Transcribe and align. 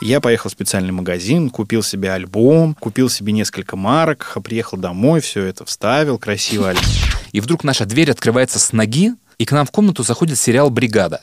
Я 0.00 0.20
поехал 0.22 0.48
в 0.48 0.52
специальный 0.52 0.92
магазин, 0.92 1.50
купил 1.50 1.82
себе 1.82 2.12
альбом, 2.12 2.74
купил 2.74 3.10
себе 3.10 3.32
несколько 3.32 3.76
марок, 3.76 4.38
приехал 4.42 4.78
домой, 4.78 5.20
все 5.20 5.44
это 5.44 5.66
вставил, 5.66 6.18
красиво. 6.18 6.72
И 7.32 7.40
вдруг 7.40 7.64
наша 7.64 7.84
дверь 7.84 8.10
открывается 8.10 8.58
с 8.58 8.72
ноги, 8.72 9.12
и 9.36 9.44
к 9.44 9.52
нам 9.52 9.66
в 9.66 9.70
комнату 9.70 10.02
заходит 10.02 10.38
сериал 10.38 10.70
«Бригада». 10.70 11.20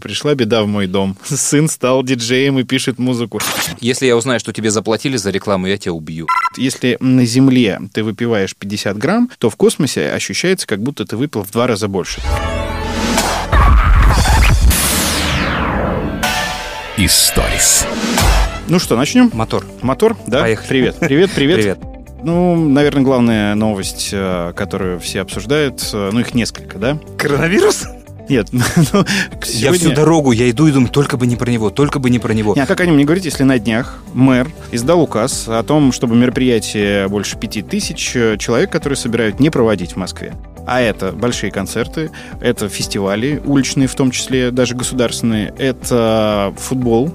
Пришла 0.00 0.34
беда 0.34 0.62
в 0.62 0.68
мой 0.68 0.86
дом. 0.86 1.16
Сын 1.24 1.68
стал 1.68 2.02
диджеем 2.04 2.58
и 2.58 2.64
пишет 2.64 2.98
музыку. 2.98 3.40
Если 3.80 4.06
я 4.06 4.16
узнаю, 4.16 4.40
что 4.40 4.52
тебе 4.52 4.70
заплатили 4.70 5.16
за 5.16 5.30
рекламу, 5.30 5.66
я 5.66 5.76
тебя 5.76 5.92
убью. 5.92 6.26
Если 6.56 6.96
на 7.00 7.26
Земле 7.26 7.80
ты 7.92 8.02
выпиваешь 8.02 8.56
50 8.56 8.96
грамм, 8.96 9.30
то 9.38 9.50
в 9.50 9.56
космосе 9.56 10.10
ощущается, 10.10 10.66
как 10.66 10.82
будто 10.82 11.04
ты 11.04 11.16
выпил 11.16 11.42
в 11.42 11.50
два 11.50 11.66
раза 11.66 11.88
больше. 11.88 12.22
Историс. 17.02 17.86
Ну 18.68 18.78
что, 18.78 18.94
начнем? 18.94 19.30
Мотор. 19.32 19.64
Мотор, 19.80 20.18
да? 20.26 20.42
Поехали. 20.42 20.68
Привет, 20.68 20.96
привет, 21.00 21.30
привет. 21.34 21.56
Привет. 21.56 21.78
Ну, 22.22 22.68
наверное, 22.68 23.02
главная 23.02 23.54
новость, 23.54 24.10
э, 24.12 24.52
которую 24.54 25.00
все 25.00 25.22
обсуждают, 25.22 25.80
э, 25.94 26.10
ну, 26.12 26.20
их 26.20 26.34
несколько, 26.34 26.76
да? 26.78 26.98
Коронавирус? 27.16 27.86
Нет, 28.30 28.48
ну, 28.52 29.04
Я 29.44 29.72
всю 29.72 29.92
дорогу, 29.92 30.30
я 30.30 30.48
иду 30.50 30.68
и 30.68 30.72
думаю, 30.72 30.88
только 30.88 31.16
бы 31.16 31.26
не 31.26 31.34
про 31.34 31.50
него, 31.50 31.70
только 31.70 31.98
бы 31.98 32.10
не 32.10 32.20
про 32.20 32.32
него. 32.32 32.54
Не, 32.54 32.62
а 32.62 32.66
как 32.66 32.80
о 32.80 32.86
нем 32.86 32.96
не 32.96 33.04
говорить, 33.04 33.24
если 33.24 33.42
на 33.42 33.58
днях 33.58 33.98
мэр 34.14 34.48
издал 34.70 35.02
указ 35.02 35.46
о 35.48 35.62
том, 35.64 35.90
чтобы 35.90 36.14
мероприятие 36.14 37.08
больше 37.08 37.36
пяти 37.36 37.62
тысяч 37.62 38.12
э, 38.14 38.36
человек, 38.38 38.70
которые 38.70 38.96
собирают, 38.96 39.40
не 39.40 39.50
проводить 39.50 39.92
в 39.94 39.96
Москве? 39.96 40.34
А 40.64 40.80
это 40.80 41.10
большие 41.10 41.50
концерты, 41.50 42.12
это 42.40 42.68
фестивали 42.68 43.42
уличные, 43.44 43.88
в 43.88 43.94
том 43.96 44.12
числе 44.12 44.52
даже 44.52 44.76
государственные, 44.76 45.52
это 45.58 46.54
футбол, 46.56 47.12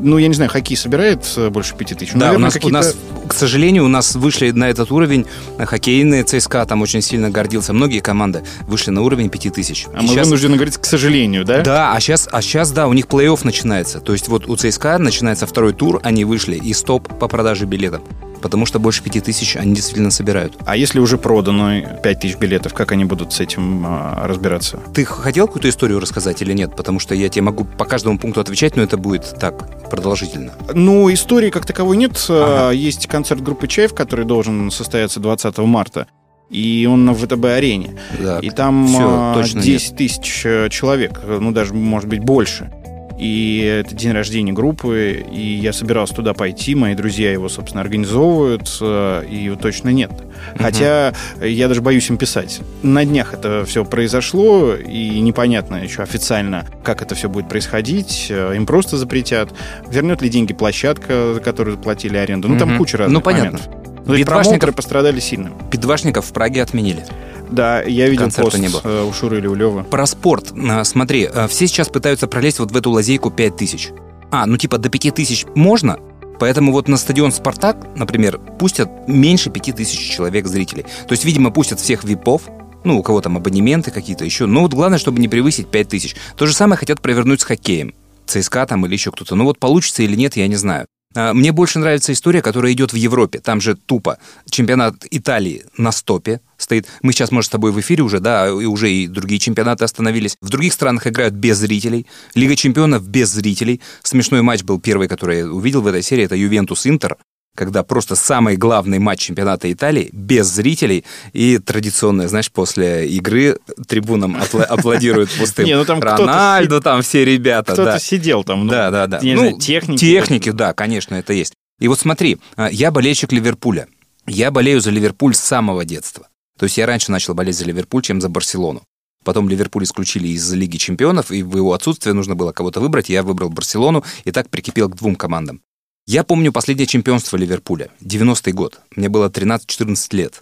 ну, 0.00 0.18
я 0.18 0.28
не 0.28 0.34
знаю, 0.34 0.50
хоккей 0.50 0.76
собирает 0.76 1.24
э, 1.36 1.50
больше 1.50 1.76
пяти 1.76 1.94
тысяч? 1.94 2.14
Ну, 2.14 2.20
Да, 2.20 2.32
у 2.32 2.38
наверное, 2.38 2.46
нас, 2.46 2.64
у 2.64 2.68
нас, 2.68 2.96
к 3.28 3.34
сожалению, 3.34 3.84
у 3.84 3.88
нас 3.88 4.14
вышли 4.14 4.50
на 4.50 4.68
этот 4.68 4.90
уровень 4.90 5.26
хоккейные 5.58 6.24
ЦСКА, 6.24 6.64
там 6.66 6.82
очень 6.82 7.02
сильно 7.02 7.30
гордился. 7.30 7.72
Многие 7.72 8.00
команды 8.00 8.42
вышли 8.66 8.90
на 8.90 9.02
уровень 9.02 9.30
5000. 9.30 9.86
А 9.94 10.02
мы 10.02 10.14
вынуждены 10.14 10.56
говорить, 10.56 10.76
к 10.76 10.84
сожалению, 10.84 11.44
да? 11.44 11.62
Да, 11.62 11.92
а 11.94 12.00
сейчас, 12.00 12.28
а 12.30 12.42
сейчас, 12.42 12.70
да, 12.72 12.88
у 12.88 12.92
них 12.92 13.06
плей-офф 13.06 13.40
начинается. 13.44 14.00
То 14.00 14.12
есть 14.12 14.28
вот 14.28 14.48
у 14.48 14.56
ЦСКА 14.56 14.98
начинается 14.98 15.46
второй 15.46 15.72
тур, 15.72 16.00
они 16.02 16.24
вышли, 16.24 16.56
и 16.56 16.72
стоп 16.72 17.08
по 17.18 17.28
продаже 17.28 17.66
билетов. 17.66 18.02
Потому 18.40 18.66
что 18.66 18.78
больше 18.78 19.02
5000 19.02 19.56
они 19.56 19.74
действительно 19.74 20.10
собирают. 20.10 20.54
А 20.64 20.76
если 20.76 21.00
уже 21.00 21.18
продано 21.18 21.80
5 22.02 22.20
тысяч 22.20 22.36
билетов, 22.36 22.72
как 22.72 22.92
они 22.92 23.04
будут 23.04 23.32
с 23.32 23.40
этим 23.40 23.84
а, 23.86 24.26
разбираться? 24.26 24.78
Ты 24.94 25.04
хотел 25.04 25.46
какую-то 25.46 25.68
историю 25.68 26.00
рассказать 26.00 26.40
или 26.42 26.52
нет? 26.52 26.76
Потому 26.76 27.00
что 27.00 27.14
я 27.14 27.28
тебе 27.28 27.42
могу 27.42 27.64
по 27.64 27.84
каждому 27.84 28.18
пункту 28.18 28.40
отвечать, 28.40 28.76
но 28.76 28.82
это 28.82 28.96
будет 28.96 29.34
так 29.40 29.88
продолжительно. 29.88 30.52
Ну, 30.72 31.12
истории 31.12 31.50
как 31.50 31.66
таковой 31.66 31.96
нет. 31.96 32.12
Ага. 32.28 32.70
Есть 32.70 33.06
концерт 33.18 33.42
группы 33.42 33.66
Чаев, 33.66 33.94
который 33.94 34.24
должен 34.24 34.70
состояться 34.70 35.18
20 35.18 35.58
марта. 35.58 36.06
И 36.50 36.88
он 36.88 37.04
на 37.04 37.14
ВТБ-арене. 37.14 37.98
Так, 38.16 38.44
И 38.44 38.50
там 38.50 38.86
всё, 38.86 39.08
а, 39.10 39.34
точно 39.34 39.60
10 39.60 39.96
тысяч 39.96 40.42
э, 40.46 40.68
человек, 40.70 41.20
э, 41.24 41.38
ну 41.40 41.50
даже, 41.50 41.74
может 41.74 42.08
быть, 42.08 42.20
больше. 42.20 42.70
И 43.18 43.82
это 43.82 43.94
день 43.94 44.12
рождения 44.12 44.52
группы, 44.52 45.24
и 45.32 45.40
я 45.56 45.72
собирался 45.72 46.14
туда 46.14 46.34
пойти, 46.34 46.74
мои 46.74 46.94
друзья 46.94 47.32
его, 47.32 47.48
собственно, 47.48 47.80
организовывают, 47.82 48.68
э, 48.80 49.24
и 49.28 49.36
его 49.36 49.56
точно 49.56 49.88
нет. 49.88 50.10
Хотя 50.56 51.12
я 51.42 51.66
даже 51.68 51.80
боюсь 51.82 52.08
им 52.10 52.16
писать. 52.16 52.60
На 52.82 53.04
днях 53.04 53.34
это 53.34 53.64
все 53.66 53.84
произошло, 53.84 54.74
и 54.74 55.18
непонятно 55.20 55.76
еще 55.76 56.02
официально, 56.02 56.64
как 56.84 57.02
это 57.02 57.14
все 57.14 57.28
будет 57.28 57.48
происходить. 57.48 58.26
Э, 58.30 58.52
Им 58.54 58.66
просто 58.66 58.96
запретят. 58.96 59.52
Вернет 59.90 60.22
ли 60.22 60.28
деньги 60.28 60.52
площадка, 60.52 61.34
за 61.34 61.40
которую 61.40 61.76
заплатили 61.76 62.16
аренду? 62.16 62.48
Ну, 62.48 62.58
там 62.58 62.78
куча 62.78 62.98
разных 62.98 63.14
Ну, 63.14 63.20
понятно. 63.20 63.58
моментов. 63.58 63.74
Ну, 64.06 64.14
Битвашников- 64.14 64.26
промоутеры 64.44 64.72
пострадали 64.72 65.20
сильно. 65.20 65.50
Пидвашников 65.70 66.24
в 66.26 66.32
Праге 66.32 66.62
отменили. 66.62 67.04
Да, 67.50 67.82
я 67.82 68.08
видел 68.08 68.24
Концерта 68.24 68.50
пост 68.50 68.58
не 68.62 68.68
было. 68.68 68.80
э, 68.84 69.04
у 69.04 69.12
Шуры 69.12 69.38
или 69.38 69.46
у 69.46 69.54
Левы. 69.54 69.84
Про 69.84 70.06
спорт. 70.06 70.52
А, 70.68 70.84
Смотри, 70.84 71.24
а, 71.24 71.48
все 71.48 71.66
сейчас 71.66 71.88
пытаются 71.88 72.26
пролезть 72.26 72.58
вот 72.58 72.70
в 72.72 72.76
эту 72.76 72.90
лазейку 72.90 73.30
5000. 73.30 73.90
А, 74.30 74.46
ну 74.46 74.56
типа 74.56 74.78
до 74.78 74.88
5000 74.90 75.46
можно, 75.54 75.98
поэтому 76.38 76.72
вот 76.72 76.88
на 76.88 76.96
стадион 76.96 77.32
«Спартак», 77.32 77.76
например, 77.96 78.38
пустят 78.58 78.90
меньше 79.06 79.50
5000 79.50 79.98
человек 79.98 80.46
зрителей. 80.46 80.82
То 81.06 81.12
есть, 81.12 81.24
видимо, 81.24 81.50
пустят 81.50 81.80
всех 81.80 82.04
випов, 82.04 82.42
ну, 82.84 82.98
у 82.98 83.02
кого 83.02 83.20
там 83.20 83.36
абонементы 83.36 83.90
какие-то 83.90 84.24
еще. 84.24 84.46
Но 84.46 84.60
вот 84.62 84.72
главное, 84.74 84.98
чтобы 84.98 85.18
не 85.20 85.28
превысить 85.28 85.68
5000. 85.68 86.14
То 86.36 86.46
же 86.46 86.54
самое 86.54 86.78
хотят 86.78 87.00
провернуть 87.00 87.40
с 87.40 87.44
хоккеем. 87.44 87.94
ЦСКА 88.26 88.66
там 88.66 88.84
или 88.86 88.92
еще 88.92 89.10
кто-то. 89.10 89.34
Ну 89.34 89.44
вот 89.44 89.58
получится 89.58 90.02
или 90.02 90.14
нет, 90.14 90.36
я 90.36 90.46
не 90.46 90.56
знаю. 90.56 90.86
А, 91.14 91.32
Мне 91.32 91.52
больше 91.52 91.78
нравится 91.78 92.12
история, 92.12 92.42
которая 92.42 92.72
идет 92.72 92.92
в 92.92 92.96
Европе. 92.96 93.40
Там 93.40 93.60
же 93.60 93.74
тупо 93.74 94.18
чемпионат 94.50 94.94
Италии 95.10 95.64
на 95.76 95.92
стопе 95.92 96.40
стоит. 96.56 96.86
Мы 97.02 97.12
сейчас, 97.12 97.30
может, 97.30 97.48
с 97.48 97.50
тобой 97.50 97.72
в 97.72 97.80
эфире 97.80 98.02
уже, 98.02 98.20
да, 98.20 98.48
и 98.48 98.66
уже 98.66 98.90
и 98.90 99.06
другие 99.06 99.38
чемпионаты 99.38 99.84
остановились. 99.84 100.36
В 100.40 100.50
других 100.50 100.72
странах 100.72 101.06
играют 101.06 101.34
без 101.34 101.56
зрителей. 101.58 102.06
Лига 102.34 102.56
чемпионов 102.56 103.08
без 103.08 103.30
зрителей. 103.30 103.80
Смешной 104.02 104.42
матч 104.42 104.62
был 104.62 104.80
первый, 104.80 105.08
который 105.08 105.38
я 105.38 105.46
увидел 105.46 105.82
в 105.82 105.86
этой 105.86 106.02
серии. 106.02 106.24
Это 106.24 106.36
Ювентус-Интер 106.36 107.16
когда 107.58 107.82
просто 107.82 108.14
самый 108.14 108.56
главный 108.56 109.00
матч 109.00 109.18
чемпионата 109.18 109.70
Италии 109.70 110.10
без 110.12 110.46
зрителей 110.46 111.04
и 111.32 111.58
традиционное, 111.58 112.28
знаешь, 112.28 112.52
после 112.52 113.08
игры 113.08 113.58
трибунам 113.88 114.38
аплодируют 114.68 115.28
пустым. 115.30 115.66
Не, 115.66 115.74
ну 115.76 115.84
там 115.84 116.00
Рональдо, 116.00 116.80
там 116.80 117.02
все 117.02 117.24
ребята. 117.24 117.72
Кто-то 117.72 117.92
да. 117.92 117.98
сидел 117.98 118.44
там. 118.44 118.64
ну, 118.64 118.70
Да, 118.70 118.92
да, 118.92 119.08
да. 119.08 119.18
знаю, 119.18 119.58
техники. 119.58 119.98
Техники, 119.98 120.50
да, 120.50 120.72
конечно, 120.72 121.16
это 121.16 121.32
есть. 121.32 121.52
И 121.80 121.88
вот 121.88 121.98
смотри, 121.98 122.38
а, 122.54 122.68
я 122.70 122.92
болельщик 122.92 123.32
Ливерпуля. 123.32 123.88
Я 124.24 124.52
болею 124.52 124.80
за 124.80 124.90
Ливерпуль 124.90 125.34
с 125.34 125.40
самого 125.40 125.84
детства. 125.84 126.28
То 126.60 126.64
есть 126.66 126.78
я 126.78 126.86
раньше 126.86 127.10
начал 127.10 127.34
болеть 127.34 127.56
за 127.56 127.64
Ливерпуль, 127.64 128.02
чем 128.02 128.20
за 128.20 128.28
Барселону. 128.28 128.82
Потом 129.24 129.48
Ливерпуль 129.48 129.82
исключили 129.82 130.28
из 130.28 130.52
Лиги 130.52 130.76
чемпионов, 130.76 131.32
и 131.32 131.42
в 131.42 131.56
его 131.56 131.72
отсутствие 131.72 132.14
нужно 132.14 132.36
было 132.36 132.52
кого-то 132.52 132.80
выбрать. 132.80 133.08
Я 133.08 133.24
выбрал 133.24 133.50
Барселону 133.50 134.04
и 134.22 134.30
так 134.30 134.48
прикипел 134.48 134.88
к 134.88 134.94
двум 134.94 135.16
командам. 135.16 135.60
Я 136.08 136.24
помню 136.24 136.52
последнее 136.52 136.86
чемпионство 136.86 137.36
Ливерпуля, 137.36 137.90
90-й 138.00 138.52
год. 138.52 138.80
Мне 138.96 139.10
было 139.10 139.28
13-14 139.28 140.16
лет. 140.16 140.40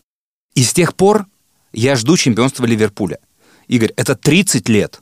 И 0.54 0.62
с 0.62 0.72
тех 0.72 0.94
пор 0.94 1.27
я 1.72 1.97
жду 1.97 2.16
чемпионства 2.16 2.66
Ливерпуля. 2.66 3.19
Игорь, 3.66 3.93
это 3.97 4.15
30 4.15 4.69
лет. 4.69 5.00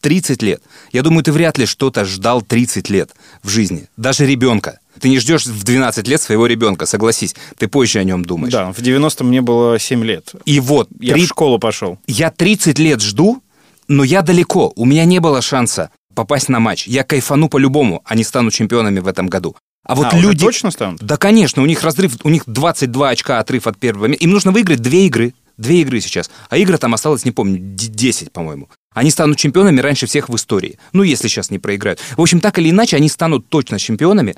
30 0.00 0.42
лет. 0.42 0.60
Я 0.92 1.02
думаю, 1.02 1.22
ты 1.22 1.30
вряд 1.30 1.56
ли 1.56 1.66
что-то 1.66 2.04
ждал 2.04 2.42
30 2.42 2.90
лет 2.90 3.14
в 3.44 3.48
жизни. 3.48 3.88
Даже 3.96 4.26
ребенка. 4.26 4.80
Ты 4.98 5.08
не 5.08 5.20
ждешь 5.20 5.46
в 5.46 5.62
12 5.62 6.08
лет 6.08 6.20
своего 6.20 6.48
ребенка, 6.48 6.86
согласись. 6.86 7.36
Ты 7.56 7.68
позже 7.68 8.00
о 8.00 8.04
нем 8.04 8.24
думаешь. 8.24 8.52
Да, 8.52 8.72
в 8.72 8.80
90-м 8.80 9.28
мне 9.28 9.40
было 9.40 9.78
7 9.78 10.02
лет. 10.02 10.32
И 10.46 10.58
вот, 10.58 10.88
Я 10.98 11.14
три- 11.14 11.26
в 11.26 11.28
школу 11.28 11.60
пошел. 11.60 12.00
я 12.08 12.32
30 12.32 12.80
лет 12.80 13.00
жду, 13.00 13.40
но 13.86 14.02
я 14.02 14.22
далеко. 14.22 14.72
У 14.74 14.84
меня 14.84 15.04
не 15.04 15.20
было 15.20 15.40
шанса 15.40 15.90
попасть 16.12 16.48
на 16.48 16.58
матч. 16.58 16.88
Я 16.88 17.04
кайфану 17.04 17.48
по-любому. 17.48 18.02
Они 18.04 18.24
станут 18.24 18.52
чемпионами 18.52 18.98
в 18.98 19.06
этом 19.06 19.28
году. 19.28 19.54
А 19.84 19.94
вот 19.94 20.08
А, 20.12 20.18
люди... 20.18 20.44
точно 20.44 20.70
станут? 20.70 21.02
Да, 21.02 21.16
конечно, 21.16 21.62
у 21.62 21.66
них 21.66 21.82
разрыв, 21.82 22.16
у 22.24 22.28
них 22.28 22.44
22 22.46 23.08
очка 23.10 23.38
отрыв 23.40 23.66
от 23.66 23.78
первого 23.78 24.06
места. 24.06 24.24
Им 24.24 24.30
нужно 24.30 24.52
выиграть 24.52 24.80
две 24.80 25.06
игры. 25.06 25.34
Две 25.58 25.82
игры 25.82 26.00
сейчас. 26.00 26.30
А 26.48 26.56
игры 26.56 26.78
там 26.78 26.94
осталось, 26.94 27.24
не 27.24 27.30
помню, 27.30 27.58
д- 27.60 27.86
10, 27.88 28.32
по-моему. 28.32 28.68
Они 28.94 29.10
станут 29.10 29.36
чемпионами 29.38 29.80
раньше 29.80 30.06
всех 30.06 30.28
в 30.28 30.36
истории. 30.36 30.78
Ну, 30.92 31.02
если 31.02 31.28
сейчас 31.28 31.50
не 31.50 31.58
проиграют. 31.58 32.00
В 32.16 32.20
общем, 32.22 32.40
так 32.40 32.58
или 32.58 32.70
иначе, 32.70 32.96
они 32.96 33.08
станут 33.08 33.48
точно 33.48 33.78
чемпионами. 33.78 34.34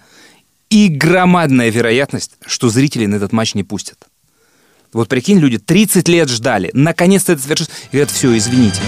И 0.70 0.88
громадная 0.88 1.70
вероятность, 1.70 2.32
что 2.46 2.68
зрители 2.68 3.06
на 3.06 3.16
этот 3.16 3.32
матч 3.32 3.54
не 3.54 3.62
пустят. 3.62 3.98
Вот 4.92 5.08
прикинь, 5.08 5.38
люди 5.38 5.58
30 5.58 6.08
лет 6.08 6.28
ждали. 6.28 6.70
Наконец-то 6.72 7.32
это 7.32 7.42
свершится. 7.42 7.72
И 7.92 7.96
говорят, 7.96 8.10
все, 8.10 8.36
извините. 8.36 8.80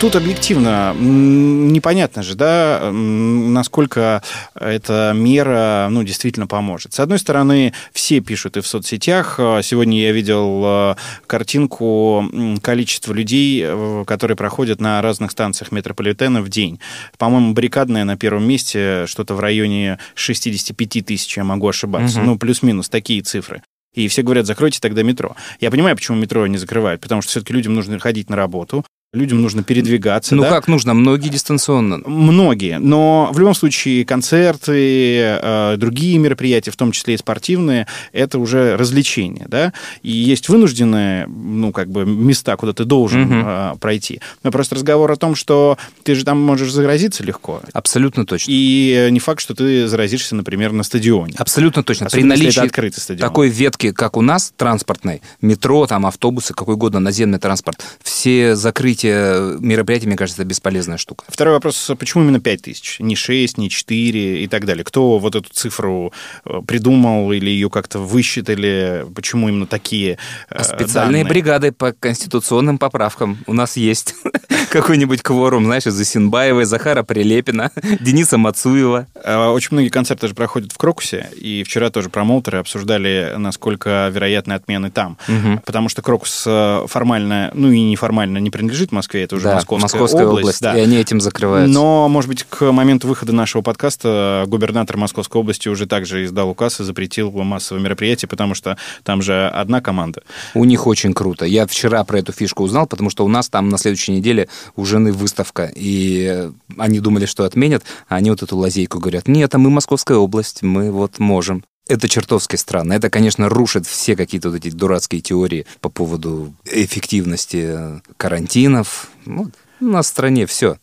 Тут 0.00 0.14
объективно 0.14 0.94
непонятно 0.96 2.22
же, 2.22 2.36
да, 2.36 2.90
насколько 2.92 4.22
эта 4.54 5.12
мера, 5.12 5.88
ну, 5.90 6.04
действительно 6.04 6.46
поможет. 6.46 6.94
С 6.94 7.00
одной 7.00 7.18
стороны, 7.18 7.74
все 7.92 8.20
пишут 8.20 8.56
и 8.56 8.60
в 8.60 8.66
соцсетях. 8.68 9.34
Сегодня 9.38 10.00
я 10.00 10.12
видел 10.12 10.62
а, 10.64 10.96
картинку 11.26 12.24
количества 12.62 13.12
людей, 13.12 13.60
э, 13.64 14.04
которые 14.06 14.36
проходят 14.36 14.80
на 14.80 15.02
разных 15.02 15.32
станциях 15.32 15.72
метрополитена 15.72 16.42
в 16.42 16.48
день. 16.48 16.78
По-моему, 17.18 17.52
баррикадная 17.52 18.04
на 18.04 18.16
первом 18.16 18.46
месте, 18.46 19.04
что-то 19.08 19.34
в 19.34 19.40
районе 19.40 19.98
65 20.14 21.04
тысяч, 21.04 21.36
я 21.36 21.42
могу 21.42 21.66
ошибаться. 21.66 22.20
Мгм. 22.20 22.26
Ну, 22.26 22.38
плюс-минус 22.38 22.88
такие 22.88 23.22
цифры. 23.22 23.62
И 23.94 24.06
все 24.06 24.22
говорят, 24.22 24.46
закройте 24.46 24.78
тогда 24.80 25.02
метро. 25.02 25.34
Я 25.58 25.72
понимаю, 25.72 25.96
почему 25.96 26.18
метро 26.18 26.46
не 26.46 26.56
закрывают, 26.56 27.00
потому 27.00 27.20
что 27.20 27.32
все-таки 27.32 27.52
людям 27.52 27.74
нужно 27.74 27.98
ходить 27.98 28.30
на 28.30 28.36
работу, 28.36 28.84
людям 29.14 29.40
нужно 29.40 29.62
передвигаться. 29.62 30.34
Ну 30.34 30.42
да? 30.42 30.50
как 30.50 30.68
нужно? 30.68 30.92
Многие 30.92 31.30
дистанционно. 31.30 32.02
Многие, 32.04 32.78
но 32.78 33.30
в 33.32 33.38
любом 33.38 33.54
случае 33.54 34.04
концерты, 34.04 35.18
э, 35.18 35.76
другие 35.78 36.18
мероприятия, 36.18 36.70
в 36.70 36.76
том 36.76 36.92
числе 36.92 37.14
и 37.14 37.16
спортивные, 37.16 37.86
это 38.12 38.38
уже 38.38 38.76
развлечение, 38.76 39.46
да, 39.48 39.72
и 40.02 40.10
есть 40.10 40.50
вынужденные, 40.50 41.26
ну, 41.26 41.72
как 41.72 41.88
бы 41.88 42.04
места, 42.04 42.54
куда 42.58 42.74
ты 42.74 42.84
должен 42.84 43.30
э, 43.32 43.76
пройти. 43.80 44.20
Но 44.42 44.50
просто 44.50 44.74
разговор 44.74 45.10
о 45.10 45.16
том, 45.16 45.34
что 45.34 45.78
ты 46.02 46.14
же 46.14 46.26
там 46.26 46.38
можешь 46.38 46.70
заразиться 46.70 47.24
легко, 47.24 47.62
Абсолютно 47.72 48.26
точно. 48.26 48.50
и 48.50 49.08
не 49.10 49.20
факт, 49.20 49.40
что 49.40 49.54
ты 49.54 49.88
заразишься, 49.88 50.34
например, 50.34 50.72
на 50.72 50.82
стадионе. 50.82 51.32
Абсолютно 51.38 51.82
точно. 51.82 52.06
При 52.10 52.18
Особенно, 52.18 52.34
если 52.34 52.60
наличии 52.60 53.16
такой 53.16 53.48
ветки, 53.48 53.92
как 53.92 54.18
у 54.18 54.20
нас, 54.20 54.52
транспортной, 54.54 55.22
метро, 55.40 55.86
там, 55.86 56.04
автобусы, 56.04 56.52
какой 56.52 56.74
угодно, 56.74 57.00
наземный 57.00 57.38
транспорт, 57.38 57.82
все 58.02 58.54
закрытия 58.98 59.58
мероприятий, 59.60 60.06
мне 60.06 60.16
кажется, 60.16 60.44
бесполезная 60.44 60.96
штука. 60.96 61.24
Второй 61.28 61.54
вопрос, 61.54 61.90
почему 61.98 62.24
именно 62.24 62.40
5 62.40 62.62
тысяч? 62.62 62.96
Не 63.00 63.16
6, 63.16 63.58
не 63.58 63.70
4 63.70 64.42
и 64.42 64.46
так 64.48 64.64
далее. 64.64 64.84
Кто 64.84 65.18
вот 65.18 65.34
эту 65.34 65.48
цифру 65.52 66.12
э, 66.44 66.60
придумал 66.66 67.32
или 67.32 67.50
ее 67.50 67.70
как-то 67.70 67.98
высчитали? 67.98 69.06
Почему 69.14 69.48
именно 69.48 69.66
такие 69.66 70.18
э, 70.50 70.56
А 70.56 70.64
Специальные 70.64 71.24
данные? 71.24 71.24
бригады 71.24 71.72
по 71.72 71.92
конституционным 71.92 72.78
поправкам 72.78 73.38
у 73.46 73.52
нас 73.52 73.76
есть. 73.76 74.14
Какой-нибудь 74.70 75.22
кворум, 75.22 75.64
знаешь, 75.64 75.86
из 75.86 76.00
Исинбаевой, 76.00 76.64
Захара 76.64 77.02
Прилепина, 77.02 77.70
Дениса 78.00 78.38
Мацуева. 78.38 79.06
Э, 79.14 79.46
Очень 79.48 79.68
многие 79.72 79.88
концерты 79.88 80.28
же 80.28 80.34
проходят 80.34 80.72
в 80.72 80.78
Крокусе, 80.78 81.30
и 81.36 81.62
вчера 81.62 81.90
тоже 81.90 82.10
промоутеры 82.10 82.58
обсуждали, 82.58 83.34
насколько 83.36 84.10
вероятны 84.12 84.52
отмены 84.54 84.90
там. 84.90 85.18
Мгм. 85.28 85.60
Потому 85.64 85.88
что 85.88 86.02
Крокус 86.02 86.44
э, 86.46 86.84
формально, 86.88 87.50
ну 87.54 87.70
и 87.70 87.80
неформально 87.80 88.38
не 88.38 88.50
принадлежит 88.50 88.87
Москве, 88.92 89.24
это 89.24 89.36
уже 89.36 89.44
Да, 89.44 89.54
Московская, 89.54 90.26
область. 90.26 90.60
да. 90.60 90.76
И 90.76 90.80
они 90.80 90.96
этим 90.96 91.20
закрываются. 91.20 91.72
Но, 91.72 92.08
может 92.08 92.28
быть, 92.28 92.44
к 92.44 92.70
моменту 92.72 93.08
выхода 93.08 93.32
нашего 93.32 93.62
подкаста 93.62 94.44
губернатор 94.46 94.96
Московской 94.96 95.40
области 95.40 95.68
уже 95.68 95.86
также 95.86 96.24
издал 96.24 96.50
указ 96.50 96.80
и 96.80 96.84
запретил 96.84 97.30
массовые 97.30 97.82
мероприятия, 97.82 98.26
потому 98.26 98.54
что 98.54 98.76
там 99.04 99.22
же 99.22 99.48
одна 99.48 99.80
команда. 99.80 100.22
У 100.54 100.64
них 100.64 100.86
очень 100.86 101.14
круто. 101.14 101.44
Я 101.44 101.66
вчера 101.66 102.04
про 102.04 102.18
эту 102.18 102.32
фишку 102.32 102.62
узнал, 102.64 102.86
потому 102.86 103.10
что 103.10 103.24
у 103.24 103.28
нас 103.28 103.48
там 103.48 103.68
на 103.68 103.78
следующей 103.78 104.12
неделе 104.12 104.48
у 104.76 104.84
жены 104.84 105.12
выставка. 105.12 105.70
И 105.74 106.50
они 106.76 107.00
думали, 107.00 107.26
что 107.26 107.44
отменят, 107.44 107.82
а 108.08 108.16
они 108.16 108.30
вот 108.30 108.42
эту 108.42 108.56
лазейку 108.56 108.98
говорят, 108.98 109.28
нет, 109.28 109.54
а 109.54 109.58
мы 109.58 109.70
Московская 109.70 110.18
область, 110.18 110.62
мы 110.62 110.90
вот 110.90 111.18
можем. 111.18 111.64
Это 111.88 112.06
чертовски 112.06 112.56
странно. 112.56 112.92
Это, 112.92 113.08
конечно, 113.08 113.48
рушит 113.48 113.86
все 113.86 114.14
какие-то 114.14 114.50
вот 114.50 114.56
эти 114.56 114.70
дурацкие 114.70 115.22
теории 115.22 115.66
по 115.80 115.88
поводу 115.88 116.52
эффективности 116.66 117.64
э, 117.66 118.00
карантинов. 118.18 119.10
Вот. 119.24 119.50
У 119.80 119.86
нас 119.86 120.06
в 120.06 120.10
стране 120.10 120.46
все. 120.46 120.76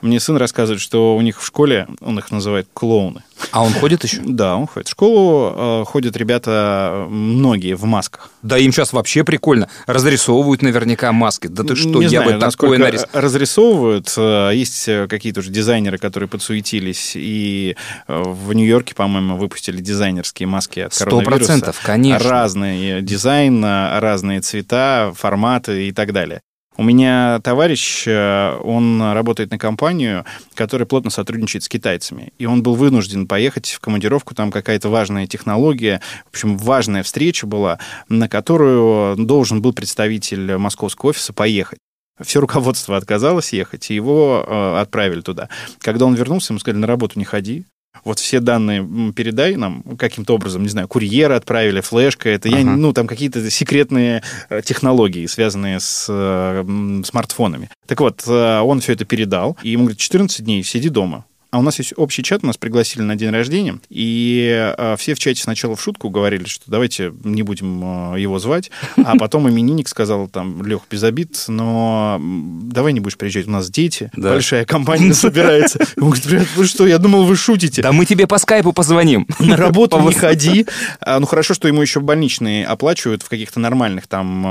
Мне 0.00 0.20
сын 0.20 0.36
рассказывает, 0.36 0.80
что 0.80 1.16
у 1.16 1.20
них 1.22 1.40
в 1.40 1.46
школе, 1.46 1.86
он 2.00 2.18
их 2.18 2.30
называет 2.30 2.68
клоуны. 2.72 3.22
А 3.50 3.62
он 3.64 3.72
ходит 3.72 4.04
еще? 4.04 4.20
Да, 4.38 4.56
он 4.56 4.66
ходит. 4.66 4.88
В 4.88 4.90
школу 4.92 5.52
э, 5.56 5.84
ходят 5.86 6.16
ребята, 6.16 7.06
многие 7.08 7.74
в 7.74 7.84
масках. 7.84 8.30
Да 8.42 8.58
им 8.58 8.72
сейчас 8.72 8.92
вообще 8.92 9.24
прикольно. 9.24 9.68
Разрисовывают 9.86 10.62
наверняка 10.62 11.10
маски. 11.12 11.46
Да 11.48 11.64
ты 11.64 11.74
что, 11.74 11.98
Не 11.98 12.04
я 12.06 12.22
знаю, 12.22 12.34
бы 12.34 12.38
такое 12.50 12.78
нарис... 12.78 13.06
разрисовывают. 13.12 14.12
Э, 14.16 14.50
Есть 14.54 14.88
э, 14.88 15.06
какие-то 15.08 15.40
уже 15.40 15.50
дизайнеры, 15.50 15.98
которые 15.98 16.28
подсуетились, 16.28 17.12
и 17.16 17.76
в 18.06 18.52
Нью-Йорке, 18.52 18.94
по-моему, 18.94 19.36
выпустили 19.36 19.80
дизайнерские 19.80 20.46
маски 20.46 20.80
от 20.80 20.94
Сто 20.94 21.04
коронавируса. 21.04 21.36
процентов, 21.38 21.80
конечно. 21.84 22.28
Разный 22.28 23.02
дизайн, 23.02 23.64
разные 23.64 24.40
цвета, 24.40 25.12
форматы 25.16 25.88
и 25.88 25.92
так 25.92 26.12
далее. 26.12 26.40
У 26.78 26.84
меня 26.84 27.40
товарищ, 27.40 28.04
э, 28.06 28.56
он 28.62 29.02
работает 29.02 29.50
на 29.50 29.58
компанию, 29.58 30.24
которая 30.54 30.86
плотно 30.86 31.10
сотрудничает 31.10 31.64
с 31.64 31.68
китайцами. 31.68 32.32
И 32.38 32.46
он 32.46 32.62
был 32.62 32.76
вынужден 32.76 33.26
поехать 33.26 33.70
в 33.70 33.80
командировку, 33.80 34.32
там 34.36 34.52
какая-то 34.52 34.88
важная 34.88 35.26
технология, 35.26 36.00
в 36.26 36.28
общем, 36.28 36.56
важная 36.56 37.02
встреча 37.02 37.48
была, 37.48 37.80
на 38.08 38.28
которую 38.28 39.16
должен 39.16 39.60
был 39.60 39.72
представитель 39.72 40.56
московского 40.56 41.10
офиса 41.10 41.32
поехать. 41.32 41.80
Все 42.20 42.38
руководство 42.38 42.96
отказалось 42.96 43.52
ехать, 43.52 43.90
и 43.90 43.94
его 43.94 44.44
э, 44.46 44.80
отправили 44.80 45.20
туда. 45.20 45.48
Когда 45.80 46.06
он 46.06 46.14
вернулся, 46.14 46.52
ему 46.52 46.60
сказали, 46.60 46.80
на 46.80 46.86
работу 46.86 47.18
не 47.18 47.24
ходи, 47.24 47.64
вот 48.08 48.18
все 48.18 48.40
данные 48.40 49.12
передай 49.12 49.54
нам 49.56 49.82
каким-то 49.96 50.34
образом, 50.34 50.62
не 50.62 50.68
знаю, 50.68 50.88
курьера 50.88 51.36
отправили, 51.36 51.80
флешка, 51.80 52.28
это 52.28 52.48
я, 52.48 52.58
Ага. 52.58 52.70
ну, 52.76 52.92
там 52.92 53.06
какие-то 53.06 53.48
секретные 53.50 54.22
э, 54.50 54.62
технологии, 54.64 55.26
связанные 55.26 55.78
с 55.80 56.06
э, 56.08 57.02
смартфонами. 57.04 57.70
Так 57.86 58.00
вот, 58.00 58.24
э, 58.26 58.58
он 58.60 58.80
все 58.80 58.94
это 58.94 59.04
передал, 59.04 59.56
и 59.62 59.70
ему 59.70 59.84
говорят, 59.84 59.98
14 59.98 60.44
дней, 60.44 60.62
сиди 60.64 60.88
дома. 60.88 61.24
А 61.50 61.58
у 61.58 61.62
нас 61.62 61.78
есть 61.78 61.94
общий 61.96 62.22
чат, 62.22 62.42
нас 62.42 62.58
пригласили 62.58 63.00
на 63.02 63.16
день 63.16 63.30
рождения, 63.30 63.78
и 63.88 64.72
э, 64.76 64.96
все 64.98 65.14
в 65.14 65.18
чате 65.18 65.40
сначала 65.42 65.76
в 65.76 65.80
шутку 65.80 66.10
говорили, 66.10 66.44
что 66.44 66.64
давайте 66.70 67.10
не 67.24 67.42
будем 67.42 68.12
э, 68.14 68.20
его 68.20 68.38
звать, 68.38 68.70
а 69.02 69.16
потом 69.16 69.48
именинник 69.48 69.88
сказал 69.88 70.28
там, 70.28 70.62
Лех, 70.66 70.82
без 70.90 71.02
обид, 71.04 71.42
но 71.48 72.20
давай 72.20 72.92
не 72.92 73.00
будешь 73.00 73.16
приезжать, 73.16 73.46
у 73.46 73.50
нас 73.50 73.70
дети, 73.70 74.10
Да. 74.14 74.28
большая 74.32 74.66
компания 74.66 75.14
собирается. 75.14 75.78
Он 75.96 76.10
говорит, 76.10 76.26
ребят, 76.26 76.48
вы 76.54 76.66
что, 76.66 76.86
я 76.86 76.98
думал, 76.98 77.24
вы 77.24 77.34
шутите. 77.34 77.80
Да 77.80 77.92
мы 77.92 78.04
тебе 78.04 78.26
по 78.26 78.36
скайпу 78.36 78.74
позвоним. 78.74 79.26
На 79.38 79.56
работу 79.56 79.98
не 80.00 80.12
ходи. 80.12 80.66
А, 81.00 81.18
Ну, 81.18 81.24
хорошо, 81.26 81.54
что 81.54 81.66
ему 81.66 81.80
еще 81.80 82.00
больничные 82.00 82.66
оплачивают 82.66 83.22
в 83.22 83.28
каких-то 83.30 83.58
нормальных 83.58 84.06
там 84.06 84.42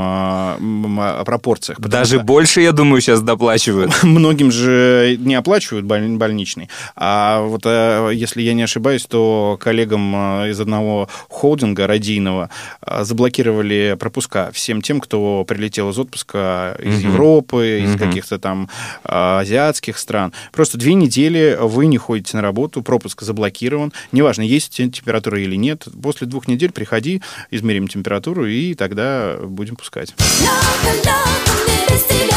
пропорциях. 1.25 1.79
Даже 1.79 2.19
больше, 2.19 2.61
я 2.61 2.71
думаю, 2.71 3.01
сейчас 3.01 3.21
доплачивают. 3.21 3.91
Многим 4.03 4.51
же 4.51 5.15
не 5.19 5.35
оплачивают 5.35 5.85
боль- 5.85 6.17
больничный. 6.17 6.69
А 6.95 7.41
вот 7.41 7.61
а, 7.65 8.09
если 8.09 8.41
я 8.41 8.53
не 8.53 8.63
ошибаюсь, 8.63 9.05
то 9.05 9.57
коллегам 9.59 10.13
а, 10.15 10.47
из 10.47 10.59
одного 10.59 11.09
холдинга 11.29 11.87
радийного 11.87 12.49
а, 12.81 13.03
заблокировали 13.03 13.95
пропуска 13.99 14.51
всем 14.53 14.81
тем, 14.81 14.99
кто 14.99 15.43
прилетел 15.47 15.89
из 15.89 15.99
отпуска 15.99 16.77
из 16.81 17.03
Мгм. 17.03 17.11
Европы, 17.11 17.81
из 17.83 17.91
Мгм. 17.91 17.99
каких-то 17.99 18.39
там 18.39 18.69
азиатских 19.03 19.97
стран. 19.97 20.33
Просто 20.51 20.77
две 20.77 20.93
недели 20.93 21.57
вы 21.59 21.87
не 21.87 21.97
ходите 21.97 22.37
на 22.37 22.41
работу, 22.43 22.81
пропуск 22.81 23.21
заблокирован. 23.21 23.91
Неважно, 24.11 24.41
есть 24.43 24.75
те- 24.75 24.89
температура 24.89 25.39
или 25.41 25.55
нет. 25.55 25.87
После 26.01 26.27
двух 26.27 26.47
недель 26.47 26.71
приходи, 26.71 27.21
измерим 27.51 27.87
температуру, 27.87 28.45
и 28.45 28.73
тогда 28.73 29.35
будем 29.43 29.75
пускать. 29.75 30.13
Лёха, 30.41 30.93
Лёха, 31.03 32.36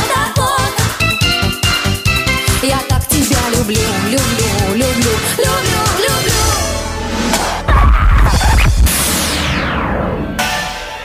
люблю, 3.71 3.83
люблю, 4.11 4.19
люблю, 4.73 5.13
люблю, 5.39 5.81
люблю. 5.99 6.41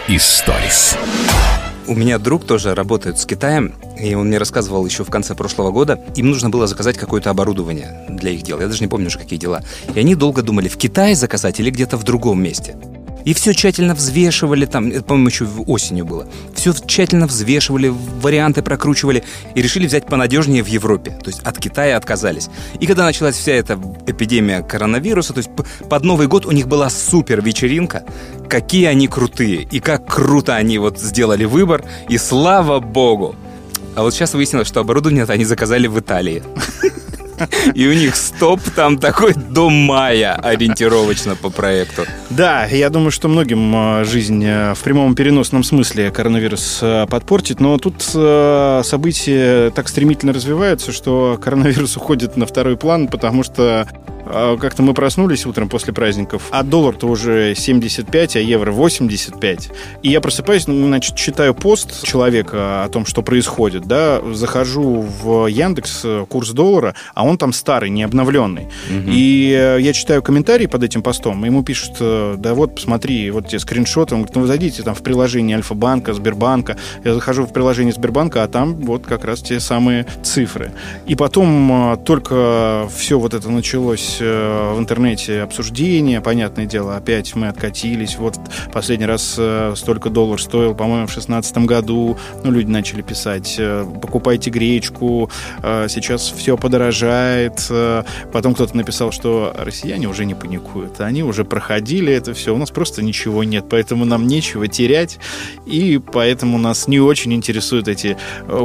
Историс. 0.07 0.98
У 1.88 1.93
меня 1.93 2.17
друг 2.17 2.45
тоже 2.45 2.74
работает 2.74 3.19
с 3.19 3.25
Китаем, 3.27 3.75
и 4.00 4.15
он 4.15 4.27
мне 4.27 4.39
рассказывал 4.39 4.84
еще 4.86 5.03
в 5.03 5.12
конце 5.12 5.36
прошлого 5.36 5.69
года, 5.69 6.00
им 6.15 6.31
нужно 6.31 6.50
было 6.50 6.65
заказать 6.65 6.98
какое-то 6.98 7.29
оборудование 7.29 8.07
для 8.10 8.31
их 8.31 8.41
дел. 8.41 8.60
Я 8.60 8.67
даже 8.67 8.81
не 8.81 8.88
помню 8.88 9.07
уже, 9.07 9.19
какие 9.19 9.38
дела. 9.38 9.62
И 9.93 10.00
они 10.00 10.15
долго 10.15 10.41
думали, 10.41 10.67
в 10.67 10.77
Китае 10.77 11.15
заказать 11.15 11.60
или 11.60 11.69
где-то 11.69 11.98
в 11.98 12.03
другом 12.03 12.41
месте. 12.41 12.75
И 13.25 13.34
все 13.34 13.53
тщательно 13.53 13.96
взвешивали, 13.96 14.65
там, 14.65 14.89
это, 14.89 15.03
по-моему, 15.03 15.29
еще 15.29 15.46
осенью 15.65 16.05
было. 16.05 16.27
Все 16.53 16.74
тщательно 16.74 17.25
взвешивали, 17.25 17.91
варианты 18.22 18.62
прокручивали 18.62 19.24
и 19.55 19.62
решили 19.62 19.88
взять 19.88 20.05
понадежнее 20.05 20.63
в 20.63 20.67
Европе. 20.67 21.12
То 21.24 21.29
есть 21.29 21.41
от 21.41 21.58
Китая 21.58 21.98
отказались. 21.98 22.50
И 22.79 22.86
когда 22.86 23.03
началась 23.03 23.36
вся 23.36 23.53
эта 23.53 23.79
эпидемия 24.05 24.62
коронавируса, 24.62 25.34
то 25.34 25.39
есть 25.39 25.50
под 25.89 26.03
Новый 26.03 26.27
год 26.27 26.46
у 26.46 26.51
них 26.51 26.67
была 26.67 26.89
супер 26.89 27.41
вечеринка. 27.41 28.03
Какие 28.48 28.86
они 28.86 29.08
крутые 29.08 29.63
и 29.63 29.79
как 29.79 30.05
круто 30.05 30.55
они 30.55 30.77
вот 30.77 31.00
сделали 31.00 31.46
выбор. 31.46 31.84
И 32.10 32.20
слава 32.20 32.79
богу! 32.79 33.36
А 33.96 34.03
вот 34.03 34.13
сейчас 34.13 34.34
выяснилось, 34.34 34.67
что 34.67 34.82
оборудование 34.82 35.24
они 35.24 35.46
заказали 35.46 35.88
в 35.88 36.00
Италии. 36.00 36.44
И 37.74 37.88
у 37.88 37.94
них 37.94 38.15
стоп 38.15 38.62
там 38.75 38.98
такой 38.98 39.34
до 39.34 39.70
мая 39.70 40.34
ориентировочно 40.34 41.36
по 41.36 41.50
проекту. 41.50 42.04
Да, 42.30 42.65
я 42.65 42.89
думаю, 42.89 43.12
что 43.12 43.27
многим 43.27 43.75
э, 43.75 44.04
жизнь 44.06 44.44
э, 44.44 44.74
в 44.74 44.80
прямом 44.80 45.15
переносном 45.15 45.63
смысле 45.63 46.12
коронавирус 46.12 46.80
э, 46.82 47.06
подпортит, 47.10 47.60
но 47.60 47.77
тут 47.77 48.10
э, 48.13 48.82
события 48.84 49.72
так 49.72 49.88
стремительно 49.88 50.34
развиваются, 50.34 50.92
что 50.92 51.39
коронавирус 51.42 51.98
уходит 51.98 52.38
на 52.38 52.46
второй 52.46 52.77
план, 52.77 53.08
потому 53.08 53.44
что 53.44 53.65
а, 53.65 53.88
как-то 54.25 54.82
мы 54.82 54.94
проснулись 54.94 55.46
утром 55.46 55.70
после 55.70 55.94
праздников, 55.94 56.44
а 56.51 56.63
доллар-то 56.63 57.08
уже 57.08 57.53
75, 57.55 58.36
а 58.36 58.39
евро 58.39 58.72
85. 58.72 59.70
И 60.01 60.10
я 60.10 60.22
просыпаюсь, 60.22 60.67
ну, 60.67 60.88
значит, 60.88 61.15
читаю 61.15 61.53
пост 61.53 62.03
человека 62.03 62.84
о 62.84 62.89
том, 62.89 63.05
что 63.05 63.22
происходит, 63.22 63.86
да, 63.86 64.22
захожу 64.34 65.01
в 65.01 65.48
Яндекс, 65.48 66.01
э, 66.03 66.25
курс 66.29 66.51
доллара, 66.51 66.96
а 67.13 67.25
он 67.25 67.38
там 67.38 67.53
старый, 67.53 67.89
не 67.89 68.03
обновленный. 68.03 68.67
И 68.89 69.55
э, 69.58 69.82
я 69.82 69.94
читаю 69.94 70.22
комментарии 70.22 70.65
под 70.65 70.84
этим 70.84 71.01
постом, 71.01 71.44
и 71.44 71.48
ему 71.48 71.63
пишут, 71.63 71.98
э, 72.00 72.36
да 72.38 72.53
вот, 72.53 72.75
посмотри, 72.75 73.32
вот 73.32 73.48
тебе 73.48 73.60
скриншоты, 73.60 74.15
он 74.15 74.22
говорит, 74.22 74.36
ну 74.36 74.41
вы 74.41 74.48
зайдите 74.48 74.84
там 74.84 74.96
в 74.96 75.01
приложение 75.01 75.58
Альфа-банка, 75.58 76.13
Сбербанка. 76.13 76.77
Я 77.03 77.13
захожу 77.13 77.46
в 77.46 77.53
приложение 77.53 77.94
Сбербанка, 77.94 78.44
а 78.44 78.48
там 78.48 78.75
вот 78.75 79.05
как 79.05 79.25
раз 79.25 79.41
те 79.41 79.60
самые 79.60 80.05
цифры. 80.24 80.72
И 81.05 81.15
потом 81.15 82.00
только 82.05 82.88
все 82.96 83.20
вот 83.20 83.34
это 83.34 83.50
началось 83.50 84.14
э, 84.19 84.74
в 84.74 84.79
интернете 84.79 85.41
обсуждение, 85.41 86.22
понятное 86.22 86.65
дело, 86.65 86.95
опять 86.95 87.36
мы 87.36 87.48
откатились. 87.48 88.17
Вот 88.17 88.39
последний 88.74 89.05
раз 89.05 89.36
э, 89.38 89.74
столько 89.75 90.10
доллар 90.10 90.41
стоил, 90.41 90.75
по-моему, 90.75 91.07
в 91.07 91.12
шестнадцатом 91.12 91.65
году. 91.65 92.17
Ну, 92.43 92.51
люди 92.51 92.69
начали 92.69 93.01
писать, 93.01 93.55
э, 93.57 93.86
покупайте 94.01 94.50
гречку, 94.50 95.29
сейчас 95.62 96.34
все 96.36 96.57
подорожает. 96.57 97.72
Потом 98.31 98.53
кто-то 98.53 98.75
написал, 98.75 99.12
что 99.12 99.53
россияне 99.57 100.07
уже 100.07 100.25
не 100.25 100.34
паникуют, 100.34 101.01
они 101.01 101.24
уже 101.24 101.43
проходили 101.43 102.13
это 102.13 102.34
все, 102.34 102.53
у 102.53 102.57
нас 102.57 102.72
просто 102.72 103.01
ничего 103.03 103.43
нет, 103.43 103.65
поэтому 103.69 104.05
нам 104.05 104.27
нечего 104.27 104.67
терять, 104.67 105.19
и 105.65 106.00
поэтому 106.00 106.57
нас 106.57 106.88
не 106.88 107.00
очень 107.00 107.34
интересуют 107.34 107.88
эти 107.88 108.17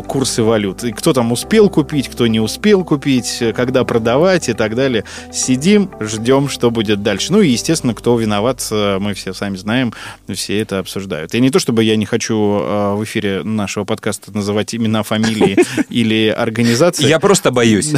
курсы 0.07 0.43
валют. 0.43 0.85
И 0.85 0.93
кто 0.93 1.13
там 1.13 1.33
успел 1.33 1.69
купить, 1.69 2.09
кто 2.09 2.27
не 2.27 2.41
успел 2.41 2.85
купить, 2.85 3.43
когда 3.55 3.85
продавать 3.85 4.49
и 4.49 4.53
так 4.53 4.75
далее. 4.75 5.05
Сидим, 5.41 5.91
ждем, 6.01 6.51
что 6.51 6.71
будет 6.71 7.03
дальше. 7.03 7.33
Ну 7.33 7.41
и, 7.41 7.49
естественно, 7.49 7.95
кто 7.95 8.19
виноват, 8.19 8.67
э, 8.71 8.99
мы 8.99 9.15
все 9.15 9.33
сами 9.33 9.57
знаем, 9.57 9.95
все 10.29 10.61
это 10.61 10.79
обсуждают. 10.79 11.35
И 11.35 11.41
не 11.41 11.49
то, 11.49 11.59
чтобы 11.59 11.83
я 11.83 11.97
не 11.97 12.05
хочу 12.05 12.61
э, 12.61 12.95
в 12.95 13.05
эфире 13.05 13.43
нашего 13.43 13.85
подкаста 13.85 14.33
называть 14.33 14.75
имена, 14.75 15.03
фамилии 15.03 15.57
или 15.89 16.29
организации. 16.29 17.09
Я 17.09 17.19
просто 17.19 17.51
боюсь. 17.53 17.95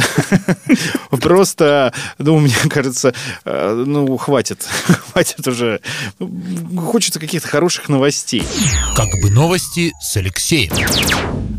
Просто, 1.09 1.93
ну, 2.17 2.39
мне 2.39 2.55
кажется, 2.69 3.13
э, 3.43 3.83
ну, 3.85 4.15
хватит. 4.15 4.65
Хватит 5.11 5.45
уже. 5.45 5.81
Хочется 6.77 7.19
каких-то 7.19 7.47
хороших 7.49 7.89
новостей. 7.89 8.43
Как 8.95 9.09
бы 9.21 9.29
новости 9.29 9.91
с 10.01 10.15
Алексеем. 10.15 10.71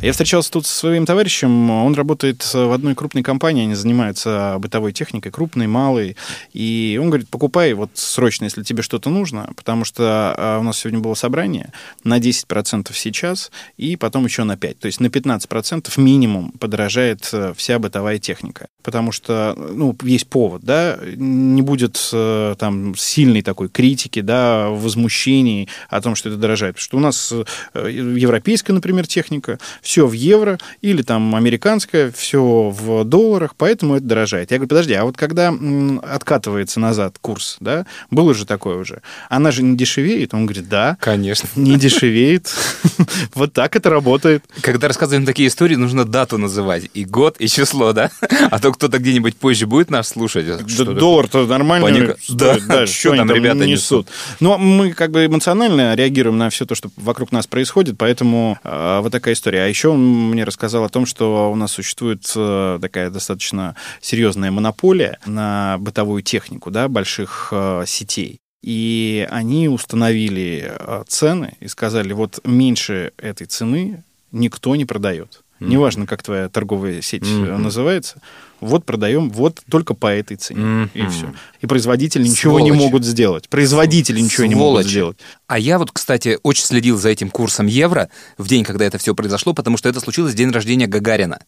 Я 0.04 0.12
встречался 0.12 0.52
тут 0.52 0.66
со 0.66 0.80
своим 0.80 1.06
товарищем, 1.06 1.70
он 1.70 1.94
работает 1.94 2.44
в 2.52 2.74
одной 2.74 2.94
крупной 2.94 3.22
компании, 3.22 3.62
они 3.62 3.74
занимаются 3.74 4.56
бытовой 4.58 4.92
техникой, 4.92 5.32
крупной, 5.32 5.66
малой, 5.66 6.14
и 6.52 7.00
он 7.00 7.08
говорит, 7.08 7.30
покупай 7.30 7.72
вот 7.72 7.88
срочно, 7.94 8.44
если 8.44 8.62
тебе 8.62 8.82
что-то 8.82 9.08
нужно, 9.08 9.48
потому 9.56 9.86
что 9.86 10.34
а, 10.36 10.58
у 10.58 10.62
нас 10.62 10.76
сегодня 10.76 11.00
было 11.00 11.14
собрание 11.14 11.72
на 12.04 12.18
10% 12.18 12.90
сейчас, 12.92 13.50
и 13.78 13.96
потом 13.96 14.26
еще 14.26 14.44
на 14.44 14.56
5%, 14.56 14.74
то 14.74 14.86
есть 14.88 15.00
на 15.00 15.06
15% 15.06 15.90
минимум 15.98 16.50
подорожает 16.50 17.26
э, 17.32 17.54
вся 17.56 17.78
бытовая 17.78 18.18
техника, 18.18 18.66
потому 18.82 19.10
что, 19.10 19.54
ну, 19.56 19.96
есть 20.02 20.28
повод, 20.28 20.60
да, 20.64 20.98
не 21.16 21.62
будет 21.62 22.10
э, 22.12 22.56
там 22.58 22.94
сильной 22.94 23.40
такой 23.40 23.70
критики, 23.70 24.20
да, 24.20 24.68
возмущений 24.68 25.70
о 25.88 26.02
том, 26.02 26.14
что 26.14 26.28
это 26.28 26.36
дорожает, 26.36 26.74
потому 26.74 26.84
что 26.84 26.96
у 26.98 27.00
нас 27.00 27.32
э, 27.72 27.90
европейская, 27.90 28.74
например, 28.74 29.06
техника, 29.06 29.58
все 29.80 29.93
в 30.02 30.12
евро, 30.12 30.58
или 30.80 31.02
там 31.02 31.34
американская, 31.34 32.10
все 32.10 32.70
в 32.70 33.04
долларах, 33.04 33.54
поэтому 33.56 33.96
это 33.96 34.04
дорожает. 34.04 34.50
Я 34.50 34.58
говорю, 34.58 34.68
подожди, 34.68 34.94
а 34.94 35.04
вот 35.04 35.16
когда 35.16 35.46
м, 35.48 36.00
откатывается 36.02 36.80
назад 36.80 37.16
курс, 37.20 37.56
да, 37.60 37.86
было 38.10 38.34
же 38.34 38.46
такое 38.46 38.76
уже, 38.76 39.02
она 39.28 39.50
же 39.50 39.62
не 39.62 39.76
дешевеет? 39.76 40.34
Он 40.34 40.46
говорит, 40.46 40.68
да, 40.68 40.96
Конечно. 41.00 41.48
не 41.56 41.76
дешевеет. 41.76 42.52
Вот 43.34 43.52
так 43.52 43.76
это 43.76 43.90
работает. 43.90 44.44
Когда 44.60 44.88
рассказываем 44.88 45.26
такие 45.26 45.48
истории, 45.48 45.74
нужно 45.74 46.04
дату 46.04 46.38
называть. 46.38 46.90
И 46.94 47.04
год, 47.04 47.36
и 47.38 47.48
число, 47.48 47.92
да? 47.92 48.10
А 48.50 48.58
то 48.58 48.72
кто-то 48.72 48.98
где-нибудь 48.98 49.36
позже 49.36 49.66
будет 49.66 49.90
нас 49.90 50.08
слушать. 50.08 50.46
Да 50.46 50.84
доллар-то 50.84 51.46
нормально 51.46 52.16
стоит, 52.22 52.66
Да, 52.66 52.86
что 52.86 53.16
там 53.16 53.30
ребята 53.30 53.66
несут. 53.66 54.08
Но 54.40 54.58
мы 54.58 54.92
как 54.92 55.10
бы 55.10 55.26
эмоционально 55.26 55.94
реагируем 55.94 56.38
на 56.38 56.50
все 56.50 56.64
то, 56.66 56.74
что 56.74 56.90
вокруг 56.96 57.32
нас 57.32 57.46
происходит, 57.46 57.96
поэтому 57.98 58.58
э, 58.64 59.00
вот 59.02 59.12
такая 59.12 59.34
история. 59.34 59.62
А 59.62 59.66
еще 59.66 59.83
он 59.88 60.30
мне 60.30 60.44
рассказал 60.44 60.84
о 60.84 60.88
том, 60.88 61.06
что 61.06 61.50
у 61.50 61.56
нас 61.56 61.72
существует 61.72 62.30
э, 62.36 62.78
такая 62.80 63.10
достаточно 63.10 63.74
серьезная 64.00 64.50
монополия 64.50 65.18
на 65.26 65.76
бытовую 65.78 66.22
технику, 66.22 66.70
да, 66.70 66.88
больших 66.88 67.48
э, 67.52 67.84
сетей. 67.86 68.38
И 68.62 69.28
они 69.30 69.68
установили 69.68 70.64
э, 70.78 71.04
цены 71.06 71.54
и 71.60 71.68
сказали, 71.68 72.12
вот 72.12 72.40
меньше 72.44 73.12
этой 73.18 73.46
цены 73.46 74.02
никто 74.32 74.74
не 74.76 74.84
продает. 74.84 75.42
Неважно, 75.60 76.06
как 76.06 76.22
твоя 76.22 76.48
торговая 76.48 77.00
сеть 77.00 77.22
Мгм. 77.22 77.62
называется, 77.62 78.20
вот 78.64 78.84
продаем 78.84 79.30
вот 79.30 79.62
только 79.70 79.94
по 79.94 80.06
этой 80.06 80.36
цене. 80.36 80.88
И 80.94 81.02
Мгм. 81.02 81.10
все. 81.10 81.32
И 81.60 81.66
производители 81.66 82.22
ничего 82.26 82.60
не 82.60 82.68
Сволочи. 82.70 82.84
могут 82.84 83.04
сделать. 83.04 83.48
Производители 83.48 84.20
ничего 84.20 84.46
не 84.46 84.54
могут 84.54 84.82
Сволочи. 84.82 84.88
сделать. 84.90 85.16
А 85.46 85.58
я 85.58 85.78
вот, 85.78 85.90
кстати, 85.92 86.38
очень 86.42 86.64
следил 86.64 86.96
за 86.98 87.10
этим 87.10 87.30
курсом 87.30 87.66
евро 87.66 88.08
в 88.38 88.48
день, 88.48 88.64
когда 88.64 88.84
это 88.84 88.98
все 88.98 89.14
произошло, 89.14 89.54
потому 89.54 89.76
что 89.76 89.88
это 89.88 90.00
случилось 90.00 90.34
день 90.34 90.50
рождения 90.50 90.86
Гагарина. 90.86 91.38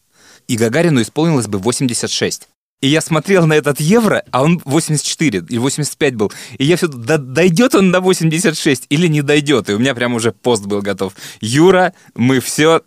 И 0.48 0.56
Гагарину 0.56 1.02
исполнилось 1.02 1.46
бы 1.48 1.58
86. 1.58 2.48
И 2.82 2.88
я 2.88 3.00
смотрел 3.00 3.46
на 3.46 3.54
этот 3.54 3.80
евро, 3.80 4.22
а 4.32 4.42
он 4.42 4.60
84 4.64 5.46
или 5.48 5.56
85 5.58 6.14
был. 6.14 6.30
И 6.58 6.64
я 6.66 6.76
все, 6.76 6.88
да, 6.88 7.16
дойдет 7.16 7.74
он 7.74 7.90
до 7.90 8.00
86 8.02 8.84
или 8.90 9.06
не 9.06 9.22
дойдет? 9.22 9.70
И 9.70 9.72
у 9.72 9.78
меня 9.78 9.94
прям 9.94 10.14
уже 10.14 10.30
пост 10.32 10.66
был 10.66 10.82
готов. 10.82 11.14
Юра, 11.40 11.94
мы 12.14 12.38
все 12.40 12.82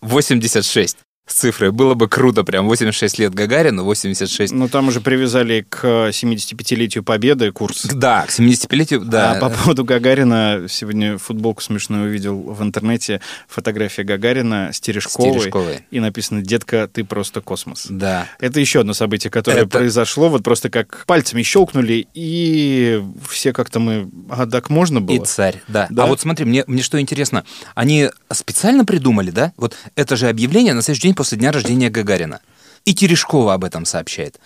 86 0.00 0.96
с 1.26 1.34
цифрой. 1.34 1.70
Было 1.70 1.94
бы 1.94 2.08
круто, 2.08 2.42
прям 2.42 2.66
86 2.66 3.18
лет 3.20 3.32
Гагарину, 3.32 3.84
86 3.84 4.52
Но 4.52 4.66
там 4.68 4.88
уже 4.88 5.00
привязали 5.00 5.64
к 5.68 5.84
75-летию 6.10 7.04
Победы 7.04 7.52
курс. 7.52 7.84
Да, 7.84 8.26
к 8.26 8.30
75-летию, 8.30 9.00
да. 9.04 9.32
А 9.32 9.40
по 9.40 9.48
поводу 9.48 9.84
Гагарина, 9.84 10.66
сегодня 10.68 11.18
футболку 11.18 11.62
смешную 11.62 12.08
увидел 12.08 12.40
в 12.40 12.60
интернете. 12.62 13.20
Фотография 13.48 14.02
Гагарина 14.02 14.70
с 14.72 14.80
Терешковой. 14.80 15.38
Терешковой. 15.38 15.80
И 15.92 16.00
написано 16.00 16.42
«Детка, 16.42 16.88
ты 16.92 17.04
просто 17.04 17.40
космос». 17.40 17.86
Да. 17.88 18.26
Это 18.40 18.58
еще 18.58 18.80
одно 18.80 18.92
событие, 18.92 19.30
которое 19.30 19.58
Это- 19.58 19.68
произошло. 19.78 20.28
Вот 20.28 20.42
просто 20.42 20.70
как 20.70 21.04
пальцами 21.06 21.42
щелкнули, 21.42 22.08
и 22.14 23.00
все 23.30 23.52
как-то 23.52 23.78
мы... 23.78 24.10
А 24.28 24.46
так 24.46 24.70
можно 24.70 25.00
было? 25.00 25.14
И 25.16 25.24
царь, 25.24 25.62
да. 25.68 25.86
Да? 25.88 26.04
А 26.04 26.06
вот 26.06 26.20
смотри, 26.20 26.46
мне, 26.46 26.64
мне 26.66 26.82
что 26.82 27.00
интересно, 27.00 27.44
они 27.76 28.08
специально 28.32 28.84
придумали, 28.84 29.30
да? 29.30 29.52
Вот 29.56 29.76
это 29.94 30.16
же 30.16 30.28
объявление 30.28 30.74
на 30.74 30.82
следующий 30.82 31.02
день 31.08 31.11
после 31.14 31.38
дня 31.38 31.52
рождения 31.52 31.90
Гагарина. 31.90 32.40
И 32.84 32.94
Терешкова 32.94 33.54
об 33.54 33.64
этом 33.64 33.84
сообщает. 33.84 34.40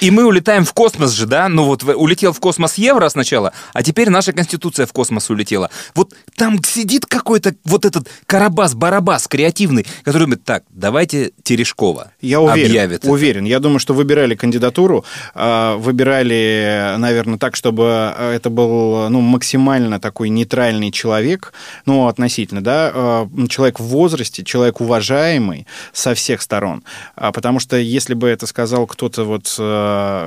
И 0.00 0.10
мы 0.10 0.26
улетаем 0.26 0.64
в 0.64 0.72
космос 0.72 1.12
же, 1.12 1.26
да? 1.26 1.48
Ну 1.48 1.64
вот 1.64 1.84
улетел 1.84 2.32
в 2.32 2.40
космос 2.40 2.74
евро 2.74 3.08
сначала, 3.08 3.52
а 3.72 3.82
теперь 3.82 4.10
наша 4.10 4.32
конституция 4.32 4.86
в 4.86 4.92
космос 4.92 5.30
улетела. 5.30 5.70
Вот 5.94 6.14
там 6.36 6.62
сидит 6.64 7.06
какой-то 7.06 7.54
вот 7.64 7.84
этот 7.84 8.08
Карабас-Барабас 8.26 9.28
креативный, 9.28 9.86
который 10.02 10.24
думает, 10.24 10.42
так, 10.42 10.64
давайте 10.70 11.30
Терешкова 11.44 12.10
Я 12.20 12.40
уверен, 12.40 12.70
объявит 12.70 12.98
это». 13.04 13.10
уверен. 13.10 13.44
Я 13.44 13.60
думаю, 13.60 13.78
что 13.78 13.94
выбирали 13.94 14.34
кандидатуру, 14.34 15.04
а, 15.34 15.76
выбирали, 15.76 16.96
наверное, 16.98 17.38
так, 17.38 17.54
чтобы 17.54 17.84
а, 17.86 18.32
это 18.34 18.50
был 18.50 19.08
ну, 19.08 19.20
максимально 19.20 20.00
такой 20.00 20.28
нейтральный 20.28 20.90
человек, 20.90 21.52
ну, 21.86 22.08
относительно, 22.08 22.62
да, 22.62 22.90
а, 22.92 23.28
человек 23.48 23.78
в 23.78 23.84
возрасте, 23.84 24.42
человек 24.42 24.80
уважаемый 24.80 25.68
со 25.92 26.14
всех 26.14 26.42
сторон. 26.42 26.82
А, 27.14 27.30
Потому 27.30 27.60
что 27.60 27.76
если 27.76 28.14
бы 28.14 28.28
это 28.28 28.46
сказал 28.46 28.86
кто-то 28.86 29.24
вот 29.24 29.46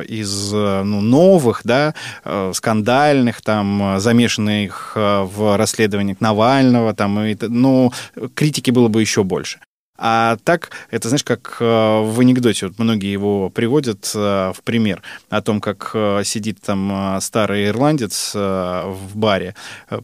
из 0.08 0.54
э, 0.54 0.84
ну, 0.84 1.02
новых, 1.02 1.62
да, 1.64 1.94
э, 2.24 2.52
скандальных, 2.54 3.42
там, 3.42 3.96
э, 3.96 4.00
замешанных 4.00 4.94
э, 4.96 5.22
в 5.24 5.58
расследованиях 5.58 6.22
Навального, 6.22 6.94
там, 6.94 7.20
и, 7.20 7.36
ну, 7.42 7.92
критики 8.36 8.72
было 8.72 8.88
бы 8.88 9.02
еще 9.02 9.24
больше. 9.24 9.60
А 9.98 10.38
так, 10.44 10.72
это, 10.92 11.10
знаешь, 11.10 11.24
как 11.24 11.58
э, 11.60 11.66
в 11.66 12.20
анекдоте, 12.20 12.68
вот 12.68 12.78
многие 12.78 13.12
его 13.12 13.50
приводят 13.50 14.12
э, 14.14 14.54
в 14.56 14.62
пример 14.64 15.02
о 15.30 15.42
том, 15.42 15.60
как 15.60 15.92
э, 15.94 16.22
сидит 16.24 16.62
там 16.62 17.18
старый 17.20 17.68
ирландец 17.68 18.34
в 18.34 19.10
баре, 19.16 19.56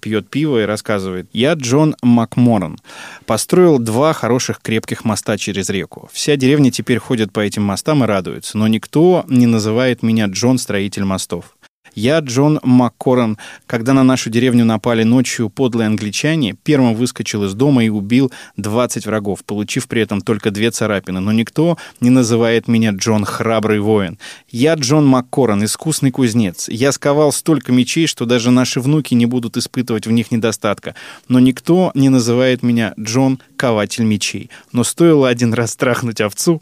пьет 0.01 0.29
пиво 0.29 0.61
и 0.61 0.65
рассказывает, 0.65 1.29
я 1.33 1.53
Джон 1.53 1.95
Макморан, 2.01 2.79
построил 3.25 3.77
два 3.79 4.13
хороших 4.13 4.61
крепких 4.61 5.05
моста 5.05 5.37
через 5.37 5.69
реку. 5.69 6.09
Вся 6.11 6.35
деревня 6.35 6.71
теперь 6.71 6.97
ходит 6.97 7.31
по 7.31 7.39
этим 7.39 7.63
мостам 7.63 8.03
и 8.03 8.07
радуется, 8.07 8.57
но 8.57 8.67
никто 8.67 9.25
не 9.27 9.45
называет 9.45 10.01
меня 10.03 10.25
Джон 10.25 10.57
Строитель 10.57 11.03
мостов. 11.03 11.55
Я 11.95 12.19
Джон 12.19 12.59
Маккорон. 12.63 13.37
Когда 13.67 13.93
на 13.93 14.03
нашу 14.03 14.29
деревню 14.29 14.65
напали 14.65 15.03
ночью 15.03 15.49
подлые 15.49 15.87
англичане, 15.87 16.55
первым 16.63 16.95
выскочил 16.95 17.43
из 17.45 17.53
дома 17.53 17.85
и 17.85 17.89
убил 17.89 18.31
20 18.57 19.05
врагов, 19.05 19.43
получив 19.43 19.87
при 19.87 20.01
этом 20.01 20.21
только 20.21 20.51
две 20.51 20.71
царапины. 20.71 21.19
Но 21.19 21.31
никто 21.31 21.77
не 22.01 22.09
называет 22.09 22.67
меня 22.67 22.91
Джон 22.91 23.25
Храбрый 23.25 23.79
воин. 23.79 24.17
Я 24.49 24.73
Джон 24.75 25.05
Маккорон, 25.05 25.63
искусный 25.63 26.11
кузнец. 26.11 26.67
Я 26.69 26.91
сковал 26.91 27.31
столько 27.31 27.71
мечей, 27.71 28.07
что 28.07 28.25
даже 28.25 28.51
наши 28.51 28.79
внуки 28.79 29.13
не 29.13 29.25
будут 29.25 29.57
испытывать 29.57 30.07
в 30.07 30.11
них 30.11 30.31
недостатка. 30.31 30.95
Но 31.27 31.39
никто 31.39 31.91
не 31.93 32.09
называет 32.09 32.63
меня 32.63 32.93
Джон 32.99 33.39
Кователь 33.55 34.03
мечей. 34.03 34.49
Но 34.71 34.83
стоило 34.83 35.29
один 35.29 35.53
раз 35.53 35.75
трахнуть 35.75 36.21
овцу, 36.21 36.61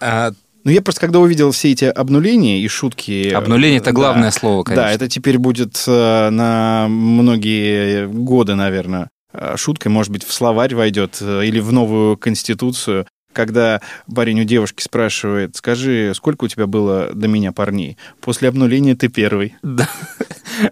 А, 0.00 0.30
ну, 0.64 0.70
я 0.70 0.82
просто 0.82 1.00
когда 1.00 1.18
увидел 1.18 1.50
все 1.52 1.72
эти 1.72 1.84
обнуления 1.84 2.60
и 2.60 2.68
шутки... 2.68 3.30
Обнуление— 3.30 3.78
это 3.78 3.86
да, 3.86 3.92
главное 3.92 4.30
слово, 4.30 4.64
конечно. 4.64 4.84
Да, 4.84 4.92
это 4.92 5.08
теперь 5.08 5.38
будет 5.38 5.82
э, 5.86 6.30
на 6.30 6.86
многие 6.88 8.06
годы, 8.06 8.54
наверное. 8.54 9.10
Э, 9.32 9.56
Шуткой, 9.56 9.92
может 9.92 10.12
быть, 10.12 10.24
в 10.24 10.32
словарь 10.32 10.74
войдет 10.74 11.18
э, 11.20 11.44
или 11.44 11.60
в 11.60 11.72
новую 11.72 12.16
конституцию. 12.16 13.06
Когда 13.32 13.80
парень 14.12 14.40
у 14.40 14.44
девушки 14.44 14.82
спрашивает, 14.82 15.54
скажи, 15.54 16.12
сколько 16.14 16.44
у 16.44 16.48
тебя 16.48 16.66
было 16.66 17.10
до 17.12 17.28
меня 17.28 17.52
парней? 17.52 17.96
После 18.20 18.48
обнуления 18.48 18.96
ты 18.96 19.08
первый. 19.08 19.54
Да. 19.62 19.88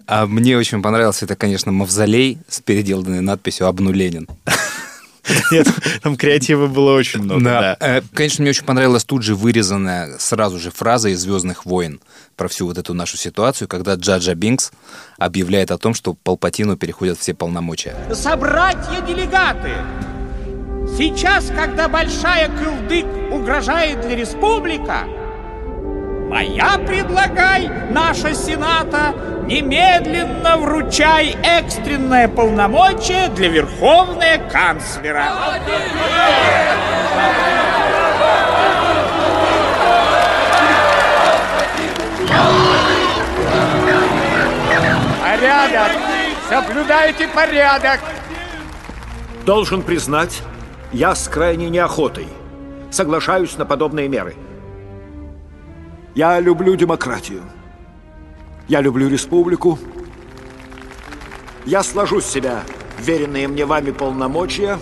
А 0.05 0.25
мне 0.25 0.57
очень 0.57 0.81
понравился 0.81 1.25
это, 1.25 1.35
конечно, 1.35 1.71
мавзолей 1.71 2.39
с 2.49 2.59
переделанной 2.59 3.21
надписью 3.21 3.67
«Обнуленин». 3.67 4.27
Нет, 5.51 5.67
Там 6.01 6.15
креатива 6.15 6.67
было 6.67 6.93
очень 6.93 7.21
много, 7.21 7.43
да. 7.43 7.77
Э, 7.79 8.01
Конечно, 8.13 8.41
мне 8.41 8.51
очень 8.51 8.65
понравилась 8.65 9.03
тут 9.03 9.23
же 9.23 9.35
вырезанная 9.35 10.17
сразу 10.19 10.59
же 10.59 10.71
фраза 10.71 11.09
из 11.09 11.19
«Звездных 11.19 11.65
войн» 11.65 11.99
про 12.35 12.47
всю 12.47 12.67
вот 12.67 12.77
эту 12.77 12.93
нашу 12.93 13.17
ситуацию, 13.17 13.67
когда 13.67 13.95
Джаджа 13.95 14.35
Бинкс 14.35 14.71
объявляет 15.17 15.71
о 15.71 15.77
том, 15.77 15.93
что 15.93 16.13
Палпатину 16.13 16.77
переходят 16.77 17.17
все 17.17 17.33
полномочия. 17.33 17.95
Собратья-делегаты, 18.13 19.71
сейчас, 20.97 21.51
когда 21.55 21.87
большая 21.89 22.49
кылдык 22.49 23.05
угрожает 23.31 24.01
для 24.01 24.15
республика, 24.15 25.03
моя 26.29 26.77
предлагай, 26.77 27.69
наша 27.91 28.33
сената, 28.33 29.13
немедленно 29.47 30.57
вручай 30.57 31.37
экстренное 31.41 32.27
полномочие 32.27 33.29
для 33.29 33.47
верховного 33.47 34.49
канцлера. 34.51 35.25
Порядок! 45.21 45.91
Соблюдайте 46.49 47.27
порядок! 47.29 47.99
Должен 49.45 49.81
признать, 49.81 50.41
я 50.91 51.15
с 51.15 51.27
крайней 51.29 51.69
неохотой 51.69 52.27
соглашаюсь 52.89 53.57
на 53.57 53.65
подобные 53.65 54.07
меры. 54.07 54.35
Я 56.15 56.39
люблю 56.39 56.75
демократию. 56.75 57.43
Я 58.67 58.81
люблю 58.81 59.07
республику. 59.07 59.79
Я 61.65 61.83
сложу 61.83 62.19
с 62.19 62.25
себя 62.25 62.63
веренные 62.99 63.47
мне 63.47 63.65
вами 63.65 63.91
полномочия, 63.91 64.77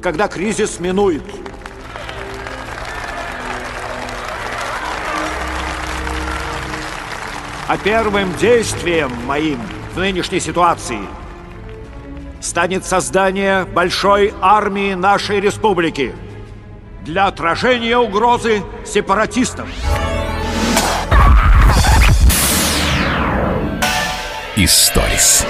когда 0.00 0.28
кризис 0.28 0.80
минует. 0.80 1.22
А 7.66 7.76
первым 7.76 8.32
действием 8.36 9.10
моим 9.26 9.60
в 9.94 9.98
нынешней 9.98 10.40
ситуации 10.40 11.00
станет 12.40 12.86
создание 12.86 13.66
большой 13.66 14.32
армии 14.40 14.94
нашей 14.94 15.40
республики 15.40 16.14
для 17.02 17.26
отражения 17.26 17.98
угрозы 17.98 18.62
сепаратистам. 24.66 24.98
Историс. 25.08 25.46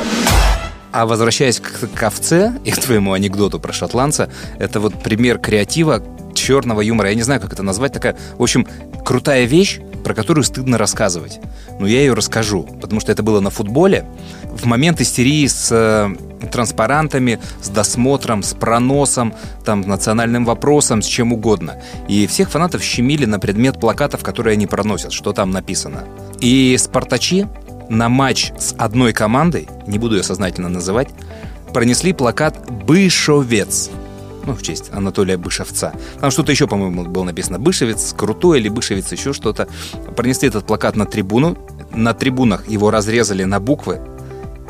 А 0.92 1.06
возвращаясь 1.06 1.60
к, 1.60 1.88
к 1.94 2.02
овце 2.02 2.52
и 2.64 2.70
к 2.72 2.78
твоему 2.78 3.12
анекдоту 3.12 3.58
про 3.58 3.72
шотландца, 3.72 4.30
это 4.58 4.80
вот 4.80 5.02
пример 5.02 5.38
креатива 5.38 6.02
черного 6.34 6.80
юмора. 6.80 7.08
Я 7.10 7.14
не 7.14 7.22
знаю, 7.22 7.40
как 7.40 7.52
это 7.52 7.62
назвать. 7.62 7.92
Такая, 7.92 8.16
в 8.36 8.42
общем, 8.42 8.66
крутая 9.04 9.44
вещь, 9.44 9.80
про 10.04 10.14
которую 10.14 10.44
стыдно 10.44 10.78
рассказывать. 10.78 11.40
Но 11.78 11.86
я 11.86 12.00
ее 12.00 12.14
расскажу, 12.14 12.62
потому 12.80 13.00
что 13.00 13.12
это 13.12 13.22
было 13.22 13.40
на 13.40 13.50
футболе. 13.50 14.04
В 14.44 14.66
момент 14.66 15.00
истерии 15.00 15.46
с 15.46 15.68
э, 15.70 16.46
транспарантами, 16.48 17.38
с 17.62 17.68
досмотром, 17.68 18.42
с 18.42 18.54
проносом, 18.54 19.34
там, 19.64 19.82
национальным 19.82 20.44
вопросом, 20.44 21.02
с 21.02 21.06
чем 21.06 21.32
угодно. 21.32 21.80
И 22.08 22.26
всех 22.26 22.50
фанатов 22.50 22.82
щемили 22.82 23.24
на 23.24 23.38
предмет 23.38 23.80
плакатов, 23.80 24.22
которые 24.22 24.54
они 24.54 24.66
проносят, 24.66 25.12
что 25.12 25.32
там 25.32 25.50
написано. 25.50 26.04
И 26.40 26.76
спартачи 26.78 27.46
на 27.88 28.08
матч 28.08 28.52
с 28.58 28.74
одной 28.78 29.12
командой, 29.12 29.68
не 29.86 29.98
буду 29.98 30.16
ее 30.16 30.22
сознательно 30.22 30.68
называть, 30.68 31.08
пронесли 31.72 32.12
плакат 32.12 32.70
«Бышовец». 32.70 33.90
Ну, 34.44 34.54
в 34.54 34.62
честь 34.62 34.90
Анатолия 34.92 35.36
Бышевца. 35.36 35.92
Там 36.20 36.30
что-то 36.30 36.52
еще, 36.52 36.66
по-моему, 36.66 37.04
было 37.04 37.24
написано 37.24 37.58
«Бышевец», 37.58 38.14
«Крутой» 38.16 38.60
или 38.60 38.68
«Бышевец», 38.68 39.12
еще 39.12 39.32
что-то. 39.32 39.68
Пронесли 40.16 40.48
этот 40.48 40.66
плакат 40.66 40.96
на 40.96 41.04
трибуну. 41.04 41.58
На 41.92 42.14
трибунах 42.14 42.68
его 42.68 42.90
разрезали 42.90 43.44
на 43.44 43.60
буквы. 43.60 44.00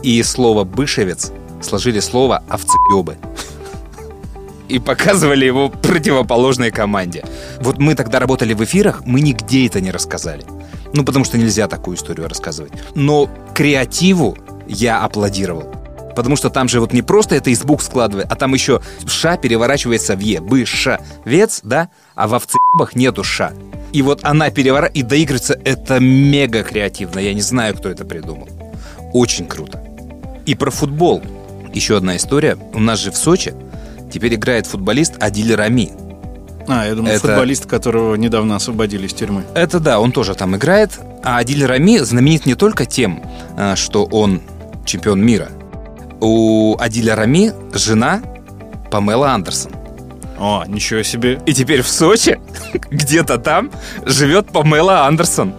И 0.03 0.21
слово 0.23 0.65
«Бышевец» 0.65 1.33
сложили 1.63 2.01
слово 2.01 2.43
«Овцеебы» 2.49 3.17
и 4.69 4.79
показывали 4.79 5.47
его 5.47 5.71
противоположной 5.71 6.71
команде. 6.71 7.25
Вот 7.61 7.79
мы 7.79 7.95
тогда 7.95 8.19
работали 8.19 8.55
в 8.55 8.63
эфирах, 8.63 9.03
мы 9.05 9.21
нигде 9.21 9.67
это 9.67 9.81
не 9.81 9.91
рассказали. 9.91 10.45
Ну, 10.93 11.05
потому 11.05 11.25
что 11.25 11.39
нельзя 11.39 11.69
такую 11.69 11.97
историю 11.97 12.29
рассказывать. 12.29 12.73
Но 12.95 13.29
креативу 13.55 14.37
я 14.67 15.01
аплодировал. 15.03 15.75
Потому 16.17 16.35
что 16.35 16.51
там 16.51 16.69
же 16.69 16.81
вот 16.81 16.93
не 16.93 17.03
просто 17.03 17.37
это 17.37 17.51
из 17.51 17.63
букв 17.63 17.85
складывает, 17.85 18.27
а 18.31 18.35
там 18.35 18.53
еще 18.53 18.81
ша 19.07 19.37
переворачивается 19.37 20.17
в 20.17 20.21
е. 20.21 20.41
Бы, 20.41 20.65
ша, 20.67 21.01
вец, 21.25 21.61
да? 21.63 21.91
А 22.15 22.27
в 22.27 22.35
овцебах 22.35 22.97
нету 22.97 23.23
ша. 23.23 23.53
И 23.93 24.03
вот 24.03 24.21
она 24.25 24.51
переворачивается 24.51 24.99
и 24.99 25.09
доигрывается. 25.09 25.61
Это 25.65 26.01
мега 26.01 26.65
креативно. 26.65 27.21
Я 27.21 27.35
не 27.35 27.41
знаю, 27.41 27.77
кто 27.77 27.89
это 27.89 28.05
придумал. 28.05 28.49
Очень 29.13 29.47
круто. 29.47 29.83
И 30.45 30.55
про 30.55 30.71
футбол. 30.71 31.23
Еще 31.73 31.97
одна 31.97 32.17
история. 32.17 32.59
У 32.75 32.81
нас 32.81 32.99
же 32.99 33.13
в 33.13 33.17
Сочи 33.17 33.55
теперь 34.13 34.35
играет 34.35 34.67
футболист 34.67 35.23
Адиль 35.23 35.55
Рами. 35.55 36.08
А, 36.69 36.87
я 36.87 36.95
думаю, 36.95 37.15
Это- 37.15 37.27
футболист, 37.29 37.67
которого 37.67 38.15
недавно 38.15 38.55
освободили 38.57 39.07
из 39.07 39.15
тюрьмы. 39.15 39.45
Это 39.55 39.81
да, 39.81 39.99
он 40.01 40.13
тоже 40.13 40.35
там 40.35 40.55
играет. 40.57 40.99
А 41.25 41.39
Адиль 41.39 41.65
Рами 41.65 41.99
знаменит 41.99 42.47
не 42.47 42.55
только 42.55 42.85
тем, 42.85 43.23
а, 43.57 43.75
что 43.75 44.05
он 44.05 44.43
чемпион 44.85 45.21
мира. 45.25 45.49
У 46.21 46.77
Адиля 46.79 47.17
Рами 47.17 47.53
жена 47.73 48.21
Памела 48.91 49.31
Андерсон. 49.33 49.73
О, 50.39 50.65
ничего 50.69 51.03
себе. 51.03 51.41
И 51.47 51.53
теперь 51.55 51.83
в 51.83 51.89
Сочи, 51.89 52.39
где-то 52.91 53.39
там, 53.39 53.71
живет 54.05 54.47
Памела 54.53 55.07
Андерсон. 55.07 55.55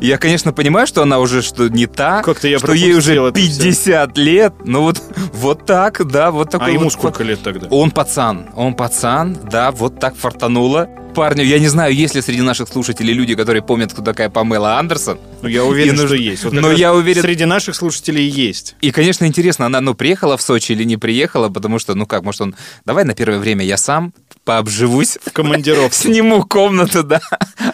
Я, 0.00 0.18
конечно, 0.18 0.52
понимаю, 0.52 0.86
что 0.86 1.02
она 1.02 1.18
уже 1.18 1.42
что 1.42 1.68
не 1.68 1.86
та, 1.86 2.22
Как-то 2.22 2.48
я 2.48 2.58
что 2.58 2.72
ей 2.72 2.94
уже 2.94 3.14
это 3.14 3.38
всё. 3.38 3.62
50 3.62 4.18
лет. 4.18 4.54
Ну 4.64 4.82
вот, 4.82 5.02
вот 5.32 5.66
так, 5.66 6.06
да, 6.10 6.30
вот 6.30 6.50
такой 6.50 6.68
А 6.68 6.70
ему 6.70 6.84
вот 6.84 6.92
сколько 6.92 7.22
лет 7.22 7.42
тогда? 7.42 7.66
он 7.70 7.90
пацан, 7.90 8.46
он 8.54 8.74
пацан, 8.74 9.36
да, 9.50 9.70
вот 9.70 9.98
так 10.00 10.14
фартануло. 10.16 10.88
Парню, 11.14 11.44
я 11.44 11.58
не 11.58 11.68
знаю, 11.68 11.94
есть 11.94 12.14
ли 12.14 12.22
среди 12.22 12.40
наших 12.40 12.68
слушателей 12.68 13.12
люди, 13.12 13.34
которые 13.34 13.62
помнят, 13.62 13.92
кто 13.92 14.00
такая 14.02 14.30
Памела 14.30 14.78
Андерсон. 14.78 15.18
Ну, 15.42 15.48
я 15.48 15.62
уверен, 15.64 15.92
И 15.92 15.96
что 15.96 16.02
нужно- 16.04 16.14
есть. 16.16 16.44
Вот 16.44 16.52
Но 16.54 16.72
я 16.72 16.94
уверен- 16.94 17.20
Среди 17.20 17.44
наших 17.44 17.74
слушателей 17.74 18.26
есть. 18.28 18.76
И, 18.80 18.90
конечно, 18.92 19.26
интересно, 19.26 19.66
она, 19.66 19.80
ну, 19.82 19.94
приехала 19.94 20.36
в 20.38 20.42
Сочи 20.42 20.72
или 20.72 20.84
не 20.84 20.96
приехала, 20.96 21.50
потому 21.50 21.78
что, 21.78 21.94
ну 21.94 22.06
как, 22.06 22.22
может, 22.22 22.40
он, 22.40 22.54
давай 22.86 23.04
на 23.04 23.14
первое 23.14 23.38
время 23.38 23.64
я 23.64 23.76
сам 23.76 24.14
пообживусь, 24.44 25.18
В 25.24 25.32
командировке. 25.32 25.94
сниму 25.94 26.42
комнату, 26.44 27.02
да, 27.04 27.20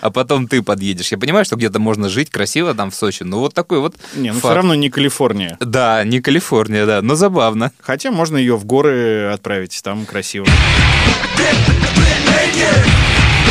а 0.00 0.10
потом 0.10 0.48
ты 0.48 0.60
подъедешь. 0.62 1.12
Я 1.12 1.18
понимаю, 1.18 1.44
что 1.44 1.54
где-то 1.56 1.78
можно 1.78 2.08
жить 2.08 2.30
красиво 2.30 2.74
там 2.74 2.90
в 2.90 2.94
Сочи, 2.96 3.22
но 3.22 3.38
вот 3.38 3.54
такой 3.54 3.78
вот 3.78 3.94
Не, 4.16 4.28
ну 4.32 4.34
факт. 4.40 4.46
все 4.46 4.54
равно 4.54 4.74
не 4.74 4.90
Калифорния. 4.90 5.56
Да, 5.60 6.02
не 6.04 6.20
Калифорния, 6.20 6.86
да, 6.86 7.02
но 7.02 7.14
забавно. 7.14 7.70
Хотя 7.80 8.10
можно 8.10 8.36
ее 8.36 8.56
в 8.56 8.64
горы 8.64 9.30
отправить, 9.32 9.78
там 9.82 10.04
красиво. 10.06 10.46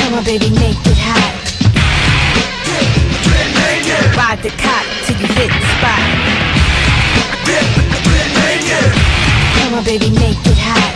Come 0.08 0.20
on, 0.20 0.24
baby, 0.24 0.50
make 0.52 0.80
it 0.88 0.98
hot. 0.98 1.34
Ride 4.16 4.42
the 4.42 4.50
cot 4.64 4.86
till 5.06 5.18
you 5.20 5.28
hit 5.28 5.50
the 5.52 5.68
spot. 5.76 6.02
Come 9.60 9.74
on, 9.78 9.84
baby, 9.84 10.10
make 10.12 10.40
it 10.46 10.58
hot. 10.58 10.94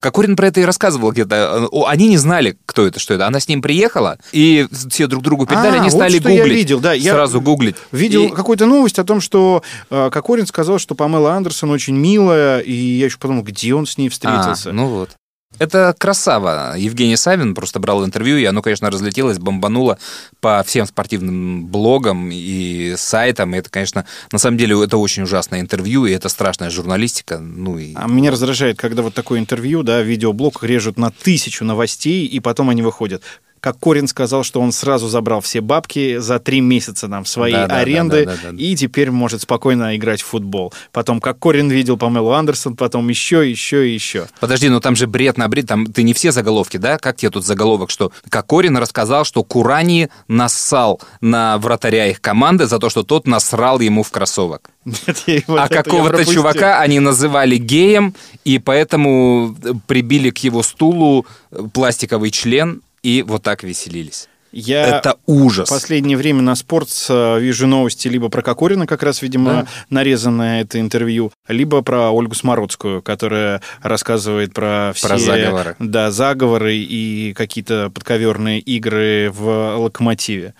Кокорин 0.00 0.36
про 0.36 0.48
это 0.48 0.60
и 0.60 0.64
рассказывал 0.64 1.12
где-то. 1.12 1.70
Они 1.86 2.08
не 2.08 2.18
знали, 2.18 2.58
кто 2.66 2.86
это, 2.86 3.00
что 3.00 3.14
это. 3.14 3.26
Она 3.26 3.40
с 3.40 3.48
ним 3.48 3.62
приехала, 3.62 4.18
и 4.32 4.66
все 4.90 5.06
друг 5.06 5.22
другу 5.22 5.46
передали, 5.46 5.78
А, 5.78 5.80
они 5.80 5.88
вот 5.88 5.92
стали 5.96 6.18
что 6.20 6.28
я 6.28 6.42
гуглить. 6.42 6.56
видел, 6.58 6.80
да, 6.80 6.92
я 6.92 7.12
Сразу 7.14 7.40
гуглить. 7.40 7.76
Видел 7.90 8.24
И- 8.26 8.28
какую-то 8.34 8.66
новость 8.66 8.98
о 8.98 9.04
том, 9.04 9.22
что 9.22 9.62
э, 9.88 10.10
Кокорин 10.12 10.46
сказал, 10.46 10.78
что 10.78 10.94
Памела 10.94 11.32
Андерсон 11.32 11.70
очень 11.70 11.96
милая, 11.96 12.58
и 12.58 12.74
я 12.74 13.06
еще 13.06 13.16
подумал, 13.16 13.42
где 13.44 13.72
он 13.74 13.86
с 13.86 13.96
ней 13.96 14.10
встретился. 14.10 14.68
А, 14.68 14.72
ну 14.74 14.88
вот. 14.88 15.12
Это 15.58 15.94
красава. 15.96 16.74
Евгений 16.76 17.16
Савин 17.16 17.54
просто 17.54 17.78
брал 17.78 18.04
интервью, 18.04 18.36
и 18.38 18.44
оно, 18.44 18.62
конечно, 18.62 18.90
разлетелось, 18.90 19.38
бомбануло 19.38 19.98
по 20.40 20.62
всем 20.66 20.86
спортивным 20.86 21.66
блогам 21.66 22.30
и 22.32 22.94
сайтам. 22.96 23.54
И 23.54 23.58
это, 23.58 23.70
конечно, 23.70 24.04
на 24.32 24.38
самом 24.38 24.58
деле 24.58 24.82
это 24.82 24.96
очень 24.96 25.22
ужасное 25.22 25.60
интервью, 25.60 26.06
и 26.06 26.12
это 26.12 26.28
страшная 26.28 26.70
журналистика. 26.70 27.38
Ну 27.38 27.78
и... 27.78 27.94
А 27.94 28.08
меня 28.08 28.30
раздражает, 28.30 28.78
когда 28.78 29.02
вот 29.02 29.14
такое 29.14 29.38
интервью, 29.38 29.82
да, 29.82 30.02
видеоблог 30.02 30.62
режут 30.62 30.98
на 30.98 31.10
тысячу 31.10 31.64
новостей, 31.64 32.26
и 32.26 32.40
потом 32.40 32.70
они 32.70 32.82
выходят. 32.82 33.22
Как 33.64 33.78
Корин 33.78 34.08
сказал, 34.08 34.44
что 34.44 34.60
он 34.60 34.72
сразу 34.72 35.08
забрал 35.08 35.40
все 35.40 35.62
бабки 35.62 36.18
за 36.18 36.38
три 36.38 36.60
месяца 36.60 37.08
нам 37.08 37.24
свои 37.24 37.52
Да, 37.52 37.66
да, 37.66 37.78
аренды, 37.78 38.26
да, 38.26 38.32
да, 38.32 38.38
да, 38.42 38.52
да. 38.52 38.62
и 38.62 38.76
теперь 38.76 39.10
может 39.10 39.40
спокойно 39.40 39.96
играть 39.96 40.20
в 40.20 40.26
футбол. 40.26 40.74
Потом, 40.92 41.18
как 41.18 41.38
Корин 41.38 41.70
видел 41.70 41.96
Памелу 41.96 42.32
Андерсон, 42.32 42.76
потом 42.76 43.08
еще, 43.08 43.50
еще 43.50 43.88
и 43.88 43.94
еще. 43.94 44.26
Подожди, 44.38 44.68
ну 44.68 44.80
там 44.80 44.96
же 44.96 45.06
бред 45.06 45.38
на 45.38 45.48
бред, 45.48 45.66
там 45.66 45.86
ты 45.86 46.02
не 46.02 46.12
все 46.12 46.30
заголовки, 46.30 46.76
да? 46.76 46.98
Как 46.98 47.16
тебе 47.16 47.30
тут 47.30 47.46
заголовок, 47.46 47.88
что 47.88 48.12
Кокорин 48.28 48.76
рассказал, 48.76 49.24
что 49.24 49.42
Курани 49.42 50.10
нассал 50.28 51.00
на 51.22 51.56
вратаря 51.56 52.08
их 52.08 52.20
команды 52.20 52.66
за 52.66 52.78
то, 52.78 52.90
что 52.90 53.02
тот 53.02 53.26
насрал 53.26 53.80
ему 53.80 54.02
в 54.02 54.10
кроссовок. 54.10 54.68
Нет, 54.84 55.22
я 55.26 55.40
вот 55.46 55.58
а 55.58 55.68
какого-то 55.68 56.26
чувака 56.26 56.80
они 56.80 57.00
называли 57.00 57.56
геем, 57.56 58.14
и 58.44 58.58
поэтому 58.58 59.56
прибили 59.86 60.28
к 60.28 60.36
его 60.44 60.62
стулу 60.62 61.24
пластиковый 61.72 62.30
член, 62.30 62.82
и 63.04 63.22
вот 63.22 63.42
так 63.44 63.62
веселились. 63.62 64.28
Я 64.56 64.98
Это 64.98 65.16
ужас. 65.26 65.68
в 65.68 65.72
последнее 65.72 66.16
время 66.16 66.40
на 66.40 66.54
спорт 66.54 66.88
э, 67.08 67.40
вижу 67.40 67.66
новости 67.66 68.06
либо 68.06 68.28
про 68.28 68.40
Кокорина, 68.40 68.86
как 68.86 69.02
раз, 69.02 69.20
видимо, 69.20 69.50
Да. 69.52 69.66
нарезанное 69.90 70.60
это 70.62 70.78
интервью, 70.78 71.32
либо 71.48 71.82
про 71.82 72.10
Ольгу 72.12 72.36
Смородскую, 72.36 73.02
которая 73.02 73.62
рассказывает 73.82 74.54
про 74.54 74.92
все 74.94 75.08
Про 75.08 75.18
заговоры. 75.18 75.76
Да, 75.80 76.12
заговоры 76.12 76.76
и 76.76 77.32
какие-то 77.34 77.90
подковерные 77.90 78.60
игры 78.60 79.30
в 79.32 79.76
локомотиве. 79.76 80.54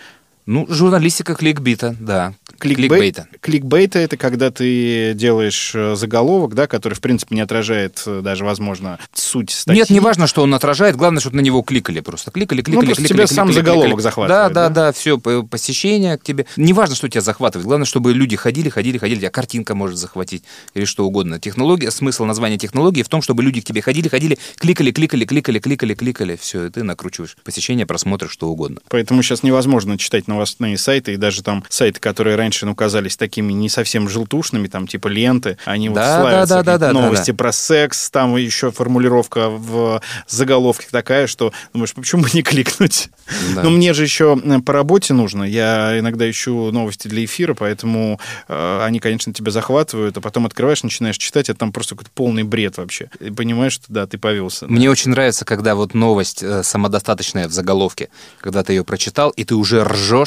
Ну, 0.47 0.67
журналистика 0.69 1.35
кликбита, 1.35 1.97
да. 1.99 2.35
Кликбей- 2.61 2.75
Кликбейта. 2.89 3.27
Кликбейта 3.41 3.99
это 3.99 4.17
когда 4.17 4.51
ты 4.51 5.13
делаешь 5.15 5.73
э, 5.75 5.97
заголовок, 5.97 6.55
да, 6.55 6.67
который, 6.67 6.95
в 6.95 7.01
принципе, 7.01 7.35
не 7.35 7.41
отражает 7.41 8.03
э, 8.07 8.21
даже, 8.23 8.45
возможно, 8.45 8.99
суть 9.13 9.51
статьи. 9.51 9.81
Нет, 9.81 9.91
не 9.91 10.01
важно, 10.01 10.27
что 10.27 10.43
он 10.43 10.55
отражает, 10.55 10.97
главное, 10.97 11.21
чтобы 11.21 11.37
на 11.37 11.41
него 11.41 11.63
кликали 11.63 12.01
просто. 12.01 12.31
Кликали, 12.31 12.63
кликали, 12.63 12.75
Ну, 12.75 12.81
кликали. 12.95 13.07
тебя 13.07 13.17
кликали, 13.25 13.35
сам 13.35 13.49
кликали, 13.49 13.65
заголовок 13.65 13.87
кликали. 13.89 14.03
захватывает, 14.03 14.53
Да, 14.53 14.69
да, 14.69 14.69
да? 14.69 14.75
да, 14.87 14.93
все, 14.93 15.19
посещение 15.19 16.17
к 16.19 16.23
тебе. 16.23 16.47
Не 16.57 16.73
важно, 16.73 16.95
что 16.95 17.09
тебя 17.09 17.21
захватывает, 17.23 17.67
главное, 17.67 17.87
чтобы 17.87 18.13
люди 18.13 18.37
ходили, 18.37 18.69
ходили, 18.69 18.99
ходили, 18.99 19.19
тебя 19.21 19.31
картинка 19.31 19.75
может 19.75 19.99
захватить 19.99 20.45
или 20.75 20.85
что 20.85 21.05
угодно. 21.07 21.41
Технология, 21.41 21.91
смысл 21.91 22.25
названия 22.25 22.59
технологии 22.59 23.03
в 23.03 23.09
том, 23.09 23.21
чтобы 23.23 23.43
люди 23.43 23.61
к 23.61 23.65
тебе 23.65 23.83
ходили, 23.83 24.09
ходили, 24.09 24.39
кликали, 24.59 24.91
кликали, 24.93 25.25
кликали, 25.25 25.59
кликали, 25.59 25.95
кликали. 25.95 26.37
Все, 26.41 26.67
и 26.67 26.71
ты 26.71 26.83
накручиваешь 26.83 27.37
посещение, 27.45 27.85
просмотр, 27.87 28.29
что 28.29 28.49
угодно. 28.49 28.81
Поэтому 28.89 29.23
сейчас 29.23 29.43
невозможно 29.43 29.99
читать 29.99 30.29
новостные 30.35 30.77
сайты, 30.79 31.15
и 31.15 31.17
даже 31.17 31.43
там 31.43 31.65
сайты, 31.69 32.01
которые 32.01 32.37
раньше 32.37 32.67
ну, 32.67 32.75
казались 32.75 33.17
такими 33.17 33.53
не 33.53 33.69
совсем 33.69 34.09
желтушными, 34.09 34.69
там 34.69 34.87
типа 34.87 35.09
ленты, 35.09 35.57
они 35.65 35.89
вот 35.89 35.97
Да, 35.97 36.21
славятся. 36.21 36.55
да, 36.57 36.63
да, 36.63 36.79
да, 36.79 36.87
да, 36.89 36.93
новости 36.93 37.31
да. 37.31 37.37
про 37.37 37.53
секс, 37.53 38.11
там 38.11 38.37
еще 38.37 38.71
формулировка 38.71 39.49
в 39.49 40.01
заголовке 40.29 40.87
такая, 40.91 41.27
что 41.27 41.53
думаешь, 41.73 41.93
почему 41.95 42.23
бы 42.23 42.29
не 42.35 42.43
кликнуть? 42.43 43.09
Да. 43.55 43.63
Но 43.63 43.71
мне 43.71 43.95
же 43.95 44.03
еще 44.03 44.39
э, 44.43 44.59
по 44.61 44.73
работе 44.73 45.15
нужно. 45.15 45.45
Я 45.45 45.99
иногда 45.99 46.29
ищу 46.29 46.71
новости 46.73 47.09
для 47.09 47.25
эфира, 47.25 47.55
поэтому 47.55 48.21
э, 48.49 48.81
они, 48.83 49.01
конечно, 49.01 49.33
тебя 49.33 49.51
захватывают, 49.51 50.17
а 50.17 50.21
потом 50.21 50.47
открываешь, 50.47 50.83
начинаешь 50.83 51.17
читать, 51.17 51.49
а 51.49 51.55
там 51.55 51.73
просто 51.73 51.95
какой-то 51.95 52.11
полный 52.15 52.43
бред 52.43 52.77
вообще. 52.77 53.11
И 53.21 53.31
понимаешь, 53.31 53.75
что 53.75 53.87
да, 53.89 54.07
ты 54.07 54.19
повелся. 54.19 54.67
Мне 54.67 54.91
очень 54.91 55.11
нравится, 55.11 55.45
когда 55.45 55.75
вот 55.75 55.95
новость 55.95 56.43
э, 56.43 56.63
самодостаточная 56.63 57.49
в 57.49 57.53
заголовке, 57.53 58.09
когда 58.41 58.63
ты 58.63 58.73
ее 58.75 58.85
прочитал, 58.85 59.31
и 59.31 59.45
ты 59.45 59.55
уже 59.55 59.85
ржешь, 59.85 60.24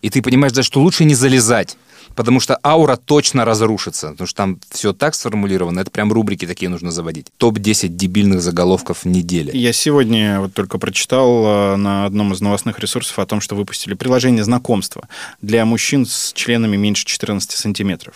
и 0.00 0.10
ты 0.10 0.22
понимаешь, 0.22 0.52
да, 0.52 0.62
что 0.62 0.80
лучше 0.80 1.04
не 1.04 1.14
залезать. 1.14 1.76
Потому 2.18 2.40
что 2.40 2.58
аура 2.64 2.96
точно 2.96 3.44
разрушится. 3.44 4.08
Потому 4.08 4.26
что 4.26 4.36
там 4.36 4.58
все 4.70 4.92
так 4.92 5.14
сформулировано. 5.14 5.78
Это 5.78 5.92
прям 5.92 6.12
рубрики 6.12 6.48
такие 6.48 6.68
нужно 6.68 6.90
заводить. 6.90 7.28
Топ-10 7.36 7.86
дебильных 7.90 8.42
заголовков 8.42 9.04
недели. 9.04 9.56
Я 9.56 9.72
сегодня 9.72 10.40
вот 10.40 10.52
только 10.52 10.78
прочитал 10.78 11.44
э, 11.46 11.76
на 11.76 12.06
одном 12.06 12.32
из 12.32 12.40
новостных 12.40 12.80
ресурсов 12.80 13.20
о 13.20 13.26
том, 13.26 13.40
что 13.40 13.54
выпустили 13.54 13.94
приложение 13.94 14.42
знакомства 14.42 15.06
для 15.42 15.64
мужчин 15.64 16.06
с 16.06 16.32
членами 16.32 16.76
меньше 16.76 17.04
14 17.04 17.52
сантиметров. 17.52 18.14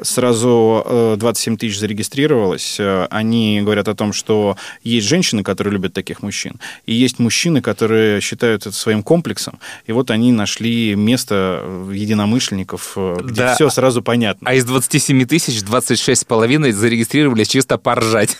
Сразу 0.00 0.82
э, 0.86 1.16
27 1.18 1.58
тысяч 1.58 1.78
зарегистрировалось. 1.78 2.76
Э, 2.80 3.08
Они 3.10 3.60
говорят 3.60 3.88
о 3.88 3.94
том, 3.94 4.14
что 4.14 4.56
есть 4.82 5.06
женщины, 5.06 5.42
которые 5.42 5.74
любят 5.74 5.92
таких 5.92 6.22
мужчин, 6.22 6.58
и 6.86 6.94
есть 6.94 7.18
мужчины, 7.18 7.60
которые 7.60 8.22
считают 8.22 8.66
это 8.66 8.74
своим 8.74 9.02
комплексом. 9.02 9.58
И 9.84 9.92
вот 9.92 10.10
они 10.10 10.32
нашли 10.32 10.94
место 10.94 11.60
э, 11.62 11.90
единомышленников, 11.92 12.94
э, 12.96 13.33
где 13.34 13.42
Да. 13.42 13.54
все 13.54 13.68
сразу 13.70 14.00
понятно. 14.02 14.48
А 14.48 14.54
из 14.54 14.64
27 14.64 15.26
тысяч 15.26 15.62
26 15.62 16.22
с 16.22 16.24
половиной 16.24 16.72
зарегистрировались 16.72 17.48
чисто 17.48 17.76
поржать. 17.78 18.38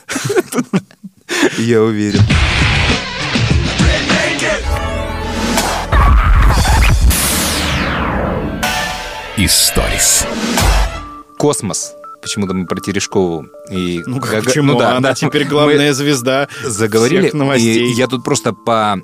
Я 1.59 1.83
уверен. 1.83 2.21
Историс. 9.37 10.27
Космос. 11.39 11.93
Почему-то 12.23 12.55
мы 12.55 12.67
про 12.67 12.81
Терешкову 12.81 13.47
и 13.71 14.01
Ну, 14.07 14.19
Гага- 14.19 14.43
почему? 14.45 14.73
ну 14.73 14.79
да, 14.79 14.91
Она 14.97 15.09
да. 15.11 15.15
теперь 15.15 15.45
Мы- 15.45 15.51
главная 15.51 15.93
звезда 15.93 16.49
заговорили. 16.65 17.21
всех 17.23 17.35
новостей. 17.35 17.91
И 17.91 17.93
я 17.93 18.07
тут 18.07 18.25
просто 18.25 18.53
по 18.55 18.99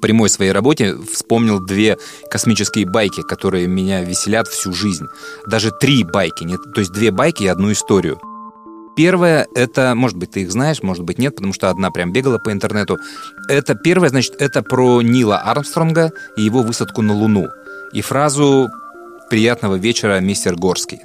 прямой 0.00 0.28
своей 0.28 0.52
работе 0.52 0.96
вспомнил 1.12 1.60
две 1.60 1.96
космические 2.30 2.86
байки, 2.86 3.22
которые 3.22 3.66
меня 3.66 4.02
веселят 4.02 4.48
всю 4.48 4.72
жизнь. 4.72 5.06
Даже 5.46 5.70
три 5.70 6.04
байки, 6.04 6.44
не- 6.44 6.56
то 6.56 6.80
есть 6.80 6.92
две 6.92 7.10
байки 7.10 7.44
и 7.44 7.48
одну 7.48 7.72
историю. 7.72 8.20
Первая, 8.96 9.46
это, 9.54 9.94
может 9.94 10.16
быть, 10.16 10.30
ты 10.30 10.40
их 10.40 10.50
знаешь, 10.50 10.82
может 10.82 11.04
быть, 11.04 11.18
нет, 11.18 11.36
потому 11.36 11.52
что 11.52 11.68
одна 11.68 11.90
прям 11.90 12.12
бегала 12.12 12.38
по 12.38 12.50
интернету. 12.50 12.98
Это 13.48 13.74
первая, 13.74 14.08
значит, 14.08 14.36
это 14.38 14.62
про 14.62 15.02
Нила 15.02 15.38
Армстронга 15.38 16.12
и 16.36 16.42
его 16.42 16.62
высадку 16.62 17.02
на 17.02 17.12
Луну. 17.12 17.48
И 17.92 18.00
фразу 18.00 18.68
«Приятного 19.28 19.74
вечера, 19.74 20.18
мистер 20.20 20.56
Горский». 20.56 21.00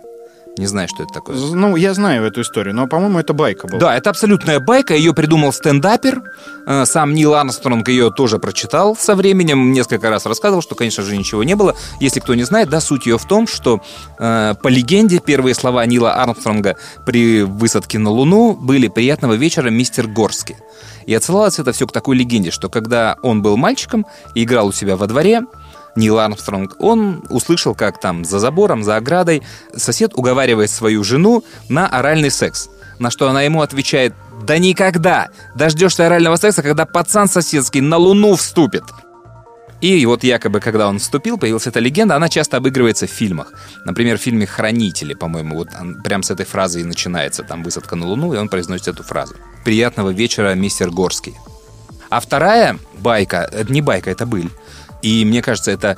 Не 0.58 0.68
знаю, 0.68 0.88
что 0.90 1.04
это 1.04 1.14
такое. 1.14 1.38
Ну, 1.38 1.78
я 1.78 1.94
знаю 1.94 2.26
эту 2.26 2.42
историю, 2.42 2.76
но, 2.76 2.88
по-моему, 2.88 3.20
это 3.20 3.34
байка 3.34 3.68
была. 3.68 3.80
Да, 3.80 3.96
это 3.96 4.10
абсолютная 4.10 4.60
байка. 4.60 4.94
Ее 4.94 5.14
придумал 5.14 5.54
стендапер. 5.54 6.22
Э, 6.68 6.86
Сам 6.86 7.14
Нил 7.14 7.34
Армстронг 7.36 7.88
ее 7.88 8.12
тоже 8.12 8.38
прочитал 8.38 8.96
со 8.98 9.16
временем. 9.16 9.72
Несколько 9.72 10.10
раз 10.10 10.26
рассказывал, 10.26 10.62
что, 10.62 10.76
конечно 10.76 11.04
же, 11.04 11.16
ничего 11.16 11.44
не 11.44 11.56
было. 11.56 11.76
Если 12.02 12.20
кто 12.20 12.36
не 12.36 12.44
знает, 12.44 12.70
да, 12.70 12.82
суть 12.82 13.06
ее 13.06 13.18
в 13.18 13.26
том, 13.26 13.48
что 13.48 13.82
э, 14.20 14.54
по 14.62 14.68
легенде 14.68 15.20
первые 15.20 15.56
слова 15.56 15.86
Нила 15.86 16.16
Армстронга 16.16 16.76
при 17.06 17.44
высадке 17.44 17.98
на 17.98 18.10
Луну 18.10 18.54
были 18.54 18.90
«Приятного 18.90 19.34
вечера, 19.34 19.70
мистер 19.70 20.08
Горский». 20.08 20.58
И 21.06 21.14
отсылалось 21.14 21.60
это 21.60 21.72
все 21.72 21.88
к 21.88 21.92
такой 21.92 22.16
легенде, 22.16 22.52
что 22.52 22.70
когда 22.70 23.18
он 23.24 23.42
был 23.42 23.58
мальчиком 23.58 24.06
и 24.36 24.44
играл 24.44 24.68
у 24.68 24.72
себя 24.72 24.96
во 24.98 25.08
дворе, 25.08 25.42
Нил 25.96 26.20
Армстронг, 26.20 26.76
он 26.80 27.24
услышал, 27.30 27.76
как 27.76 28.00
там 28.00 28.24
за 28.24 28.40
забором, 28.40 28.84
за 28.84 28.96
оградой 28.96 29.44
сосед 29.76 30.14
уговаривает 30.16 30.70
свою 30.70 31.04
жену 31.04 31.44
на 31.70 31.88
оральный 31.88 32.32
секс. 32.32 32.70
На 33.00 33.10
что 33.12 33.30
она 33.30 33.42
ему 33.42 33.62
отвечает, 33.62 34.14
да 34.46 34.58
никогда, 34.58 35.30
дождешься 35.56 36.06
орального 36.06 36.36
секса, 36.36 36.62
когда 36.62 36.86
пацан 36.86 37.28
соседский 37.28 37.82
на 37.82 37.98
луну 37.98 38.36
вступит. 38.36 38.84
И 39.82 40.06
вот 40.06 40.24
якобы, 40.24 40.60
когда 40.60 40.88
он 40.88 41.00
вступил, 41.00 41.40
появилась 41.40 41.66
эта 41.66 41.80
легенда, 41.80 42.16
она 42.16 42.30
часто 42.30 42.58
обыгрывается 42.58 43.08
в 43.08 43.10
фильмах. 43.10 43.52
Например, 43.84 44.20
в 44.20 44.22
фильме 44.22 44.46
«Хранители», 44.46 45.16
по-моему, 45.16 45.56
вот 45.56 45.70
он 45.80 46.04
прям 46.04 46.22
с 46.22 46.30
этой 46.30 46.46
фразы 46.46 46.82
и 46.82 46.84
начинается, 46.84 47.42
там 47.42 47.64
высадка 47.64 47.96
на 47.96 48.06
Луну, 48.06 48.34
и 48.34 48.38
он 48.38 48.48
произносит 48.48 48.90
эту 48.90 49.02
фразу. 49.02 49.36
«Приятного 49.66 50.12
вечера, 50.12 50.54
мистер 50.54 50.92
Горский». 50.92 51.36
А 52.12 52.20
вторая 52.20 52.78
байка, 53.00 53.50
это 53.52 53.72
не 53.74 53.82
байка, 53.82 54.12
это 54.12 54.28
быль. 54.28 54.52
И 55.02 55.26
мне 55.26 55.42
кажется, 55.42 55.72
это 55.72 55.98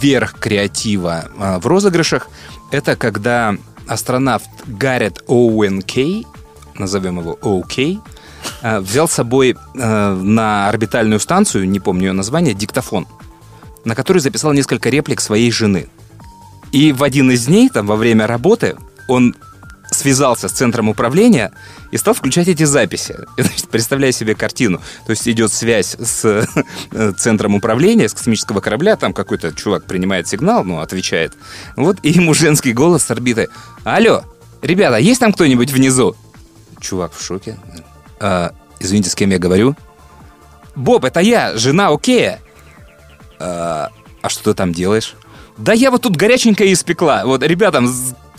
верх 0.00 0.38
креатива 0.38 1.26
а, 1.38 1.58
в 1.58 1.66
розыгрышах. 1.66 2.28
Это 2.70 2.96
когда 2.96 3.56
астронавт 3.86 4.48
Гаррет 4.66 5.22
Оуэн 5.26 5.82
Кей, 5.82 6.26
назовем 6.74 7.20
его 7.20 7.38
О'Кей, 7.42 8.00
а, 8.62 8.80
взял 8.80 9.08
с 9.08 9.12
собой 9.12 9.56
а, 9.76 10.14
на 10.14 10.68
орбитальную 10.68 11.20
станцию, 11.20 11.68
не 11.68 11.80
помню 11.80 12.08
ее 12.08 12.12
название, 12.12 12.54
диктофон, 12.54 13.06
на 13.84 13.94
который 13.94 14.18
записал 14.18 14.52
несколько 14.52 14.90
реплик 14.90 15.20
своей 15.20 15.50
жены. 15.50 15.88
И 16.72 16.92
в 16.92 17.02
один 17.02 17.30
из 17.30 17.46
дней, 17.46 17.68
там, 17.68 17.86
во 17.86 17.96
время 17.96 18.26
работы, 18.26 18.76
он 19.08 19.34
связался 19.92 20.48
с 20.48 20.52
центром 20.52 20.88
управления 20.88 21.52
и 21.90 21.96
стал 21.96 22.14
включать 22.14 22.48
эти 22.48 22.64
записи. 22.64 23.16
Значит, 23.36 23.68
представляя 23.68 24.12
себе 24.12 24.34
картину. 24.34 24.80
То 25.06 25.10
есть 25.10 25.28
идет 25.28 25.52
связь 25.52 25.96
с 25.98 26.46
э, 26.92 27.12
центром 27.16 27.54
управления, 27.54 28.08
с 28.08 28.14
космического 28.14 28.60
корабля, 28.60 28.96
там 28.96 29.12
какой-то 29.12 29.52
чувак 29.52 29.84
принимает 29.84 30.28
сигнал, 30.28 30.64
ну, 30.64 30.80
отвечает. 30.80 31.34
Вот, 31.76 31.98
и 32.02 32.10
ему 32.10 32.34
женский 32.34 32.72
голос 32.72 33.04
с 33.04 33.10
орбиты. 33.10 33.48
Алло, 33.84 34.24
ребята, 34.62 34.96
есть 34.96 35.20
там 35.20 35.32
кто-нибудь 35.32 35.70
внизу? 35.70 36.16
Чувак 36.80 37.12
в 37.14 37.24
шоке. 37.24 37.58
«А, 38.20 38.52
извините, 38.80 39.10
с 39.10 39.14
кем 39.14 39.30
я 39.30 39.38
говорю? 39.38 39.76
Боб, 40.74 41.04
это 41.04 41.20
я, 41.20 41.56
жена 41.56 41.88
Окея. 41.88 42.40
А, 43.38 43.90
а 44.22 44.28
что 44.28 44.52
ты 44.52 44.54
там 44.54 44.72
делаешь? 44.72 45.16
Да 45.58 45.72
я 45.72 45.90
вот 45.90 46.02
тут 46.02 46.16
горяченькое 46.16 46.72
испекла. 46.72 47.24
Вот 47.24 47.42
ребятам 47.42 47.92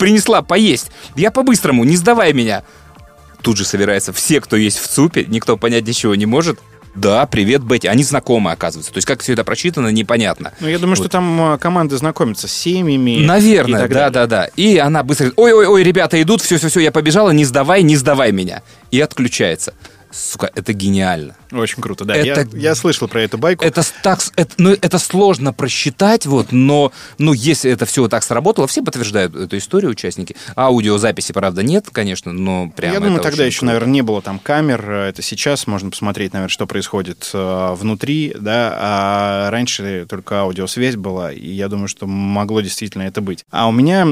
принесла 0.04 0.42
поесть. 0.42 0.90
Я 1.16 1.30
по-быстрому, 1.30 1.82
не 1.84 1.96
сдавай 1.96 2.34
меня. 2.34 2.62
Тут 3.40 3.56
же 3.56 3.64
собираются 3.64 4.12
все, 4.12 4.38
кто 4.42 4.54
есть 4.54 4.78
в 4.78 4.86
ЦУПе, 4.86 5.24
никто 5.26 5.56
понять 5.56 5.86
ничего 5.86 6.14
не 6.14 6.26
может. 6.26 6.58
Да, 6.94 7.24
привет, 7.24 7.62
Бетти. 7.62 7.88
Они 7.88 8.04
знакомы, 8.04 8.52
оказывается. 8.52 8.92
То 8.92 8.98
есть, 8.98 9.06
как 9.06 9.22
все 9.22 9.32
это 9.32 9.44
прочитано, 9.44 9.88
непонятно. 9.88 10.52
Ну, 10.60 10.68
я 10.68 10.78
думаю, 10.78 10.94
что 10.96 11.04
Вот. 11.04 11.12
там 11.12 11.54
э, 11.54 11.58
команды 11.58 11.96
знакомятся 11.96 12.48
с 12.48 12.52
семьями. 12.52 13.24
Наверное, 13.24 13.88
да, 13.88 14.10
да, 14.10 14.26
да. 14.26 14.44
И 14.56 14.76
она 14.76 15.02
быстро 15.02 15.24
говорит, 15.30 15.38
ой-ой-ой, 15.38 15.82
ребята 15.82 16.20
идут, 16.20 16.42
все-все-все, 16.42 16.80
я 16.80 16.92
побежала, 16.92 17.30
не 17.30 17.46
сдавай, 17.46 17.82
не 17.82 17.96
сдавай 17.96 18.30
меня. 18.30 18.62
И 18.90 19.00
отключается. 19.00 19.72
Сука, 20.12 20.50
это 20.54 20.74
гениально. 20.74 21.34
Очень 21.54 21.82
круто, 21.82 22.04
да. 22.04 22.14
Это- 22.16 22.48
Я, 22.52 22.70
я 22.70 22.74
слышал 22.74 23.08
про 23.08 23.22
эту 23.22 23.38
байку. 23.38 23.64
Это, 23.64 23.82
так, 24.02 24.20
это, 24.36 24.54
ну, 24.58 24.70
это 24.72 24.98
сложно 24.98 25.52
просчитать, 25.52 26.26
вот, 26.26 26.52
но 26.52 26.92
ну, 27.18 27.32
если 27.32 27.70
это 27.70 27.86
все 27.86 28.08
так 28.08 28.22
сработало, 28.24 28.66
все 28.66 28.82
подтверждают 28.82 29.34
эту 29.36 29.56
историю, 29.58 29.92
участники. 29.92 30.36
Аудиозаписи, 30.56 31.32
правда, 31.32 31.62
нет, 31.62 31.86
конечно, 31.92 32.32
но 32.32 32.70
прямо 32.74 32.94
Я 32.94 33.00
думаю, 33.00 33.20
тогда 33.22 33.44
еще, 33.44 33.60
круто. 33.60 33.66
наверное, 33.66 33.92
не 33.92 34.02
было 34.02 34.22
там 34.22 34.38
камер. 34.38 34.90
Это 34.90 35.22
сейчас 35.22 35.66
можно 35.66 35.90
посмотреть, 35.90 36.32
наверное, 36.32 36.50
что 36.50 36.66
происходит 36.66 37.30
э, 37.32 37.74
внутри, 37.74 38.34
да, 38.38 38.76
а 38.76 39.50
раньше 39.50 40.06
только 40.08 40.40
аудиосвязь 40.40 40.96
была, 40.96 41.32
и 41.32 41.50
я 41.50 41.68
думаю, 41.68 41.88
что 41.88 42.06
могло 42.06 42.60
действительно 42.60 43.02
это 43.02 43.20
быть. 43.20 43.44
А 43.50 43.68
у 43.68 43.72
меня 43.72 44.04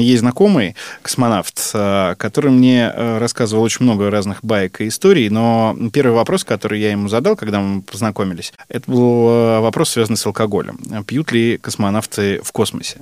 есть 0.00 0.20
знакомый 0.20 0.74
космонавт, 1.02 1.70
э, 1.74 2.14
который 2.18 2.50
мне 2.50 2.90
э, 2.94 3.18
рассказывал 3.18 3.62
очень 3.62 3.84
много 3.84 4.10
разных 4.10 4.38
баек 4.42 4.80
и 4.80 4.88
историй, 4.88 5.28
но 5.28 5.76
первый 5.92 6.14
вопрос, 6.14 6.44
который 6.44 6.63
я 6.72 6.90
ему 6.90 7.08
задал, 7.08 7.36
когда 7.36 7.60
мы 7.60 7.82
познакомились, 7.82 8.52
это 8.68 8.90
был 8.90 9.28
э, 9.28 9.60
вопрос, 9.60 9.90
связанный 9.90 10.16
с 10.16 10.26
алкоголем. 10.26 10.78
Пьют 11.06 11.32
ли 11.32 11.58
космонавты 11.58 12.40
в 12.42 12.52
космосе? 12.52 13.00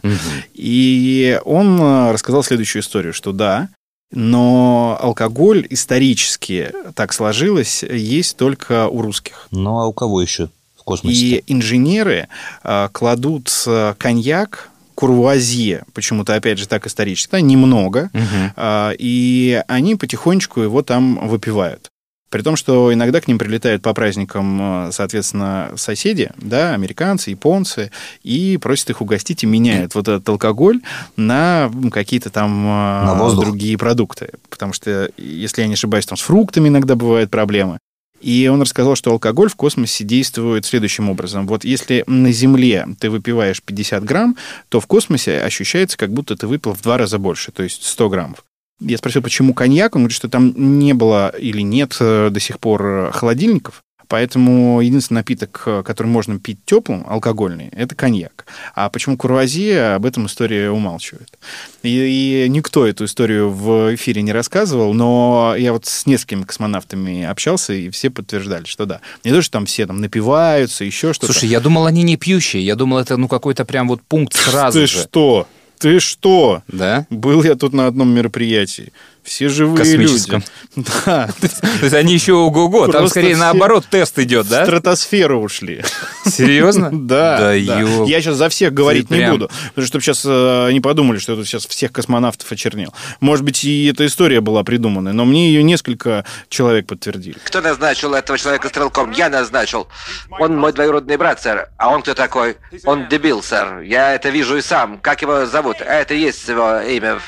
И 0.54 1.40
он 1.44 1.80
э, 1.80 2.12
рассказал 2.12 2.42
следующую 2.42 2.82
историю, 2.82 3.12
что 3.12 3.32
да, 3.32 3.68
но 4.10 4.98
алкоголь 5.00 5.66
исторически 5.70 6.72
так 6.94 7.12
сложилось, 7.12 7.82
есть 7.82 8.36
только 8.36 8.88
у 8.88 9.00
русских. 9.00 9.46
Ну, 9.50 9.78
а 9.78 9.86
у 9.86 9.92
кого 9.92 10.20
еще 10.20 10.50
в 10.76 10.82
космосе? 10.82 11.16
И 11.16 11.44
инженеры 11.46 12.28
э, 12.64 12.88
кладут 12.92 13.50
коньяк, 13.98 14.70
курвуазье, 14.94 15.84
почему-то, 15.94 16.34
опять 16.34 16.58
же, 16.58 16.68
так 16.68 16.86
исторически, 16.86 17.32
да, 17.32 17.40
немного, 17.40 18.10
э, 18.56 18.92
и 18.98 19.62
они 19.66 19.96
потихонечку 19.96 20.60
его 20.60 20.82
там 20.82 21.28
выпивают. 21.28 21.88
При 22.32 22.40
том, 22.40 22.56
что 22.56 22.94
иногда 22.94 23.20
к 23.20 23.28
ним 23.28 23.38
прилетают 23.38 23.82
по 23.82 23.92
праздникам, 23.92 24.86
э, 24.86 24.90
соответственно, 24.92 25.70
соседи, 25.76 26.30
да, 26.38 26.72
американцы, 26.72 27.28
японцы, 27.28 27.90
и 28.22 28.56
просят 28.56 28.88
их 28.88 29.02
угостить 29.02 29.42
и 29.42 29.46
меняют 29.46 29.94
вот 29.94 30.08
этот 30.08 30.26
алкоголь 30.30 30.80
на 31.16 31.70
какие-то 31.92 32.30
там 32.30 32.64
э, 32.64 33.04
На 33.04 33.14
воздух. 33.16 33.44
другие 33.44 33.76
продукты. 33.76 34.30
Потому 34.48 34.72
что, 34.72 35.10
если 35.18 35.60
я 35.60 35.68
не 35.68 35.74
ошибаюсь, 35.74 36.06
там 36.06 36.16
с 36.16 36.22
фруктами 36.22 36.68
иногда 36.68 36.94
бывают 36.94 37.30
проблемы. 37.30 37.76
И 38.22 38.48
он 38.50 38.62
рассказал, 38.62 38.96
что 38.96 39.10
алкоголь 39.10 39.50
в 39.50 39.56
космосе 39.56 40.02
действует 40.02 40.64
следующим 40.64 41.10
образом. 41.10 41.46
Вот 41.46 41.64
если 41.64 42.02
на 42.06 42.32
Земле 42.32 42.86
ты 42.98 43.10
выпиваешь 43.10 43.60
50 43.62 44.04
грамм, 44.04 44.38
то 44.70 44.80
в 44.80 44.86
космосе 44.86 45.42
ощущается, 45.42 45.98
как 45.98 46.10
будто 46.10 46.34
ты 46.34 46.46
выпил 46.46 46.72
в 46.72 46.80
два 46.80 46.96
раза 46.96 47.18
больше, 47.18 47.52
то 47.52 47.62
есть 47.62 47.84
100 47.84 48.08
граммов. 48.08 48.44
Я 48.84 48.98
спросил, 48.98 49.22
почему 49.22 49.54
коньяк? 49.54 49.96
Он 49.96 50.02
говорит, 50.02 50.16
что 50.16 50.28
там 50.28 50.52
не 50.78 50.92
было 50.92 51.28
или 51.30 51.62
нет 51.62 51.96
э, 52.00 52.30
до 52.30 52.40
сих 52.40 52.58
пор 52.58 52.84
э, 52.84 53.10
холодильников. 53.12 53.82
Поэтому 54.12 54.82
единственный 54.82 55.20
напиток, 55.20 55.62
э, 55.64 55.82
который 55.82 56.08
можно 56.08 56.38
пить 56.38 56.58
теплым, 56.66 57.02
алкогольный, 57.08 57.70
это 57.72 57.94
коньяк. 57.94 58.44
А 58.74 58.90
почему 58.90 59.16
курвазье, 59.16 59.94
об 59.94 60.04
этом 60.04 60.26
история 60.26 60.70
умалчивает. 60.70 61.38
И, 61.82 62.44
и 62.44 62.48
никто 62.50 62.86
эту 62.86 63.06
историю 63.06 63.50
в 63.50 63.94
эфире 63.94 64.20
не 64.20 64.32
рассказывал, 64.32 64.92
но 64.92 65.54
я 65.56 65.72
вот 65.72 65.86
с 65.86 66.04
несколькими 66.04 66.42
космонавтами 66.42 67.24
общался, 67.24 67.72
и 67.72 67.88
все 67.88 68.10
подтверждали, 68.10 68.66
что 68.66 68.84
да. 68.84 69.00
Не 69.24 69.30
то, 69.30 69.40
что 69.40 69.52
там 69.52 69.64
все 69.64 69.86
там 69.86 70.02
напиваются, 70.02 70.84
еще 70.84 71.14
что-то. 71.14 71.32
Слушай, 71.32 71.48
я 71.48 71.60
думал, 71.60 71.86
они 71.86 72.02
не 72.02 72.18
пьющие. 72.18 72.62
Я 72.62 72.76
думал, 72.76 72.98
это 72.98 73.16
ну 73.16 73.28
какой-то 73.28 73.64
прям 73.64 73.88
вот 73.88 74.02
пункт 74.02 74.34
сразу 74.34 74.78
Ты 74.78 74.86
же. 74.88 74.98
что? 74.98 75.48
Ты 75.82 75.98
что? 75.98 76.62
Да? 76.68 77.06
Был 77.10 77.42
я 77.42 77.56
тут 77.56 77.72
на 77.72 77.88
одном 77.88 78.14
мероприятии. 78.14 78.92
Все 79.22 79.48
живые 79.48 79.96
люди. 79.96 80.42
Да. 80.74 81.28
То 81.40 81.82
есть 81.82 81.94
они 81.94 82.14
еще 82.14 82.32
ого-го, 82.32 82.88
там 82.88 83.08
скорее 83.08 83.36
наоборот 83.36 83.84
тест 83.88 84.18
идет, 84.18 84.46
В 84.46 84.50
да? 84.50 84.64
стратосферу 84.64 85.40
ушли. 85.40 85.84
Серьезно? 86.26 86.90
Да, 87.02 87.38
Да, 87.38 87.52
Я 87.52 88.20
сейчас 88.20 88.36
за 88.36 88.48
всех 88.48 88.72
говорить 88.72 89.10
не 89.10 89.30
буду, 89.30 89.48
потому 89.74 89.86
что 89.86 90.00
чтобы 90.00 90.02
сейчас 90.02 90.24
не 90.72 90.80
подумали, 90.80 91.18
что 91.18 91.34
это 91.34 91.44
сейчас 91.44 91.66
всех 91.66 91.92
космонавтов 91.92 92.50
очернил. 92.50 92.94
Может 93.20 93.44
быть, 93.44 93.64
и 93.64 93.86
эта 93.86 94.06
история 94.06 94.40
была 94.40 94.64
придуманная, 94.64 95.12
но 95.12 95.24
мне 95.24 95.48
ее 95.48 95.62
несколько 95.62 96.24
человек 96.48 96.86
подтвердили. 96.86 97.36
Кто 97.44 97.60
назначил 97.60 98.14
этого 98.14 98.38
человека 98.38 98.68
стрелком? 98.68 99.10
Я 99.12 99.28
назначил. 99.28 99.88
Он 100.30 100.56
мой 100.56 100.72
двоюродный 100.72 101.16
брат, 101.16 101.42
сэр. 101.42 101.68
А 101.76 101.90
он 101.90 102.02
кто 102.02 102.14
такой? 102.14 102.56
Он 102.84 103.08
дебил, 103.08 103.42
сэр. 103.42 103.80
Я 103.80 104.14
это 104.14 104.30
вижу 104.30 104.56
и 104.56 104.62
сам. 104.62 104.98
Как 104.98 105.22
его 105.22 105.46
зовут? 105.46 105.76
А 105.80 105.94
это 105.94 106.14
есть 106.14 106.48
его 106.48 106.80
имя, 106.80 107.18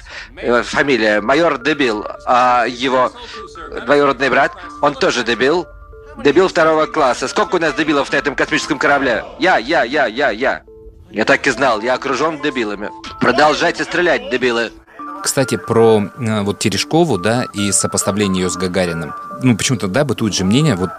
его 0.43 0.63
фамилия. 0.63 1.21
Майор 1.21 1.59
Дебил. 1.63 1.84
А 2.27 2.65
его 2.67 3.13
двоюродный 3.85 4.31
брат, 4.31 4.53
он 4.81 4.95
тоже 4.95 5.25
дебил. 5.25 5.67
Дебил 6.23 6.49
второго 6.49 6.87
класса. 6.87 7.27
Сколько 7.29 7.57
у 7.57 7.59
нас 7.59 7.75
дебилов 7.75 8.13
на 8.13 8.17
этом 8.17 8.37
космическом 8.37 8.79
корабле? 8.79 9.25
Я, 9.39 9.59
я, 9.59 9.83
я, 9.83 10.07
я, 10.07 10.31
я. 10.31 10.63
Я 11.11 11.25
так 11.25 11.47
и 11.47 11.51
знал. 11.51 11.81
Я 11.81 11.95
окружен 11.95 12.41
дебилами. 12.41 12.91
Продолжайте 13.21 13.85
стрелять, 13.85 14.31
дебилы. 14.31 14.73
Кстати, 15.23 15.57
про 15.57 16.03
э, 16.19 16.43
вот 16.43 16.59
Терешкову, 16.59 17.19
да, 17.19 17.47
и 17.55 17.73
сопоставление 17.73 18.45
ее 18.45 18.51
с 18.51 18.57
Гагариным. 18.57 19.15
Ну, 19.43 19.57
почему-то, 19.57 19.89
да, 19.89 20.05
бытует 20.05 20.35
же 20.35 20.45
мнение, 20.45 20.77
вот 20.77 20.91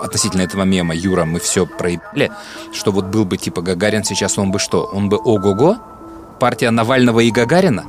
относительно 0.00 0.42
этого 0.42 0.62
мема, 0.62 0.94
Юра, 0.94 1.24
мы 1.24 1.40
все 1.40 1.66
проебали, 1.66 2.30
что 2.72 2.92
вот 2.92 3.06
был 3.06 3.24
бы 3.24 3.36
типа 3.36 3.62
Гагарин 3.62 4.04
сейчас, 4.04 4.38
он 4.38 4.52
бы 4.52 4.58
что? 4.58 4.84
Он 4.84 5.08
бы 5.08 5.16
ого-го? 5.16 5.78
Партия 6.38 6.70
Навального 6.70 7.20
и 7.20 7.30
Гагарина? 7.30 7.84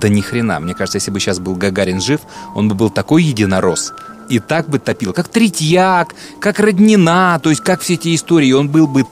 Да 0.00 0.08
ни 0.08 0.20
хрена. 0.20 0.60
Мне 0.60 0.74
кажется, 0.74 0.96
если 0.96 1.10
бы 1.10 1.20
сейчас 1.20 1.38
был 1.38 1.54
Гагарин 1.54 2.00
жив, 2.00 2.20
он 2.54 2.68
бы 2.68 2.74
был 2.74 2.90
такой 2.90 3.22
единорос. 3.22 3.92
И 4.28 4.38
так 4.38 4.68
бы 4.68 4.78
топил, 4.78 5.12
как 5.12 5.28
Третьяк, 5.28 6.14
как 6.40 6.58
Роднина, 6.58 7.38
то 7.42 7.50
есть 7.50 7.62
как 7.62 7.80
все 7.80 7.94
эти 7.94 8.14
истории, 8.14 8.52
он 8.52 8.68
был 8.68 8.86
бы 8.86 9.04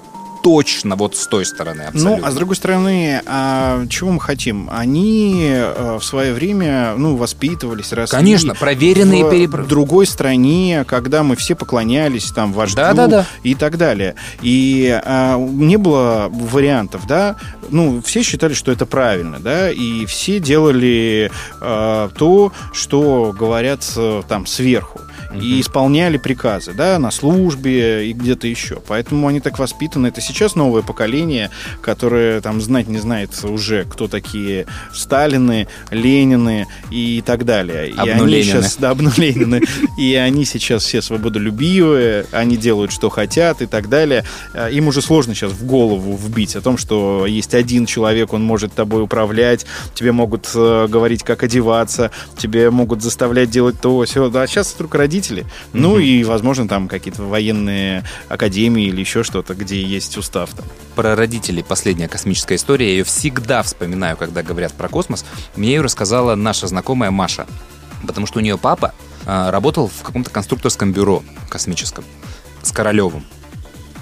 точно 0.43 0.97
вот 0.97 1.17
с 1.17 1.27
той 1.27 1.47
стороны 1.47 1.83
абсолютно. 1.83 2.17
Ну, 2.17 2.27
а 2.27 2.31
с 2.31 2.35
другой 2.35 2.57
стороны, 2.57 3.23
а 3.27 3.87
чего 3.89 4.13
мы 4.13 4.21
хотим? 4.21 4.69
Они 4.71 5.49
э, 5.51 5.99
в 6.01 6.05
свое 6.05 6.33
время, 6.33 6.95
ну, 6.97 7.17
воспитывались, 7.17 7.93
росли 7.93 8.17
Конечно, 8.17 8.55
проверенные 8.55 9.25
в 9.25 9.33
перепро- 9.33 9.67
другой 9.67 10.07
стране, 10.07 10.85
когда 10.87 11.23
мы 11.23 11.37
все 11.37 11.55
поклонялись 11.55 12.31
там 12.33 12.53
вождю 12.53 12.77
Да-да-да. 12.77 13.27
и 13.43 13.55
так 13.55 13.79
далее. 13.79 14.17
И 14.43 15.01
а, 15.05 15.39
не 15.39 15.77
было 15.77 16.29
вариантов, 16.31 17.07
да. 17.07 17.37
Ну, 17.71 18.03
все 18.03 18.23
считали, 18.23 18.55
что 18.55 18.73
это 18.73 18.85
правильно, 18.87 19.39
да, 19.39 19.71
и 19.71 20.05
все 20.07 20.41
делали 20.41 21.31
э, 21.61 22.09
то, 22.17 22.53
что 22.73 23.35
говорят 23.39 23.85
э, 23.97 24.23
там 24.29 24.47
сверху. 24.47 25.01
И 25.41 25.61
исполняли 25.61 26.17
приказы, 26.19 26.73
да, 26.73 26.99
на 26.99 27.11
службе 27.11 28.09
и 28.09 28.13
где-то 28.13 28.47
еще. 28.47 28.81
Поэтому 28.87 29.27
они 29.29 29.41
так 29.41 29.59
воспитаны. 29.59 30.09
Это 30.09 30.21
сейчас 30.21 30.55
новое 30.55 30.83
поколение, 30.83 31.51
которое 31.81 32.41
там 32.41 32.61
знать 32.61 32.89
не 32.89 32.99
знает 32.99 33.31
уже, 33.45 33.85
кто 33.85 34.09
такие 34.09 34.67
Сталины, 34.93 35.69
Ленины 35.91 36.67
и 36.91 37.23
так 37.25 37.45
далее. 37.45 37.91
И 37.91 37.99
они 37.99 38.43
сейчас, 38.43 38.77
да, 38.77 38.91
обнуленины. 38.91 39.63
И 39.99 40.15
они 40.15 40.45
сейчас 40.45 40.85
все 40.85 41.01
свободолюбивые, 41.03 42.27
они 42.33 42.57
делают, 42.57 42.93
что 42.93 43.09
хотят 43.09 43.63
и 43.63 43.67
так 43.67 43.89
далее. 43.89 44.25
Э, 44.55 44.71
Им 44.73 44.89
уже 44.89 45.03
сложно 45.03 45.35
сейчас 45.35 45.53
в 45.53 45.65
голову 45.65 46.17
вбить 46.17 46.57
о 46.57 46.61
том, 46.61 46.77
что 46.77 47.27
есть 47.27 47.55
один 47.55 47.87
человек, 47.87 48.33
он 48.33 48.43
может 48.43 48.75
тобой 48.75 49.03
управлять, 49.03 49.67
тебе 49.95 50.13
могут 50.13 50.51
э, 50.55 50.87
говорить, 50.89 51.23
как 51.23 51.43
одеваться, 51.43 52.11
тебе 52.37 52.71
могут 52.71 53.03
заставлять 53.03 53.51
делать 53.51 53.81
то, 53.81 54.05
все. 54.05 54.31
А 54.33 54.47
сейчас 54.47 54.75
вдруг 54.75 54.95
родители 54.95 55.22
родители. 55.23 55.47
Ну 55.73 55.99
и, 55.99 56.25
возможно, 56.25 56.69
там 56.69 56.89
какие-то 56.89 57.23
военные 57.23 58.05
академии 58.29 58.87
или 58.87 59.01
еще 59.01 59.23
что-то, 59.23 59.55
где 59.55 59.83
есть 59.83 60.17
устав 60.17 60.51
там. 60.51 60.67
Про 60.95 61.17
родителей 61.17 61.63
последняя 61.63 62.09
космическая 62.09 62.57
история. 62.57 62.87
Я 62.87 62.93
ее 62.93 63.05
всегда 63.05 63.63
вспоминаю, 63.63 64.17
когда 64.17 64.43
говорят 64.43 64.73
про 64.73 64.89
космос. 64.89 65.25
Мне 65.57 65.75
ее 65.75 65.81
рассказала 65.81 66.35
наша 66.35 66.67
знакомая 66.67 67.11
Маша. 67.11 67.47
Потому 68.07 68.27
что 68.27 68.41
у 68.41 68.43
нее 68.43 68.59
папа 68.59 68.93
а, 69.27 69.51
работал 69.53 69.89
в 69.89 70.03
каком-то 70.03 70.31
конструкторском 70.31 70.93
бюро 70.93 71.23
космическом 71.49 72.05
с 72.63 72.73
Королевым 72.73 73.25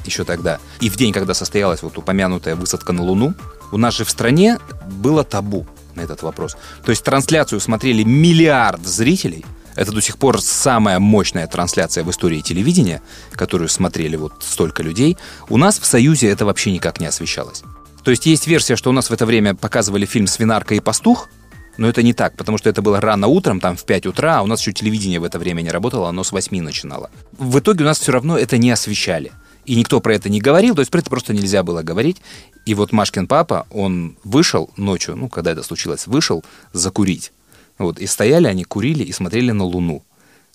еще 0.07 0.25
тогда. 0.25 0.59
И 0.81 0.89
в 0.89 0.97
день, 0.97 1.13
когда 1.13 1.35
состоялась 1.35 1.83
вот 1.83 1.99
упомянутая 1.99 2.57
высадка 2.57 2.93
на 2.93 3.03
Луну, 3.03 3.35
у 3.73 3.77
нас 3.77 3.95
же 3.95 4.05
в 4.05 4.11
стране 4.11 4.59
было 4.87 5.23
табу 5.23 5.67
на 5.95 6.01
этот 6.01 6.23
вопрос. 6.23 6.57
То 6.83 6.91
есть 6.91 7.05
трансляцию 7.05 7.61
смотрели 7.61 8.03
миллиард 8.03 8.87
зрителей. 8.87 9.45
Это 9.81 9.93
до 9.93 10.03
сих 10.03 10.19
пор 10.19 10.43
самая 10.43 10.99
мощная 10.99 11.47
трансляция 11.47 12.05
в 12.05 12.11
истории 12.11 12.43
телевидения, 12.43 13.01
которую 13.33 13.71
смотрели 13.71 14.15
вот 14.15 14.35
столько 14.41 14.83
людей. 14.83 15.17
У 15.49 15.57
нас 15.57 15.79
в 15.79 15.87
Союзе 15.87 16.29
это 16.29 16.45
вообще 16.45 16.71
никак 16.71 17.01
не 17.01 17.07
освещалось. 17.07 17.63
То 18.05 18.11
есть 18.11 18.27
есть 18.27 18.47
версия, 18.47 18.77
что 18.77 18.91
у 18.91 18.93
нас 18.93 19.09
в 19.09 19.15
это 19.15 19.25
время 19.25 19.55
показывали 19.55 20.05
фильм 20.05 20.27
«Свинарка 20.27 20.75
и 20.75 20.81
пастух», 20.81 21.31
но 21.79 21.89
это 21.89 22.03
не 22.03 22.13
так, 22.13 22.37
потому 22.37 22.59
что 22.59 22.69
это 22.69 22.83
было 22.83 23.01
рано 23.01 23.27
утром, 23.27 23.59
там 23.59 23.75
в 23.75 23.85
5 23.87 24.05
утра, 24.05 24.41
а 24.41 24.43
у 24.43 24.47
нас 24.47 24.61
еще 24.61 24.75
телевидение 24.75 25.19
в 25.19 25.25
это 25.25 25.39
время 25.39 25.63
не 25.63 25.71
работало, 25.71 26.11
оно 26.11 26.25
с 26.25 26.33
8 26.33 26.61
начинало. 26.61 27.09
В 27.39 27.59
итоге 27.59 27.85
у 27.85 27.87
нас 27.87 27.99
все 27.99 28.13
равно 28.13 28.37
это 28.37 28.59
не 28.59 28.71
освещали. 28.71 29.33
И 29.65 29.77
никто 29.77 30.01
про 30.01 30.15
это 30.15 30.29
не 30.29 30.43
говорил, 30.43 30.75
то 30.75 30.81
есть 30.81 30.91
про 30.91 30.99
это 30.99 31.09
просто 31.09 31.33
нельзя 31.33 31.63
было 31.63 31.81
говорить. 31.81 32.19
И 32.67 32.75
вот 32.75 32.93
Машкин 32.93 33.27
папа, 33.27 33.67
он 33.71 34.19
вышел 34.25 34.69
ночью, 34.77 35.17
ну, 35.17 35.31
когда 35.31 35.53
это 35.53 35.63
случилось, 35.63 36.07
вышел 36.07 36.45
закурить. 36.75 37.33
Вот, 37.81 37.99
и 37.99 38.07
стояли 38.07 38.47
они, 38.47 38.65
курили 38.65 39.03
и 39.03 39.11
смотрели 39.11 39.53
на 39.53 39.65
Луну, 39.65 40.05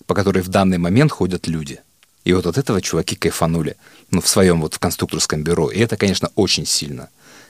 по 0.06 0.14
которой 0.14 0.42
в 0.42 0.48
данный 0.48 0.78
момент 0.78 1.10
ходят 1.10 1.48
люди. 1.48 1.80
И 2.22 2.32
вот 2.32 2.46
от 2.46 2.56
этого 2.56 2.80
чуваки 2.80 3.16
кайфанули, 3.16 3.76
ну, 4.12 4.20
в 4.20 4.28
своем 4.28 4.60
вот 4.60 4.74
в 4.74 4.78
конструкторском 4.78 5.42
бюро. 5.42 5.68
И 5.70 5.80
это, 5.80 5.96
конечно, 5.96 6.30
очень 6.36 6.66
сильно. 6.66 7.08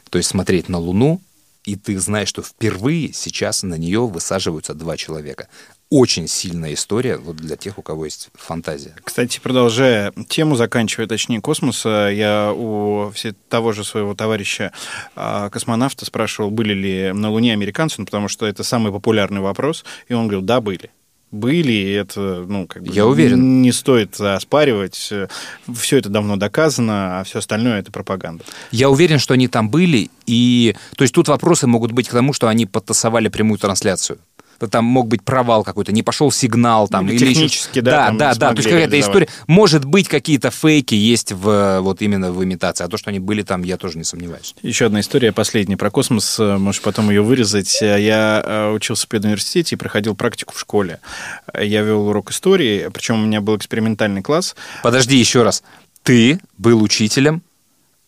То 0.09 0.17
есть 0.17 0.31
смотреть 0.31 0.71
на 0.71 0.79
Луну, 0.79 1.21
и 1.65 1.77
ты 1.77 2.01
знаешь, 2.01 2.29
что 2.29 2.43
впервые 2.43 3.13
сейчас 3.13 3.63
на 3.65 3.75
нее 3.75 4.07
высаживаются 4.07 4.73
два 4.73 4.97
человека. 4.97 5.49
Очень 5.89 6.27
сильная 6.27 6.75
история 6.75 7.17
вот 7.17 7.37
для 7.37 7.57
тех, 7.57 7.79
у 7.79 7.83
кого 7.83 8.07
есть 8.07 8.31
фантазия. 8.35 8.97
Кстати, 9.05 9.39
продолжая 9.41 10.13
тему, 10.29 10.57
заканчивая, 10.57 11.07
точнее, 11.07 11.41
космоса, 11.41 12.11
я 12.13 12.53
у 12.53 13.11
все 13.15 13.35
того 13.49 13.71
же 13.71 13.85
своего 13.85 14.15
товарища 14.17 14.73
а, 15.15 15.49
космонавта 15.49 16.05
спрашивал, 16.05 16.51
были 16.51 16.75
ли 16.75 17.13
на 17.13 17.31
Луне 17.31 17.53
американцы, 17.53 17.97
ну, 17.99 18.05
потому 18.05 18.27
что 18.27 18.47
это 18.47 18.65
самый 18.65 18.91
популярный 18.91 19.41
вопрос, 19.41 19.85
и 20.09 20.15
он 20.15 20.25
говорил, 20.27 20.43
да, 20.43 20.61
были. 20.61 20.91
Были, 21.31 21.73
и 21.73 21.91
это, 21.91 22.45
ну, 22.49 22.67
как 22.67 22.83
бы... 22.83 22.93
Я 22.93 23.07
уверен. 23.07 23.61
Не 23.61 23.71
стоит 23.73 24.19
оспаривать. 24.21 25.13
Все 25.75 25.97
это 25.97 26.09
давно 26.09 26.37
доказано, 26.37 27.21
а 27.21 27.25
все 27.25 27.41
остальное— 27.41 27.79
это 27.81 27.93
пропаганда. 27.93 28.45
Я 28.71 28.91
уверен, 28.91 29.19
что 29.19 29.35
они 29.35 29.47
там 29.47 29.69
были, 29.69 30.11
и... 30.27 30.77
То 30.97 31.03
есть 31.03 31.15
тут 31.15 31.29
вопросы 31.29 31.67
могут 31.67 31.93
быть 31.93 32.09
к 32.09 32.13
тому, 32.13 32.33
что 32.33 32.49
они 32.49 32.65
подтасовали 32.67 33.29
прямую 33.29 33.59
трансляцию. 33.59 34.19
Там 34.71 34.85
мог 34.85 35.09
быть 35.09 35.23
провал 35.23 35.65
какой-то, 35.65 35.93
не 35.93 36.03
пошел 36.03 36.31
сигнал 36.31 36.89
там. 36.89 37.07
Или 37.07 37.17
или 37.17 37.25
еще- 37.25 37.35
технически, 37.35 37.81
да, 37.81 37.91
Да, 37.91 38.13
да, 38.13 38.33
не 38.33 38.39
да. 38.39 38.51
То 38.51 38.57
есть 38.57 38.69
какая-то 38.69 38.99
история. 39.01 39.29
Может 39.47 39.85
быть, 39.85 40.09
какие-то 40.09 40.51
фейки 40.51 40.95
есть 40.95 41.33
в, 41.33 41.81
вот 41.81 42.03
именно 42.03 42.33
в 42.33 42.43
имитации. 42.43 42.85
А 42.85 42.89
то, 42.89 42.97
что 42.97 43.11
они 43.11 43.19
были 43.19 43.43
там, 43.43 43.63
я 43.63 43.77
тоже 43.77 43.99
не 43.99 44.05
сомневаюсь. 44.05 44.55
Еще 44.63 44.87
одна 44.87 45.01
история 45.01 45.33
последняя 45.33 45.77
про 45.77 45.91
космос. 45.91 46.39
э, 46.41 46.57
Можешь 46.57 46.81
потом 46.83 47.11
ее 47.11 47.23
вырезать. 47.23 47.77
Э, 47.83 48.01
Я 48.01 48.43
э, 48.45 48.71
учился 48.73 49.07
в 49.07 49.09
педуниверситете 49.09 49.75
и 49.75 49.79
проходил 49.79 50.15
практику 50.15 50.55
в 50.55 50.61
школе. 50.61 51.01
Я 51.59 51.83
вел 51.83 52.07
урок 52.09 52.31
истории, 52.31 52.89
причем 52.93 53.23
у 53.23 53.27
меня 53.27 53.41
был 53.41 53.57
экспериментальный 53.57 54.23
класс. 54.23 54.55
Подожди 54.83 55.17
еще 55.17 55.43
раз. 55.43 55.63
Ты 56.03 56.41
был 56.59 56.83
учителем 56.83 57.43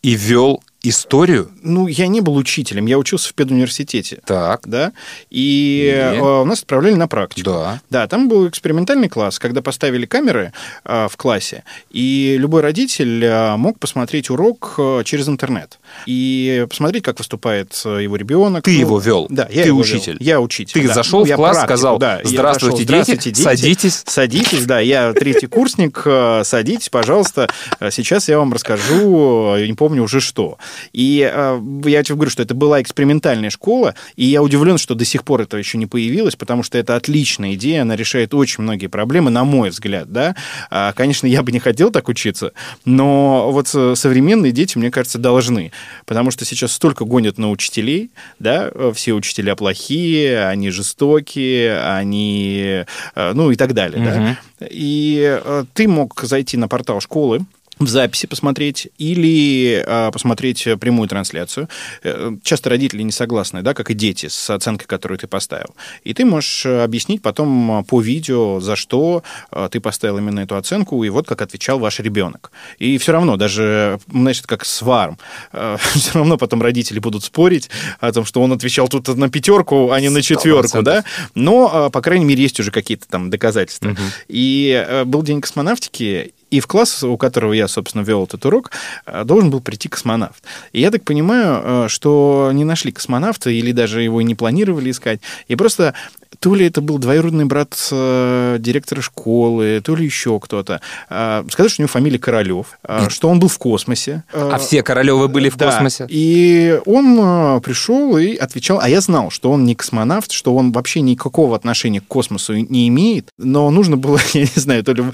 и 0.03 0.15
вел 0.15 0.63
историю? 0.83 1.51
Ну, 1.63 1.87
я 1.89 2.07
не 2.07 2.21
был 2.21 2.37
учителем, 2.37 2.87
я 2.87 2.99
учился 2.99 3.29
в 3.31 3.35
педуниверситете. 3.35 4.21
Так. 4.25 4.61
Да, 4.67 4.93
и 5.31 5.83
И? 5.85 6.19
э, 6.19 6.45
нас 6.45 6.61
отправляли 6.61 6.95
на 6.95 7.09
практику. 7.09 7.51
Да. 7.51 7.81
Да, 7.91 8.07
там 8.07 8.29
был 8.29 8.49
экспериментальный 8.49 9.09
класс, 9.09 9.39
когда 9.39 9.61
поставили 9.61 10.07
камеры 10.07 10.53
э, 10.85 11.09
в 11.11 11.17
классе, 11.17 11.65
и 11.91 12.37
любой 12.39 12.63
родитель 12.63 13.25
э, 13.25 13.57
мог 13.57 13.79
посмотреть 13.79 14.31
урок 14.31 14.75
э, 14.79 15.03
через 15.05 15.29
интернет 15.29 15.79
и 16.07 16.67
посмотреть, 16.69 17.03
как 17.03 17.19
выступает 17.19 17.81
э, 17.85 18.03
его 18.05 18.17
ребенок. 18.17 18.65
Ты 18.65 18.71
его 18.73 18.99
вел? 18.99 19.27
Да, 19.31 19.49
я 19.51 19.63
Ты 19.63 19.69
его 19.69 19.81
учитель? 19.81 20.13
вел. 20.13 20.21
Я 20.21 20.41
учитель. 20.41 20.81
Ты 20.81 20.87
да. 20.89 20.95
зашел 20.95 21.21
Ну, 21.21 21.33
в 21.33 21.35
класс, 21.35 21.57
практику, 21.57 21.67
сказал, 21.77 21.99
да. 21.99 22.21
Я 22.21 22.29
«Здравствуйте, 22.29 22.85
зашел, 22.85 23.05
дети, 23.17 23.35
садитесь». 23.35 24.03
Садитесь, 24.07 24.65
да, 24.65 24.79
я 24.81 25.13
третий 25.13 25.47
курсник, 25.47 26.03
э, 26.05 26.43
садитесь, 26.45 26.89
пожалуйста. 26.89 27.49
Сейчас 27.91 28.29
я 28.29 28.39
вам 28.39 28.53
расскажу, 28.53 29.57
не 29.57 29.75
помню 29.75 30.03
уже 30.05 30.21
что. 30.21 30.59
И 30.93 31.29
э, 31.31 31.61
я 31.85 32.03
тебе 32.03 32.17
говорю, 32.17 32.31
что 32.31 32.43
это 32.43 32.55
была 32.55 32.81
экспериментальная 32.83 33.51
школа, 33.51 33.95
и 34.17 34.25
я 34.25 34.43
удивлен, 34.43 34.79
что 34.79 34.95
до 34.95 35.05
сих 35.05 35.25
пор 35.25 35.43
это 35.43 35.57
еще 35.57 35.79
не 35.79 35.87
появилось, 35.87 36.37
потому 36.37 36.63
что 36.63 36.79
это 36.79 36.97
отличная 36.97 37.55
идея, 37.55 37.83
она 37.83 37.97
решает 37.97 38.35
очень 38.35 38.63
многие 38.63 38.87
проблемы, 38.87 39.31
на 39.31 39.45
мой 39.45 39.71
взгляд, 39.71 40.13
да. 40.13 40.35
А, 40.71 40.93
Конечно, 40.93 41.27
я 41.27 41.43
бы 41.43 41.53
не 41.53 41.61
хотел 41.61 41.91
так 41.91 42.09
учиться, 42.09 42.53
но 42.85 43.51
вот 43.53 43.71
э, 43.75 43.95
современные 43.95 44.53
дети, 44.53 44.79
мне 44.79 44.91
кажется, 44.91 45.19
должны, 45.19 45.73
потому 46.07 46.31
что 46.31 46.45
сейчас 46.45 46.73
столько 46.73 47.05
гонят 47.05 47.39
на 47.39 47.51
учителей, 47.51 48.11
да, 48.39 48.71
э, 48.73 48.93
все 48.95 49.13
учителя 49.13 49.57
плохие, 49.57 50.47
они 50.47 50.71
жестокие, 50.71 51.81
они, 51.81 52.85
э, 53.15 53.33
ну 53.35 53.51
и 53.51 53.57
так 53.57 53.75
далее, 53.75 54.05
да. 54.05 54.39
И 54.69 55.41
э, 55.43 55.65
ты 55.73 55.89
мог 55.89 56.21
зайти 56.23 56.57
на 56.57 56.69
портал 56.69 57.01
школы, 57.01 57.45
в 57.79 57.89
записи 57.89 58.27
посмотреть 58.27 58.89
или 58.99 59.83
а, 59.87 60.11
посмотреть 60.11 60.67
прямую 60.81 61.09
трансляцию. 61.09 61.69
Э, 62.03 62.33
Часто 62.43 62.71
родители 62.71 63.03
не 63.03 63.13
согласны, 63.13 63.63
да, 63.63 63.75
как 63.75 63.91
и 63.91 63.95
дети, 63.95 64.27
с 64.27 64.51
оценкой, 64.51 64.87
которую 64.87 65.19
ты 65.19 65.27
поставил. 65.27 65.75
И 66.05 66.15
ты 66.15 66.25
можешь 66.25 66.67
э, 66.67 66.83
объяснить 66.83 67.23
потом 67.23 67.71
а, 67.71 67.83
по 67.83 68.01
видео, 68.01 68.61
за 68.61 68.77
что 68.77 69.23
ты 69.71 69.81
поставил 69.81 70.19
именно 70.19 70.41
эту 70.41 70.57
оценку, 70.57 71.03
и 71.05 71.09
вот 71.09 71.27
как 71.27 71.43
отвечал 71.43 71.79
ваш 71.79 72.01
ребенок. 72.01 72.51
И 72.79 72.99
все 72.99 73.13
равно, 73.13 73.37
даже, 73.37 73.99
значит, 74.11 74.47
как 74.47 74.65
с 74.65 74.83
ВАРом, 74.83 75.19
все 75.95 76.13
равно 76.15 76.37
потом 76.37 76.63
родители 76.63 76.99
будут 76.99 77.25
спорить 77.25 77.71
о 78.01 78.13
том, 78.13 78.25
что 78.25 78.43
он 78.43 78.53
отвечал 78.53 78.89
тут 78.89 79.09
на 79.09 79.29
пятерку, 79.29 79.91
а 79.91 80.01
не 80.01 80.09
на 80.09 80.23
четверку, 80.23 80.83
да. 80.83 81.05
Но, 81.35 81.91
по 81.91 82.01
крайней 82.01 82.25
мере, 82.25 82.43
есть 82.43 82.61
уже 82.61 82.71
какие-то 82.71 83.07
там 83.09 83.31
доказательства. 83.31 83.95
И 84.29 84.85
э, 84.87 85.05
был 85.05 85.23
день 85.23 85.41
космонавтики, 85.41 86.33
и 86.51 86.61
в 86.61 86.67
класс, 86.67 87.03
у 87.03 87.17
которого 87.17 87.53
я, 87.53 87.69
собственно, 87.69 88.03
вел 88.03 88.25
этот 88.25 88.45
урок, 88.47 88.71
э, 89.07 89.25
должен 89.25 89.51
был 89.51 89.61
прийти 89.61 89.89
космонавт. 89.89 90.43
И 90.73 90.81
я 90.81 90.91
так 90.91 91.05
понимаю, 91.05 91.63
э, 91.63 91.89
что 91.89 92.51
не 92.53 92.65
нашли 92.65 92.93
космонавта 92.93 93.51
или 93.51 93.73
даже 93.73 94.03
его 94.03 94.23
не 94.23 94.35
планировали 94.35 94.91
искать. 94.91 95.21
И 95.49 95.57
просто 95.57 95.95
то 96.41 96.55
ли 96.55 96.67
это 96.67 96.81
был 96.81 96.99
двоюродный 96.99 97.45
брат 97.47 97.77
э, 97.91 98.57
директора 98.59 99.01
школы, 99.01 99.81
то 99.85 99.95
ли 99.97 100.05
еще 100.05 100.39
кто-то. 100.41 100.81
Э, 101.11 101.45
Сказать, 101.51 101.73
что 101.73 101.81
у 101.81 101.85
него 101.85 101.89
фамилия 101.93 102.19
Королев, 102.19 102.79
э, 102.87 103.09
что 103.09 103.29
он 103.29 103.41
был 103.41 103.49
в 103.49 103.59
космосе. 103.59 104.25
Э, 104.33 104.51
А 104.55 104.59
все 104.59 104.83
Королевы 104.83 105.29
были 105.29 105.49
в 105.49 105.57
да. 105.57 105.71
космосе? 105.71 106.07
И 106.09 106.81
он 106.87 107.19
э, 107.21 107.61
пришел 107.61 108.17
и 108.19 108.37
отвечал, 108.37 108.79
а 108.81 108.89
я 108.89 109.01
знал, 109.01 109.31
что 109.31 109.51
он 109.51 109.65
не 109.65 109.75
космонавт, 109.75 110.31
что 110.33 110.55
он 110.55 110.73
вообще 110.73 111.01
никакого 111.01 111.57
отношения 111.57 112.01
к 112.01 112.07
космосу 112.07 112.55
не 112.55 112.89
имеет, 112.89 113.29
но 113.39 113.71
нужно 113.71 113.97
было, 113.97 114.19
я 114.35 114.43
не 114.43 114.47
знаю, 114.61 114.85
то 114.85 114.93
ли 114.93 115.05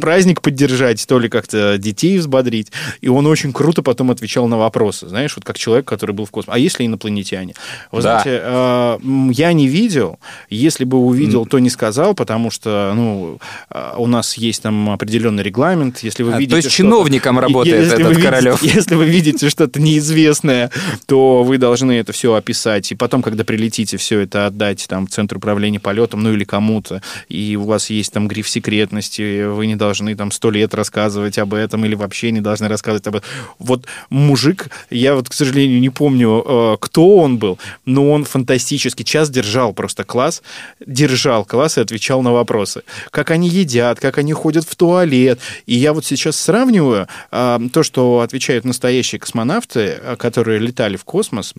праздник 0.00 0.42
поддержать, 0.42 1.04
то 1.06 1.18
ли 1.18 1.28
как-то 1.28 1.78
детей 1.78 2.18
взбодрить. 2.18 2.70
И 3.00 3.08
он 3.08 3.26
очень 3.26 3.52
круто 3.52 3.82
потом 3.82 4.10
отвечал 4.10 4.46
на 4.48 4.58
вопросы, 4.58 5.08
знаешь, 5.08 5.34
вот 5.36 5.44
как 5.44 5.58
человек, 5.58 5.86
который 5.86 6.12
был 6.12 6.24
в 6.26 6.30
космосе. 6.30 6.56
А 6.56 6.58
если 6.58 6.84
инопланетяне? 6.86 7.54
Вы 7.90 8.02
Да. 8.02 8.20
знаете, 8.22 8.40
э, 8.42 8.98
я 9.32 9.52
не 9.52 9.66
видел, 9.68 10.18
если 10.58 10.84
бы 10.84 10.98
увидел, 10.98 11.46
то 11.46 11.58
не 11.58 11.70
сказал, 11.70 12.14
потому 12.14 12.50
что, 12.50 12.92
ну, 12.94 13.38
э, 13.70 13.92
у 13.96 14.06
нас 14.06 14.36
есть 14.36 14.62
там 14.62 14.90
определенный 14.90 15.42
регламент, 15.42 16.00
если 16.00 16.22
вы 16.22 16.30
А, 16.30 16.32
то 16.34 16.38
видите... 16.40 16.56
есть 16.56 16.68
что-то- 16.70 16.76
чиновником 16.88 17.38
работает 17.40 17.76
Если 17.82 17.94
этот 17.94 18.06
вы 18.06 18.10
видите- 18.14 18.28
Королев. 18.28 18.62
если 18.62 18.94
вы 18.94 19.04
видите 19.06 19.48
что-то 19.48 19.80
неизвестное, 19.80 20.70
то 21.06 21.42
вы 21.42 21.58
должны 21.58 21.92
это 21.92 22.12
все 22.12 22.34
описать. 22.34 22.90
И 22.92 22.94
потом, 22.94 23.22
когда 23.22 23.44
прилетите, 23.44 23.96
все 23.96 24.20
это 24.20 24.46
отдать 24.46 24.86
там, 24.88 25.06
в 25.06 25.10
Центр 25.10 25.36
управления 25.36 25.80
полетом, 25.80 26.22
ну 26.22 26.32
или 26.32 26.44
кому-то. 26.44 27.02
И 27.28 27.56
у 27.56 27.64
вас 27.64 27.90
есть 27.90 28.12
там 28.12 28.28
гриф 28.28 28.48
секретности, 28.48 29.44
вы 29.46 29.66
не 29.66 29.76
должны 29.76 30.14
там 30.16 30.30
сто 30.30 30.50
лет 30.50 30.74
рассказывать 30.74 31.38
об 31.38 31.54
этом 31.54 31.84
или 31.84 31.94
вообще 31.94 32.30
не 32.30 32.40
должны 32.40 32.68
рассказывать 32.68 33.06
об 33.06 33.16
этом. 33.16 33.28
Вот 33.58 33.86
мужик, 34.10 34.68
я 34.90 35.14
вот, 35.14 35.28
к 35.28 35.32
сожалению, 35.32 35.80
не 35.80 35.90
помню, 35.90 36.42
э, 36.46 36.76
кто 36.80 37.16
он 37.18 37.38
был, 37.38 37.58
но 37.84 38.10
он 38.10 38.24
фантастически 38.24 39.02
час 39.02 39.30
держал 39.30 39.72
просто 39.72 40.04
класс, 40.04 40.42
держал 40.84 41.44
класс 41.44 41.78
и 41.78 41.80
отвечал 41.80 42.22
на 42.22 42.32
вопросы. 42.32 42.82
Как 43.10 43.30
они 43.30 43.48
едят, 43.48 44.00
как 44.00 44.18
они 44.18 44.32
ходят 44.32 44.64
в 44.64 44.76
туалет. 44.76 45.40
И 45.66 45.74
я 45.74 45.92
вот 45.92 46.04
сейчас 46.04 46.36
сравниваю 46.36 47.08
а, 47.30 47.60
то, 47.72 47.82
что 47.82 48.20
отвечают 48.20 48.64
настоящие 48.64 49.18
космонавты, 49.18 49.98
а, 50.02 50.16
которые 50.16 50.58
летали 50.58 50.96
в 50.96 51.04
космос, 51.04 51.54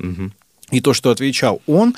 и 0.71 0.81
то, 0.81 0.93
что 0.93 1.09
отвечал 1.09 1.61
он, 1.67 1.95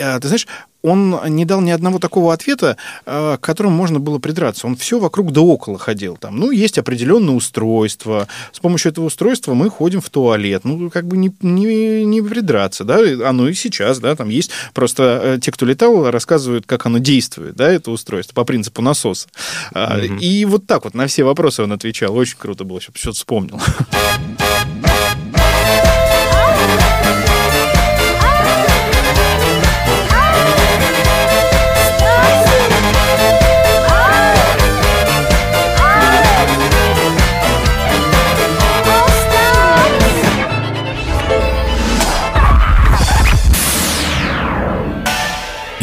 а, 0.00 0.18
ты 0.20 0.28
знаешь, 0.28 0.46
он 0.82 1.18
не 1.26 1.44
дал 1.44 1.60
ни 1.60 1.70
одного 1.70 1.98
такого 1.98 2.32
ответа, 2.32 2.76
э, 3.04 3.36
к 3.40 3.44
которому 3.44 3.76
можно 3.76 3.98
было 3.98 4.18
придраться. 4.18 4.66
Он 4.66 4.76
все 4.76 4.98
вокруг 4.98 5.32
да 5.32 5.40
около 5.40 5.78
ходил. 5.78 6.16
Там, 6.16 6.38
ну, 6.38 6.50
есть 6.50 6.78
определенное 6.78 7.34
устройство. 7.34 8.28
С 8.52 8.60
помощью 8.60 8.92
этого 8.92 9.06
устройства 9.06 9.54
мы 9.54 9.70
ходим 9.70 10.00
в 10.00 10.08
туалет. 10.08 10.64
Ну, 10.64 10.90
как 10.90 11.06
бы 11.06 11.16
не, 11.16 11.32
не, 11.42 12.04
не 12.04 12.22
придраться, 12.22 12.84
да. 12.84 12.98
Оно 13.28 13.48
и 13.48 13.54
сейчас, 13.54 13.98
да, 13.98 14.14
там 14.14 14.28
есть. 14.28 14.50
Просто 14.72 15.20
э, 15.22 15.38
те, 15.42 15.50
кто 15.50 15.66
летал, 15.66 16.10
рассказывают, 16.10 16.66
как 16.66 16.86
оно 16.86 16.98
действует, 16.98 17.56
да, 17.56 17.70
это 17.70 17.90
устройство, 17.90 18.34
по 18.34 18.44
принципу 18.44 18.82
насоса. 18.82 19.28
А, 19.72 19.98
И 19.98 20.44
вот 20.44 20.66
так 20.66 20.84
вот 20.84 20.94
на 20.94 21.06
все 21.06 21.24
вопросы 21.24 21.62
он 21.62 21.72
отвечал. 21.72 22.16
Очень 22.16 22.38
круто 22.38 22.64
было, 22.64 22.80
сейчас 22.80 22.96
что-то 22.96 23.16
вспомнил. 23.16 23.60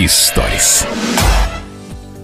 Историс. 0.05 0.85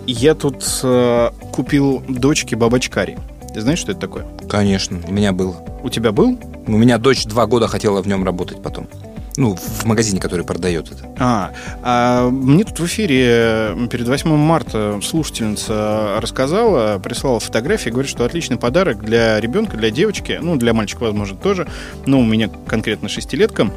Я 0.06 0.36
тут 0.36 0.64
э, 0.84 1.32
купил 1.52 2.04
дочке 2.08 2.56
бабочкари. 2.56 3.18
Ты 3.56 3.62
знаешь, 3.62 3.80
что 3.80 3.92
это 3.92 4.02
такое? 4.02 4.28
Конечно, 4.48 5.00
у 5.08 5.12
меня 5.12 5.32
был. 5.32 5.56
У 5.82 5.90
тебя 5.90 6.12
был? 6.12 6.38
У 6.68 6.78
меня 6.78 7.00
дочь 7.00 7.26
два 7.26 7.48
года 7.48 7.68
хотела 7.68 8.04
в 8.04 8.08
нем 8.08 8.24
работать 8.24 8.62
потом. 8.62 8.88
Ну, 9.36 9.56
в 9.56 9.86
магазине, 9.86 10.22
который 10.22 10.46
продает 10.46 10.92
это. 10.92 11.10
А, 11.18 11.54
а 11.82 12.30
мне 12.30 12.66
тут 12.66 12.80
в 12.80 12.86
эфире 12.86 13.76
перед 13.90 14.08
8 14.08 14.30
марта 14.36 15.00
слушательница 15.02 16.20
рассказала, 16.22 17.00
прислала 17.00 17.40
фотографии, 17.40 17.90
говорит, 17.90 18.12
что 18.12 18.26
отличный 18.26 18.58
подарок 18.58 19.04
для 19.04 19.40
ребенка, 19.40 19.76
для 19.76 19.90
девочки, 19.90 20.38
ну, 20.40 20.56
для 20.56 20.76
мальчика, 20.76 21.02
возможно, 21.06 21.36
тоже, 21.36 21.68
но 22.06 22.20
у 22.20 22.24
меня 22.24 22.48
конкретно 22.68 23.10
шестилетка, 23.10 23.72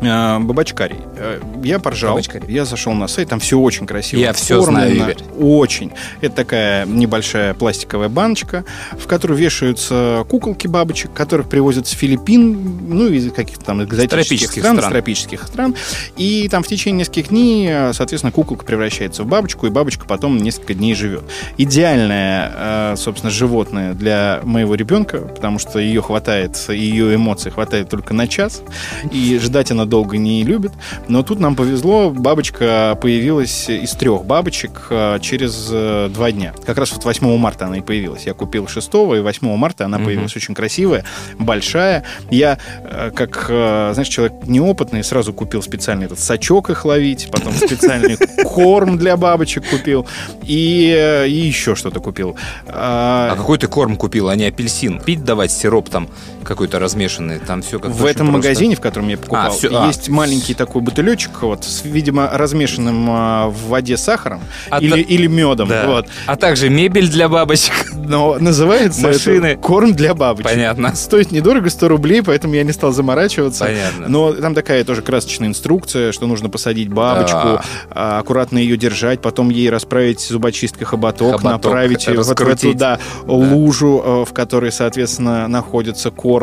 Бабачкарий. 0.00 0.98
Э, 1.16 1.40
Я 1.62 1.78
поржал. 1.78 2.12
Бабачкарий. 2.12 2.52
Я 2.52 2.64
зашел 2.64 2.92
на 2.92 3.08
сайт, 3.08 3.28
там 3.28 3.40
все 3.40 3.58
очень 3.58 3.86
красиво. 3.86 4.20
Я 4.20 4.32
всё 4.32 4.60
знаю. 4.60 4.94
Игорь. 4.94 5.16
Очень. 5.38 5.92
Это 6.20 6.36
такая 6.36 6.86
небольшая 6.86 7.54
пластиковая 7.54 8.08
баночка, 8.08 8.64
в 8.92 9.06
которую 9.06 9.38
вешаются 9.38 10.24
куколки 10.28 10.66
бабочек, 10.66 11.12
которых 11.12 11.48
привозят 11.48 11.86
с 11.86 11.90
Филиппин, 11.92 12.88
ну, 12.88 13.08
из 13.08 13.32
каких-то 13.32 13.64
там 13.64 13.82
экзотических 13.82 14.10
тропических 14.28 14.62
стран, 14.62 14.76
стран. 14.76 14.92
тропических 14.92 15.42
стран. 15.44 15.74
И 16.16 16.48
там 16.50 16.62
в 16.62 16.68
течение 16.68 17.00
нескольких 17.00 17.28
дней, 17.28 17.68
э, 17.70 17.92
соответственно, 17.92 18.32
куколка 18.32 18.64
превращается 18.64 19.22
в 19.22 19.26
бабочку, 19.26 19.66
и 19.66 19.70
бабочка 19.70 20.04
потом 20.06 20.36
несколько 20.38 20.74
дней 20.74 20.94
живет. 20.94 21.22
Идеальное, 21.56 22.52
э, 22.54 22.94
собственно, 22.96 23.30
животное 23.30 23.94
для 23.94 24.40
моего 24.44 24.74
ребенка, 24.74 25.18
потому 25.18 25.58
что 25.58 25.78
ее 25.78 26.02
хватает, 26.02 26.56
ее 26.68 27.14
эмоций 27.14 27.50
хватает 27.50 27.88
только 27.88 28.12
на 28.14 28.28
час, 28.28 28.62
и 29.10 29.38
ждать 29.42 29.70
она 29.70 29.85
долго 29.86 30.16
не 30.16 30.42
любит. 30.44 30.72
Но 31.08 31.22
тут 31.22 31.40
нам 31.40 31.56
повезло, 31.56 32.10
бабочка 32.10 32.98
появилась 33.00 33.68
из 33.68 33.92
трех 33.92 34.24
бабочек 34.24 34.86
э, 34.90 35.18
через 35.20 35.68
э, 35.70 36.08
два 36.12 36.32
дня. 36.32 36.52
Как 36.64 36.78
раз 36.78 36.92
вот 36.92 37.04
8 37.04 37.36
марта 37.36 37.66
она 37.66 37.78
и 37.78 37.80
появилась. 37.80 38.26
Я 38.26 38.34
купил 38.34 38.68
6 38.68 38.88
и 38.94 39.20
8 39.20 39.56
марта 39.56 39.84
она 39.84 39.98
появилась. 39.98 40.34
Очень 40.36 40.54
красивая, 40.54 41.04
большая. 41.38 42.04
Я, 42.30 42.58
э, 42.84 43.10
как, 43.14 43.46
знаешь, 43.46 44.08
человек 44.08 44.34
неопытный, 44.46 45.04
сразу 45.04 45.32
купил 45.32 45.62
специальный 45.62 46.06
этот 46.06 46.18
сачок 46.18 46.70
их 46.70 46.84
ловить, 46.84 47.28
потом 47.30 47.52
специальный 47.54 48.16
корм 48.44 48.98
для 48.98 49.16
бабочек 49.16 49.68
купил 49.68 50.06
и, 50.42 51.24
и 51.28 51.32
еще 51.32 51.74
что-то 51.74 52.00
купил. 52.00 52.36
А, 52.66 53.30
А 53.32 53.36
какой 53.36 53.58
ты 53.58 53.66
корм 53.66 53.96
купил, 53.96 54.28
а 54.28 54.36
не 54.36 54.44
апельсин? 54.44 55.00
Пить 55.00 55.24
давать 55.24 55.50
сироп 55.52 55.88
там 55.88 56.08
какой-то 56.46 56.78
размешанный, 56.78 57.38
там 57.38 57.62
все 57.62 57.78
как 57.78 57.90
В 57.90 58.04
этом 58.04 58.28
магазине, 58.32 58.76
в 58.76 58.80
котором 58.80 59.08
я 59.08 59.16
покупал, 59.18 59.48
А, 59.48 59.50
всё, 59.50 59.68
а. 59.82 59.86
есть 59.88 60.08
маленький 60.08 60.54
такой 60.54 60.80
бутылечек, 60.82 61.42
вот, 61.42 61.64
с, 61.64 61.84
видимо, 61.84 62.30
размешанным 62.32 63.06
а, 63.10 63.48
в 63.48 63.68
воде 63.68 63.96
сахаром 63.96 64.40
А 64.70 64.78
или, 64.80 64.90
та- 64.92 64.98
или 64.98 65.26
медом. 65.26 65.68
Да. 65.68 65.86
Вот. 65.86 66.06
А 66.26 66.36
также 66.36 66.68
мебель 66.70 67.08
для 67.10 67.28
бабочек. 67.28 67.74
Но 67.94 68.36
называется 68.38 69.08
Машины. 69.08 69.46
это 69.46 69.60
корм 69.60 69.94
для 69.94 70.14
бабочек. 70.14 70.50
Понятно. 70.50 70.94
Стоит 70.94 71.32
недорого, 71.32 71.68
100 71.70 71.88
рублей, 71.88 72.22
поэтому 72.22 72.54
я 72.54 72.62
не 72.62 72.72
стал 72.72 72.92
заморачиваться. 72.92 73.64
Понятно. 73.64 74.06
Но 74.08 74.32
там 74.32 74.54
такая 74.54 74.84
тоже 74.84 75.02
красочная 75.02 75.48
инструкция, 75.48 76.12
что 76.12 76.26
нужно 76.26 76.48
посадить 76.48 76.88
бабочку, 76.88 77.38
Да. 77.38 77.62
а, 77.90 78.18
аккуратно 78.20 78.58
ее 78.58 78.76
держать, 78.76 79.20
потом 79.20 79.50
ей 79.50 79.68
расправить 79.70 80.20
зубочисткой 80.20 80.86
хоботок, 80.86 81.40
Хоботок, 81.40 81.44
направить 81.64 82.06
ее 82.06 82.16
вот 82.18 82.26
в 82.26 82.30
эту 82.30 82.44
раскрутить. 82.44 82.76
да, 82.76 82.98
лужу, 83.26 84.02
э, 84.04 84.24
в 84.28 84.32
которой, 84.32 84.70
соответственно, 84.70 85.48
находится 85.48 86.10
корм. 86.10 86.35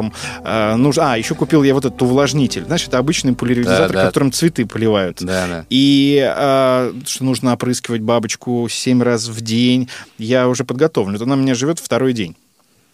А, 0.44 0.76
нужно- 0.76 1.14
а, 1.14 1.18
еще 1.18 1.36
купил 1.36 1.64
я 1.64 1.74
вот 1.74 1.86
этот 1.86 2.02
увлажнитель. 2.02 2.64
Знаешь, 2.66 2.88
это 2.88 2.98
обычный 2.98 3.34
поляризатор, 3.34 3.88
Да, 3.92 3.94
да. 4.02 4.06
которым 4.08 4.32
цветы 4.32 4.66
поливают. 4.66 5.18
Да, 5.22 5.48
да. 5.48 5.66
И 5.70 6.20
а, 6.26 6.92
что 7.06 7.24
нужно 7.24 7.54
опрыскивать 7.54 8.02
бабочку 8.02 8.68
7 8.70 9.02
раз 9.04 9.28
в 9.28 9.42
день. 9.42 9.90
Я 10.18 10.48
уже 10.48 10.64
подготовлен. 10.64 11.22
Она 11.22 11.36
у 11.36 11.38
меня 11.38 11.56
живет 11.56 11.80
второй 11.80 12.14
день. 12.14 12.36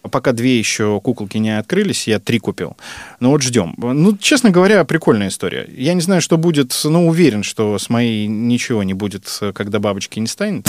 А 0.02 0.08
Пока 0.08 0.32
две 0.32 0.58
еще 0.58 0.98
куколки 1.02 1.36
не 1.36 1.58
открылись, 1.58 2.06
я 2.08 2.18
три 2.18 2.38
купил. 2.38 2.74
Ну 3.20 3.30
вот 3.30 3.42
ждем. 3.42 3.74
Ну, 3.76 4.16
честно 4.16 4.48
говоря, 4.48 4.82
прикольная 4.84 5.28
история. 5.28 5.68
Я 5.76 5.92
не 5.92 6.00
знаю, 6.00 6.22
что 6.22 6.38
будет, 6.38 6.74
но 6.84 7.06
уверен, 7.06 7.42
что 7.42 7.78
с 7.78 7.90
моей 7.90 8.26
ничего 8.26 8.82
не 8.82 8.94
будет, 8.94 9.28
когда 9.54 9.78
бабочки 9.78 10.18
не 10.18 10.26
станет. 10.26 10.66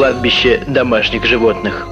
Кладбище 0.00 0.64
домашних 0.66 1.26
животных. 1.26 1.86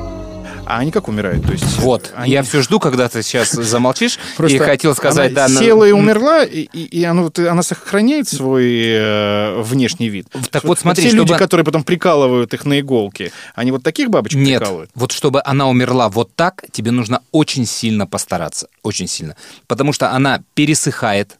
А 0.64 0.78
они 0.78 0.90
как 0.90 1.08
умирают? 1.08 1.44
То 1.44 1.52
есть, 1.52 1.76
Вот. 1.78 2.10
они- 2.16 2.32
Я 2.32 2.42
все 2.42 2.62
жду, 2.62 2.80
когда 2.80 3.06
ты 3.06 3.22
сейчас 3.22 3.50
замолчишь 3.50 4.18
Просто 4.38 4.56
и 4.56 4.60
хотел 4.60 4.94
сказать, 4.94 5.32
она 5.32 5.46
да. 5.46 5.52
на- 5.52 5.60
села 5.60 5.84
и 5.84 5.92
умерла, 5.92 6.42
и, 6.42 6.62
и- 6.72 7.06
вот, 7.12 7.38
она 7.38 7.62
сохраняет 7.62 8.26
свой 8.26 8.64
э, 8.82 9.60
внешний 9.60 10.08
вид. 10.08 10.26
Так 10.50 10.64
вот 10.64 10.78
смотри, 10.78 11.02
все 11.06 11.14
люди, 11.14 11.26
чтобы- 11.26 11.38
которые 11.38 11.66
потом 11.66 11.84
прикалывают 11.84 12.54
их 12.54 12.64
на 12.64 12.80
иголки, 12.80 13.30
они 13.54 13.72
вот 13.72 13.82
таких 13.82 14.08
бабочек 14.08 14.38
Нет, 14.38 14.60
прикалывают? 14.60 14.90
вот 14.94 15.12
чтобы 15.12 15.42
она 15.44 15.68
умерла 15.68 16.08
вот 16.08 16.34
так, 16.34 16.64
тебе 16.72 16.92
нужно 16.92 17.20
очень 17.30 17.66
сильно 17.66 18.06
постараться, 18.06 18.68
очень 18.82 19.06
сильно. 19.06 19.36
Потому 19.66 19.92
что 19.92 20.12
она 20.12 20.40
пересыхает, 20.54 21.36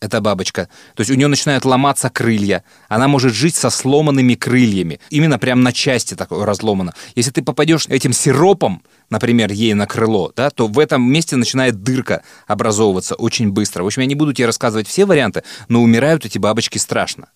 эта 0.00 0.20
бабочка. 0.20 0.68
То 0.94 1.02
есть 1.02 1.10
у 1.10 1.14
нее 1.14 1.28
начинают 1.28 1.64
ломаться 1.64 2.08
крылья. 2.08 2.64
Она 2.88 3.06
может 3.06 3.34
жить 3.34 3.54
со 3.54 3.70
сломанными 3.70 4.34
крыльями. 4.34 4.98
Именно 5.10 5.38
прям 5.38 5.62
на 5.62 5.72
части 5.72 6.14
так 6.14 6.30
разломано. 6.30 6.94
Если 7.14 7.30
ты 7.30 7.42
попадешь 7.42 7.86
этим 7.86 8.12
сиропом, 8.12 8.82
например, 9.10 9.52
ей 9.52 9.74
на 9.74 9.86
крыло, 9.86 10.32
да, 10.34 10.50
то 10.50 10.66
в 10.66 10.78
этом 10.78 11.02
месте 11.02 11.36
начинает 11.36 11.82
дырка 11.82 12.22
образовываться 12.46 13.14
очень 13.14 13.50
быстро. 13.50 13.82
В 13.82 13.86
общем, 13.86 14.02
я 14.02 14.08
не 14.08 14.14
буду 14.14 14.32
тебе 14.32 14.46
рассказывать 14.46 14.88
все 14.88 15.04
варианты, 15.04 15.42
но 15.68 15.82
умирают 15.82 16.24
эти 16.24 16.38
бабочки 16.38 16.78
страшно. 16.78 17.28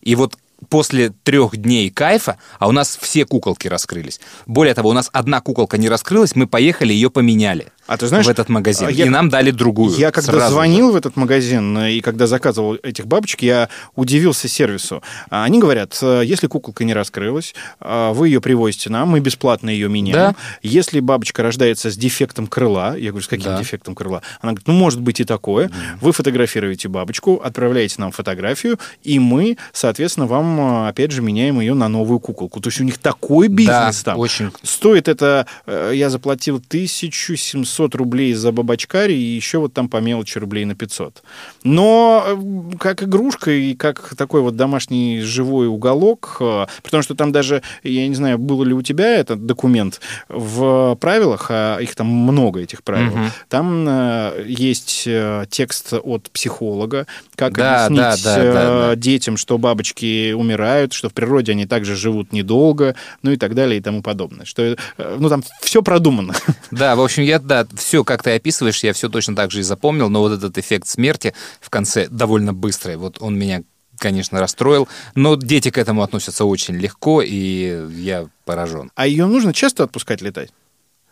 И 0.00 0.14
вот 0.14 0.38
после 0.70 1.10
трех 1.10 1.56
дней 1.56 1.90
кайфа, 1.90 2.38
а 2.58 2.68
у 2.68 2.72
нас 2.72 2.96
все 3.00 3.26
куколки 3.26 3.68
раскрылись. 3.68 4.20
Более 4.46 4.74
того, 4.74 4.88
у 4.88 4.92
нас 4.94 5.10
одна 5.12 5.40
куколка 5.40 5.76
не 5.76 5.88
раскрылась, 5.88 6.34
мы 6.34 6.46
поехали, 6.46 6.94
ее 6.94 7.10
поменяли 7.10 7.72
А 7.86 7.96
ты 7.96 8.06
знаешь, 8.08 8.26
в 8.26 8.28
этот 8.28 8.48
магазин. 8.48 8.88
а 8.88 8.90
я- 8.90 9.06
и 9.06 9.08
нам 9.08 9.28
дали 9.28 9.50
другую. 9.50 9.94
Я 9.96 10.10
когда 10.10 10.32
сразу 10.32 10.46
же. 10.46 10.52
звонил 10.52 10.90
в 10.92 10.96
этот 10.96 11.16
магазин 11.16 11.76
э, 11.78 11.92
и 11.92 12.00
когда 12.00 12.26
заказывал 12.26 12.74
этих 12.82 13.06
бабочек, 13.06 13.42
я 13.42 13.68
удивился 13.94 14.48
сервису. 14.48 15.02
А 15.30 15.44
Они 15.44 15.60
говорят, 15.60 15.96
э, 16.02 16.22
если 16.24 16.46
куколка 16.48 16.84
не 16.84 16.94
раскрылась, 16.94 17.54
э, 17.80 18.12
вы 18.12 18.28
ее 18.28 18.40
привозите 18.40 18.90
нам, 18.90 19.10
мы 19.10 19.20
бесплатно 19.20 19.70
ее 19.70 19.88
меняем. 19.88 20.16
Да. 20.16 20.34
Если 20.62 21.00
бабочка 21.00 21.42
рождается 21.42 21.90
с 21.90 21.96
дефектом 21.96 22.46
крыла, 22.48 22.96
я 22.96 23.10
говорю, 23.10 23.24
с 23.24 23.28
каким 23.28 23.52
Да. 23.52 23.58
дефектом 23.58 23.94
крыла? 23.94 24.22
Она 24.40 24.52
говорит, 24.52 24.66
ну, 24.66 24.74
может 24.74 25.00
быть 25.00 25.20
и 25.20 25.24
такое. 25.24 25.70
Вы 26.00 26.12
фотографируете 26.12 26.88
бабочку, 26.88 27.40
отправляете 27.42 27.96
нам 27.98 28.10
фотографию, 28.10 28.78
и 29.04 29.18
мы, 29.18 29.58
соответственно, 29.72 30.26
вам, 30.26 30.86
опять 30.88 31.12
же, 31.12 31.22
меняем 31.22 31.60
ее 31.60 31.74
на 31.74 31.88
новую 31.88 32.18
куколку. 32.18 32.60
То 32.60 32.68
есть 32.68 32.80
у 32.80 32.84
них 32.84 32.98
такой 32.98 33.48
бизнес 33.48 34.02
Да, 34.02 34.12
там. 34.12 34.18
очень. 34.18 34.50
Стоит 34.62 35.06
это, 35.08 35.46
я 35.66 36.10
заплатил 36.10 36.60
1700 36.60 37.75
рублей 37.94 38.32
за 38.34 38.52
бабачкари 38.52 39.12
и 39.14 39.36
еще 39.36 39.58
вот 39.58 39.72
там 39.74 39.88
по 39.88 39.98
мелочи 39.98 40.38
рублей 40.38 40.64
на 40.64 40.74
500. 40.74 41.22
Но 41.64 42.24
э, 42.26 42.76
как 42.78 43.02
игрушка 43.02 43.50
и 43.50 43.74
как 43.74 44.14
такой 44.16 44.40
вот 44.40 44.56
домашний 44.56 45.20
живой 45.20 45.66
уголок, 45.68 46.36
э, 46.40 46.66
потому 46.82 47.02
что 47.02 47.14
там 47.14 47.32
даже, 47.32 47.62
я 47.82 48.06
не 48.08 48.14
знаю, 48.14 48.38
был 48.38 48.62
ли 48.64 48.72
у 48.74 48.82
тебя 48.82 49.16
этот 49.16 49.46
документ 49.46 50.00
в 50.28 50.96
правилах, 51.00 51.46
а 51.50 51.78
их 51.78 51.94
там 51.94 52.06
много, 52.06 52.60
этих 52.60 52.82
правил, 52.82 53.10
Мгм. 53.16 53.30
там 53.48 53.86
э, 53.88 54.44
есть 54.46 55.08
текст 55.50 55.92
от 55.92 56.30
психолога, 56.30 57.06
как 57.34 57.54
Да, 57.56 57.86
объяснить 57.86 58.24
да, 58.24 58.36
да, 58.36 58.52
да, 58.52 58.88
да. 58.88 58.96
детям, 58.96 59.36
что 59.36 59.58
бабочки 59.58 60.32
умирают, 60.32 60.92
что 60.92 61.08
в 61.08 61.12
природе 61.14 61.52
они 61.52 61.66
также 61.66 61.96
живут 61.96 62.32
недолго, 62.32 62.94
ну 63.22 63.30
и 63.32 63.36
так 63.36 63.54
далее 63.54 63.78
и 63.78 63.80
тому 63.80 64.02
подобное. 64.02 64.44
Что, 64.46 64.76
ну, 65.18 65.28
там 65.28 65.42
все 65.60 65.82
продумано. 65.82 66.34
Да, 66.70 66.96
в 66.96 67.00
общем, 67.02 67.22
я, 67.22 67.38
да, 67.38 67.65
я 67.70 67.76
все, 67.76 68.04
как 68.04 68.22
ты 68.22 68.34
описываешь, 68.34 68.82
я 68.84 68.92
все 68.92 69.08
точно 69.08 69.36
так 69.36 69.50
же 69.50 69.60
и 69.60 69.62
запомнил, 69.62 70.08
но 70.08 70.20
вот 70.20 70.32
этот 70.32 70.58
эффект 70.58 70.88
смерти 70.88 71.34
в 71.60 71.70
конце 71.70 72.08
довольно 72.08 72.52
быстрый, 72.52 72.96
вот 72.96 73.18
он 73.20 73.38
меня 73.38 73.62
конечно, 73.98 74.40
расстроил, 74.40 74.88
но 75.14 75.36
дети 75.36 75.70
к 75.70 75.78
этому 75.78 76.02
относятся 76.02 76.44
очень 76.44 76.74
легко, 76.74 77.22
и 77.22 77.88
я 77.94 78.28
поражен. 78.44 78.90
А 78.94 79.06
ее 79.06 79.24
нужно 79.24 79.54
часто 79.54 79.84
отпускать 79.84 80.20
летать? 80.20 80.50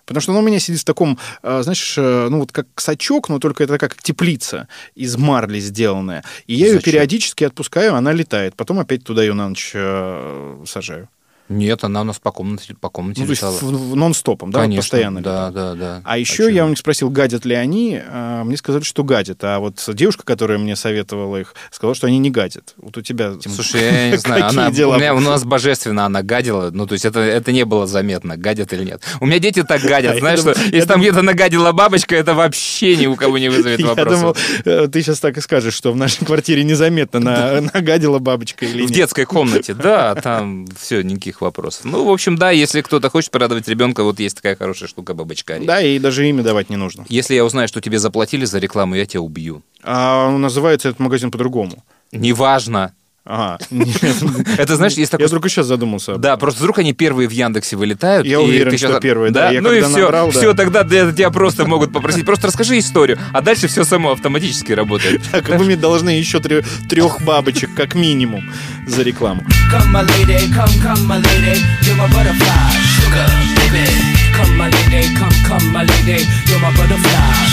Потому 0.06 0.20
что 0.20 0.32
она 0.32 0.40
у 0.40 0.44
меня 0.44 0.60
сидит 0.60 0.82
в 0.82 0.84
таком, 0.84 1.18
э, 1.42 1.62
знаешь, 1.62 1.94
э, 1.96 2.28
ну 2.28 2.40
вот 2.40 2.52
как 2.52 2.66
сачок, 2.76 3.28
но 3.30 3.38
только 3.38 3.64
это 3.64 3.78
как 3.78 3.96
теплица 4.02 4.68
из 4.94 5.16
марли 5.16 5.60
сделанная. 5.60 6.24
И 6.46 6.54
я 6.54 6.66
ее 6.66 6.74
Зачем? 6.74 6.92
периодически 6.92 7.44
отпускаю, 7.44 7.94
она 7.94 8.12
летает. 8.12 8.54
Потом 8.54 8.80
опять 8.80 9.02
туда 9.02 9.22
ее 9.22 9.32
на 9.32 9.48
ночь 9.48 9.72
э, 9.74 10.62
сажаю. 10.66 11.08
Нет, 11.50 11.84
она 11.84 12.00
у 12.00 12.04
нас 12.04 12.18
по 12.18 12.32
комнате, 12.32 12.74
по 12.80 12.88
комнате 12.88 13.20
Ну, 13.20 13.26
то 13.26 13.30
есть 13.32 13.42
летала. 13.42 13.58
в- 13.58 13.90
в 13.92 13.96
нон-стопом, 13.96 14.50
да, 14.50 14.60
Конечно, 14.60 14.80
постоянно. 14.82 15.22
да, 15.22 15.50
да, 15.50 15.74
да. 15.74 16.00
А 16.04 16.16
еще 16.16 16.44
чё? 16.44 16.48
я 16.48 16.64
у 16.64 16.68
них 16.70 16.78
спросил, 16.78 17.10
гадят 17.10 17.44
ли 17.44 17.54
они. 17.54 18.00
а, 18.02 18.44
Мне 18.44 18.56
сказали, 18.56 18.82
что 18.82 19.04
гадят. 19.04 19.44
А 19.44 19.58
вот 19.58 19.82
девушка, 19.94 20.22
которая 20.24 20.56
мне 20.58 20.74
советовала 20.74 21.36
их, 21.36 21.54
сказала, 21.70 21.94
что 21.94 22.06
они 22.06 22.18
не 22.18 22.30
гадят. 22.30 22.72
Вот 22.78 22.96
у 22.96 23.02
тебя... 23.02 23.34
Слушай, 23.54 23.82
я 23.82 24.10
не 24.12 24.16
знаю, 24.18 24.46
она, 24.48 24.70
дела? 24.70 24.94
у, 24.96 24.98
меня, 24.98 25.14
у 25.14 25.20
нас 25.20 25.44
божественно 25.44 26.06
она 26.06 26.22
гадила, 26.22 26.70
ну, 26.72 26.86
то 26.86 26.94
есть 26.94 27.04
это, 27.04 27.20
это 27.20 27.52
не 27.52 27.64
было 27.64 27.86
заметно, 27.86 28.36
гадят 28.38 28.72
или 28.72 28.84
нет. 28.84 29.02
У 29.20 29.26
меня 29.26 29.38
дети 29.38 29.62
так 29.62 29.84
А, 29.84 29.86
гадят, 29.88 30.14
я 30.14 30.20
знаешь, 30.20 30.40
что 30.40 30.54
если 30.72 30.88
там 30.88 31.00
где-то 31.00 31.20
нагадила 31.20 31.72
бабочка, 31.72 32.16
это 32.16 32.32
вообще 32.32 32.96
ни 32.96 33.06
у 33.06 33.16
кого 33.16 33.36
не 33.36 33.50
вызовет 33.50 33.80
Я 33.84 33.86
вопросов. 33.88 34.20
думал, 34.20 34.36
э, 34.64 34.88
ты 34.88 35.02
сейчас 35.02 35.20
так 35.20 35.36
и 35.36 35.40
скажешь, 35.42 35.74
что 35.74 35.92
в 35.92 35.96
нашей 35.96 36.24
квартире 36.24 36.64
незаметно 36.64 37.20
на- 37.20 37.60
нагадила 37.60 38.18
бабочка 38.18 38.64
или 38.64 38.78
В 38.82 38.86
нет. 38.86 38.92
детской 38.92 39.26
комнате, 39.26 39.74
да, 39.74 40.14
там 40.14 40.66
все, 40.80 41.02
никаких 41.02 41.33
вопросов. 41.40 41.84
Ну, 41.84 42.04
в 42.04 42.10
общем, 42.10 42.36
да, 42.36 42.50
если 42.50 42.80
кто-то 42.80 43.10
хочет 43.10 43.30
порадовать 43.30 43.68
ребенка, 43.68 44.02
вот 44.02 44.20
есть 44.20 44.36
такая 44.36 44.56
хорошая 44.56 44.88
штука 44.88 45.14
бабочкарий. 45.14 45.66
Да, 45.66 45.80
и 45.80 45.98
даже 45.98 46.28
имя 46.28 46.42
давать 46.42 46.70
не 46.70 46.76
нужно. 46.76 47.04
Если 47.08 47.34
я 47.34 47.44
узнаю, 47.44 47.68
что 47.68 47.80
тебе 47.80 47.98
заплатили 47.98 48.44
за 48.44 48.58
рекламу, 48.58 48.94
я 48.94 49.06
тебя 49.06 49.20
убью. 49.20 49.62
А 49.82 50.30
называется 50.30 50.88
этот 50.88 51.00
магазин 51.00 51.30
по-другому. 51.30 51.84
Неважно. 52.12 52.94
Ага. 53.26 53.58
Нет. 53.70 53.96
Это, 54.58 54.76
знаешь, 54.76 54.92
есть 54.94 55.12
Я 55.12 55.18
такой... 55.18 55.30
только 55.30 55.48
сейчас 55.48 55.66
задумался. 55.66 56.16
Да, 56.16 56.36
просто 56.36 56.60
вдруг 56.60 56.78
они 56.78 56.92
первые 56.92 57.26
в 57.26 57.32
Яндексе 57.32 57.76
вылетают. 57.76 58.26
Я 58.26 58.40
уверен, 58.40 58.76
что 58.76 59.00
первые, 59.00 59.32
да. 59.32 59.50
Я 59.50 59.62
ну 59.62 59.72
и 59.72 59.80
все, 59.80 59.88
набрал, 60.04 60.30
да. 60.30 60.38
все, 60.38 60.52
тогда 60.52 60.82
для- 60.82 61.10
тебя 61.10 61.30
просто 61.30 61.64
могут 61.64 61.92
попросить. 61.92 62.26
Просто 62.26 62.48
расскажи 62.48 62.78
историю, 62.78 63.18
а 63.32 63.40
дальше 63.40 63.66
все 63.66 63.84
само 63.84 64.12
автоматически 64.12 64.72
работает. 64.72 65.22
Так, 65.34 65.48
вы 65.48 65.64
мне 65.64 65.76
должны 65.76 66.10
еще 66.10 66.38
трех 66.40 67.22
бабочек, 67.22 67.74
как 67.74 67.94
минимум, 67.94 68.48
за 68.86 69.02
рекламу. 69.02 69.42
Come, 69.72 69.90
my 69.92 70.04
lady, 70.06 70.36
come, 70.52 70.68
come, 70.82 71.06
my 71.08 71.18
lady, 71.18 71.58
you're 71.82 71.96
my 71.96 72.06
butterfly, 72.08 72.70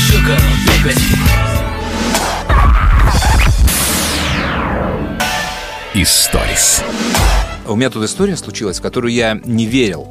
sugar, 0.08 0.38
baby. 0.84 0.92
Историс. 5.94 6.82
У 7.68 7.76
меня 7.76 7.90
тут 7.90 8.06
история 8.06 8.38
случилась, 8.38 8.80
в 8.80 8.82
которую 8.82 9.12
я 9.12 9.38
не 9.44 9.66
верил 9.66 10.08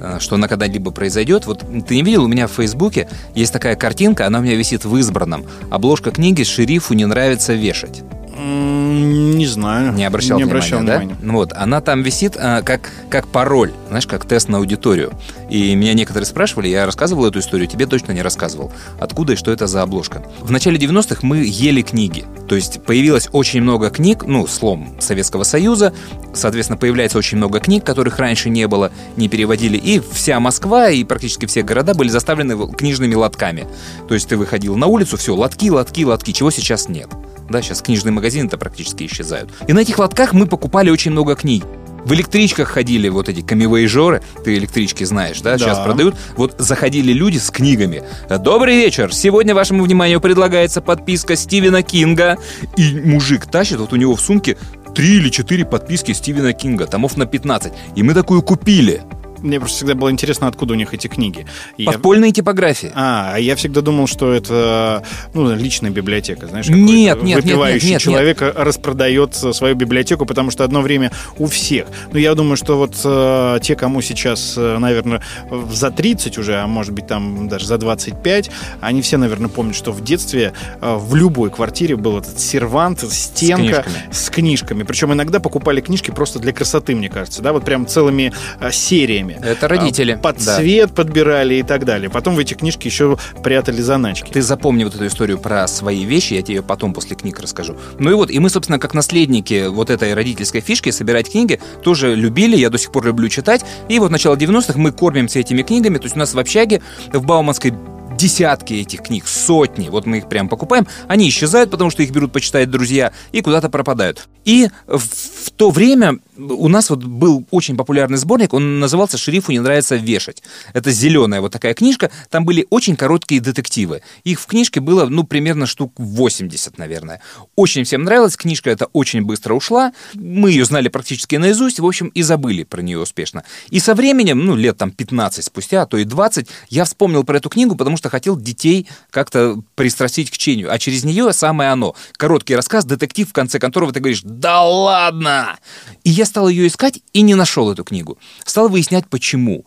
э, 0.00 0.18
что 0.20 0.36
она 0.36 0.46
когда-либо 0.46 0.92
произойдет. 0.92 1.46
Вот 1.46 1.64
ты 1.88 1.96
не 1.96 2.04
видел, 2.04 2.24
у 2.24 2.28
меня 2.28 2.46
в 2.46 2.52
Фейсбуке 2.52 3.08
есть 3.34 3.52
такая 3.52 3.74
картинка, 3.74 4.28
она 4.28 4.38
у 4.38 4.42
меня 4.42 4.54
висит 4.54 4.84
в 4.84 4.96
избранном. 4.96 5.44
Обложка 5.72 6.12
книги 6.12 6.44
«Шерифу 6.44 6.94
не 6.94 7.04
нравится 7.04 7.52
вешать». 7.52 8.04
Не 8.36 9.46
знаю. 9.46 9.92
Не 9.92 10.04
обращал, 10.04 10.38
не 10.38 10.44
внимания, 10.44 10.58
обращал 10.58 10.84
да? 10.84 10.98
внимания. 10.98 11.16
Ну 11.22 11.34
Вот, 11.34 11.52
она 11.52 11.80
там 11.80 12.02
висит 12.02 12.36
а, 12.36 12.62
как, 12.62 12.90
как 13.08 13.28
пароль, 13.28 13.72
знаешь, 13.88 14.06
как 14.06 14.24
тест 14.24 14.48
на 14.48 14.58
аудиторию. 14.58 15.12
И 15.50 15.74
меня 15.74 15.94
некоторые 15.94 16.26
спрашивали, 16.26 16.68
я 16.68 16.84
рассказывал 16.86 17.26
эту 17.26 17.38
историю, 17.38 17.68
тебе 17.68 17.86
точно 17.86 18.12
не 18.12 18.22
рассказывал. 18.22 18.72
Откуда 18.98 19.34
и 19.34 19.36
что 19.36 19.52
это 19.52 19.66
за 19.66 19.82
обложка? 19.82 20.22
В 20.40 20.50
начале 20.50 20.78
90-х 20.78 21.20
мы 21.22 21.44
ели 21.44 21.82
книги. 21.82 22.24
То 22.48 22.56
есть 22.56 22.82
появилось 22.82 23.28
очень 23.32 23.62
много 23.62 23.90
книг, 23.90 24.24
ну, 24.26 24.46
слом 24.46 24.96
Советского 25.00 25.44
Союза, 25.44 25.94
соответственно, 26.34 26.76
появляется 26.76 27.18
очень 27.18 27.38
много 27.38 27.60
книг, 27.60 27.84
которых 27.84 28.18
раньше 28.18 28.50
не 28.50 28.66
было, 28.66 28.90
не 29.16 29.28
переводили. 29.28 29.76
И 29.76 30.00
вся 30.12 30.40
Москва 30.40 30.90
и 30.90 31.04
практически 31.04 31.46
все 31.46 31.62
города 31.62 31.94
были 31.94 32.08
заставлены 32.08 32.68
книжными 32.72 33.14
лотками. 33.14 33.66
То 34.08 34.14
есть 34.14 34.28
ты 34.28 34.36
выходил 34.36 34.76
на 34.76 34.86
улицу, 34.86 35.16
все, 35.16 35.34
лотки, 35.34 35.70
лотки, 35.70 36.04
лотки, 36.04 36.32
чего 36.32 36.50
сейчас 36.50 36.88
нет. 36.88 37.08
Да, 37.48 37.62
сейчас 37.62 37.82
книжные 37.82 38.12
магазины-то 38.12 38.56
практически 38.58 39.04
исчезают. 39.04 39.50
И 39.68 39.72
на 39.72 39.80
этих 39.80 39.98
лотках 39.98 40.32
мы 40.32 40.46
покупали 40.46 40.90
очень 40.90 41.10
много 41.10 41.34
книг. 41.36 41.64
В 42.04 42.12
электричках 42.12 42.68
ходили 42.68 43.08
вот 43.08 43.30
эти 43.30 43.40
камевоежоры, 43.40 44.22
ты 44.44 44.56
электрички 44.58 45.04
знаешь, 45.04 45.40
да, 45.40 45.52
Да. 45.52 45.58
сейчас 45.58 45.78
продают. 45.78 46.14
Вот 46.36 46.54
заходили 46.58 47.12
люди 47.14 47.38
с 47.38 47.50
книгами. 47.50 48.02
Добрый 48.40 48.76
вечер, 48.76 49.12
сегодня 49.14 49.54
вашему 49.54 49.82
вниманию 49.84 50.20
предлагается 50.20 50.82
подписка 50.82 51.34
Стивена 51.34 51.82
Кинга. 51.82 52.36
И 52.76 53.00
мужик 53.00 53.46
тащит, 53.46 53.78
вот 53.78 53.94
у 53.94 53.96
него 53.96 54.16
в 54.16 54.20
сумке 54.20 54.58
три 54.94 55.16
или 55.16 55.30
четыре 55.30 55.64
подписки 55.64 56.12
Стивена 56.12 56.52
Кинга, 56.52 56.86
томов 56.86 57.16
на 57.16 57.24
15. 57.24 57.72
И 57.96 58.02
мы 58.02 58.12
такую 58.12 58.42
купили. 58.42 59.00
Мне 59.44 59.60
просто 59.60 59.76
всегда 59.76 59.94
было 59.94 60.10
интересно, 60.10 60.48
откуда 60.48 60.72
у 60.72 60.76
них 60.76 60.94
эти 60.94 61.06
книги. 61.06 61.46
И 61.76 61.84
я- 61.84 61.92
Подпольные 61.92 62.32
типографии. 62.32 62.90
А, 62.94 63.32
а 63.34 63.38
я 63.38 63.56
всегда 63.56 63.82
думал, 63.82 64.06
что 64.06 64.32
это 64.32 65.04
ну, 65.34 65.54
личная 65.54 65.90
библиотека, 65.90 66.46
знаешь, 66.46 66.68
Нет, 66.68 66.78
нет, 66.88 67.22
нет, 67.22 67.44
выпивающий 67.44 67.88
нет, 67.88 67.92
нет, 67.94 68.02
человек 68.02 68.40
распродает 68.40 69.34
свою 69.34 69.74
библиотеку, 69.74 70.26
потому 70.26 70.50
что 70.50 70.64
одно 70.64 70.80
время 70.80 71.12
у 71.38 71.46
всех. 71.46 71.86
Ну, 72.12 72.18
я 72.18 72.34
думаю, 72.34 72.56
что 72.56 72.76
вот 72.78 72.94
э, 73.04 73.58
те, 73.62 73.76
кому 73.76 74.00
сейчас, 74.00 74.54
э, 74.56 74.78
наверное, 74.78 75.22
за 75.70 75.90
30 75.90 76.38
уже, 76.38 76.56
а 76.56 76.66
может 76.66 76.92
быть 76.92 77.06
там 77.06 77.48
даже 77.48 77.66
за 77.66 77.78
25, 77.78 78.50
они 78.80 79.02
все, 79.02 79.18
наверное, 79.18 79.48
помнят, 79.48 79.76
что 79.76 79.92
в 79.92 80.02
детстве 80.02 80.52
э, 80.80 80.96
в 80.96 81.14
любой 81.14 81.50
квартире 81.50 81.96
был 81.96 82.18
этот 82.18 82.40
сервант, 82.40 83.00
стенка 83.12 83.82
книжками. 83.82 84.12
с 84.12 84.30
книжками. 84.30 84.82
Причем 84.84 85.12
иногда 85.12 85.38
покупали 85.38 85.80
книжки 85.80 86.10
просто 86.10 86.38
для 86.38 86.52
красоты, 86.52 86.94
мне 86.94 87.08
кажется, 87.10 87.42
да, 87.42 87.52
вот 87.52 87.64
прям 87.64 87.86
целыми 87.86 88.32
э, 88.60 88.70
сериями. 88.72 89.33
Это 89.42 89.68
родители, 89.68 90.12
А, 90.12 90.18
Под 90.18 90.44
да. 90.44 90.56
цвет 90.56 90.94
подбирали 90.94 91.56
и 91.56 91.62
так 91.62 91.84
далее. 91.84 92.10
Потом 92.10 92.34
в 92.34 92.38
эти 92.38 92.54
книжки 92.54 92.86
еще 92.86 93.18
прятали 93.42 93.80
заначки. 93.80 94.30
Ты 94.30 94.42
запомни 94.42 94.84
вот 94.84 94.94
эту 94.94 95.06
историю 95.06 95.38
про 95.38 95.66
свои 95.68 96.04
вещи, 96.04 96.34
я 96.34 96.42
тебе 96.42 96.62
потом 96.62 96.92
после 96.92 97.16
книг 97.16 97.40
расскажу. 97.40 97.76
Ну 97.98 98.10
и 98.10 98.14
вот, 98.14 98.30
и 98.30 98.38
мы, 98.38 98.50
собственно, 98.50 98.78
как 98.78 98.94
наследники 98.94 99.66
вот 99.68 99.90
этой 99.90 100.14
родительской 100.14 100.60
фишки 100.60 100.90
собирать 100.90 101.30
книги 101.30 101.60
тоже 101.82 102.14
любили, 102.14 102.56
я 102.56 102.70
до 102.70 102.78
сих 102.78 102.92
пор 102.92 103.06
люблю 103.06 103.28
читать. 103.28 103.64
И 103.88 103.98
вот 103.98 104.10
начало 104.10 104.36
90-х 104.36 104.78
мы 104.78 104.92
кормимся 104.92 105.40
этими 105.40 105.62
книгами, 105.62 105.98
то 105.98 106.04
есть 106.04 106.16
у 106.16 106.18
нас 106.18 106.34
в 106.34 106.38
общаге 106.38 106.82
в 107.12 107.24
Бауманской 107.24 107.72
десятки 108.16 108.74
этих 108.74 109.02
книг, 109.02 109.26
сотни, 109.26 109.88
вот 109.88 110.06
мы 110.06 110.18
их 110.18 110.28
прям 110.28 110.48
покупаем, 110.48 110.86
они 111.08 111.28
исчезают, 111.28 111.70
потому 111.70 111.90
что 111.90 112.02
их 112.02 112.10
берут 112.10 112.32
почитать 112.32 112.70
друзья 112.70 113.12
и 113.32 113.40
куда-то 113.40 113.68
пропадают. 113.68 114.28
И 114.44 114.68
в 114.86 115.50
то 115.50 115.70
время 115.70 116.18
у 116.36 116.68
нас 116.68 116.90
вот 116.90 117.04
был 117.04 117.46
очень 117.50 117.76
популярный 117.76 118.18
сборник, 118.18 118.52
он 118.52 118.80
назывался 118.80 119.18
«Шерифу 119.18 119.52
не 119.52 119.60
нравится 119.60 119.96
вешать». 119.96 120.42
Это 120.72 120.90
зеленая 120.90 121.40
вот 121.40 121.52
такая 121.52 121.74
книжка, 121.74 122.10
там 122.30 122.44
были 122.44 122.66
очень 122.70 122.96
короткие 122.96 123.40
детективы. 123.40 124.02
Их 124.24 124.40
в 124.40 124.46
книжке 124.46 124.80
было, 124.80 125.06
ну, 125.06 125.24
примерно 125.24 125.66
штук 125.66 125.92
80, 125.96 126.78
наверное. 126.78 127.20
Очень 127.56 127.84
всем 127.84 128.04
нравилась 128.04 128.36
книжка, 128.36 128.70
эта 128.70 128.86
очень 128.86 129.22
быстро 129.22 129.54
ушла, 129.54 129.92
мы 130.14 130.50
ее 130.50 130.64
знали 130.64 130.88
практически 130.88 131.36
наизусть, 131.36 131.80
в 131.80 131.86
общем, 131.86 132.08
и 132.08 132.22
забыли 132.22 132.64
про 132.64 132.82
нее 132.82 132.98
успешно. 132.98 133.44
И 133.70 133.80
со 133.80 133.94
временем, 133.94 134.44
ну, 134.44 134.56
лет 134.56 134.76
там 134.76 134.90
15 134.90 135.44
спустя, 135.44 135.82
а 135.82 135.86
то 135.86 135.96
и 135.96 136.04
20, 136.04 136.48
я 136.70 136.84
вспомнил 136.84 137.24
про 137.24 137.36
эту 137.36 137.48
книгу, 137.48 137.76
потому 137.76 137.96
что 137.96 138.08
хотел 138.10 138.36
детей 138.36 138.88
как-то 139.10 139.60
пристрастить 139.74 140.30
к 140.30 140.34
чтению. 140.34 140.72
А 140.72 140.78
через 140.78 141.04
нее 141.04 141.32
самое 141.32 141.70
оно. 141.70 141.94
Короткий 142.16 142.56
рассказ, 142.56 142.84
детектив, 142.84 143.28
в 143.28 143.32
конце 143.32 143.58
которого 143.58 143.92
ты 143.92 144.00
говоришь 144.00 144.22
«Да 144.24 144.62
ладно!» 144.62 145.58
И 146.02 146.10
я 146.10 146.23
стал 146.24 146.48
ее 146.48 146.66
искать 146.66 147.00
и 147.12 147.22
не 147.22 147.34
нашел 147.34 147.70
эту 147.70 147.84
книгу. 147.84 148.18
Стал 148.44 148.68
выяснять, 148.68 149.08
почему. 149.08 149.64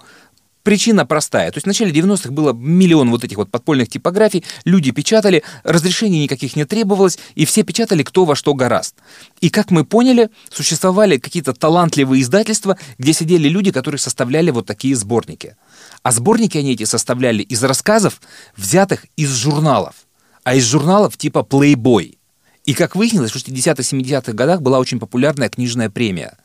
Причина 0.67 1.05
простая. 1.05 1.49
То 1.49 1.57
есть 1.59 1.63
в 1.63 1.67
начале 1.67 1.91
90-х 1.91 2.29
было 2.31 2.51
миллион 2.51 3.09
вот 3.09 3.23
этих 3.23 3.37
вот 3.37 3.49
подпольных 3.49 3.87
типографий, 3.87 4.43
люди 4.65 4.91
печатали, 4.91 5.43
разрешений 5.63 6.21
никаких 6.21 6.57
не 6.57 6.65
требовалось, 6.65 7.17
и 7.35 7.45
все 7.45 7.63
печатали 7.63 8.03
кто 8.03 8.25
во 8.25 8.35
что 8.35 8.53
гораст. 8.53 8.95
И 9.39 9.49
как 9.49 9.71
мы 9.71 9.85
поняли, 9.85 10.29
существовали 10.49 11.19
какие-то 11.19 11.53
талантливые 11.53 12.21
издательства, 12.21 12.77
где 12.97 13.13
сидели 13.13 13.47
люди, 13.47 13.71
которые 13.71 13.99
составляли 13.99 14.51
вот 14.51 14.65
такие 14.65 14.93
сборники. 14.97 15.55
А 16.03 16.11
сборники 16.11 16.57
они 16.57 16.73
эти 16.73 16.83
составляли 16.83 17.43
из 17.43 17.63
рассказов, 17.63 18.19
взятых 18.57 19.05
из 19.15 19.33
журналов. 19.33 19.95
А 20.43 20.53
из 20.53 20.65
журналов 20.65 21.15
типа 21.15 21.47
Playboy. 21.49 22.17
И 22.65 22.73
как 22.73 22.97
выяснилось, 22.97 23.31
в 23.31 23.37
60-70-х 23.37 24.33
годах 24.33 24.61
была 24.61 24.79
очень 24.79 24.99
популярная 24.99 25.47
книжная 25.47 25.89
премия. 25.89 26.37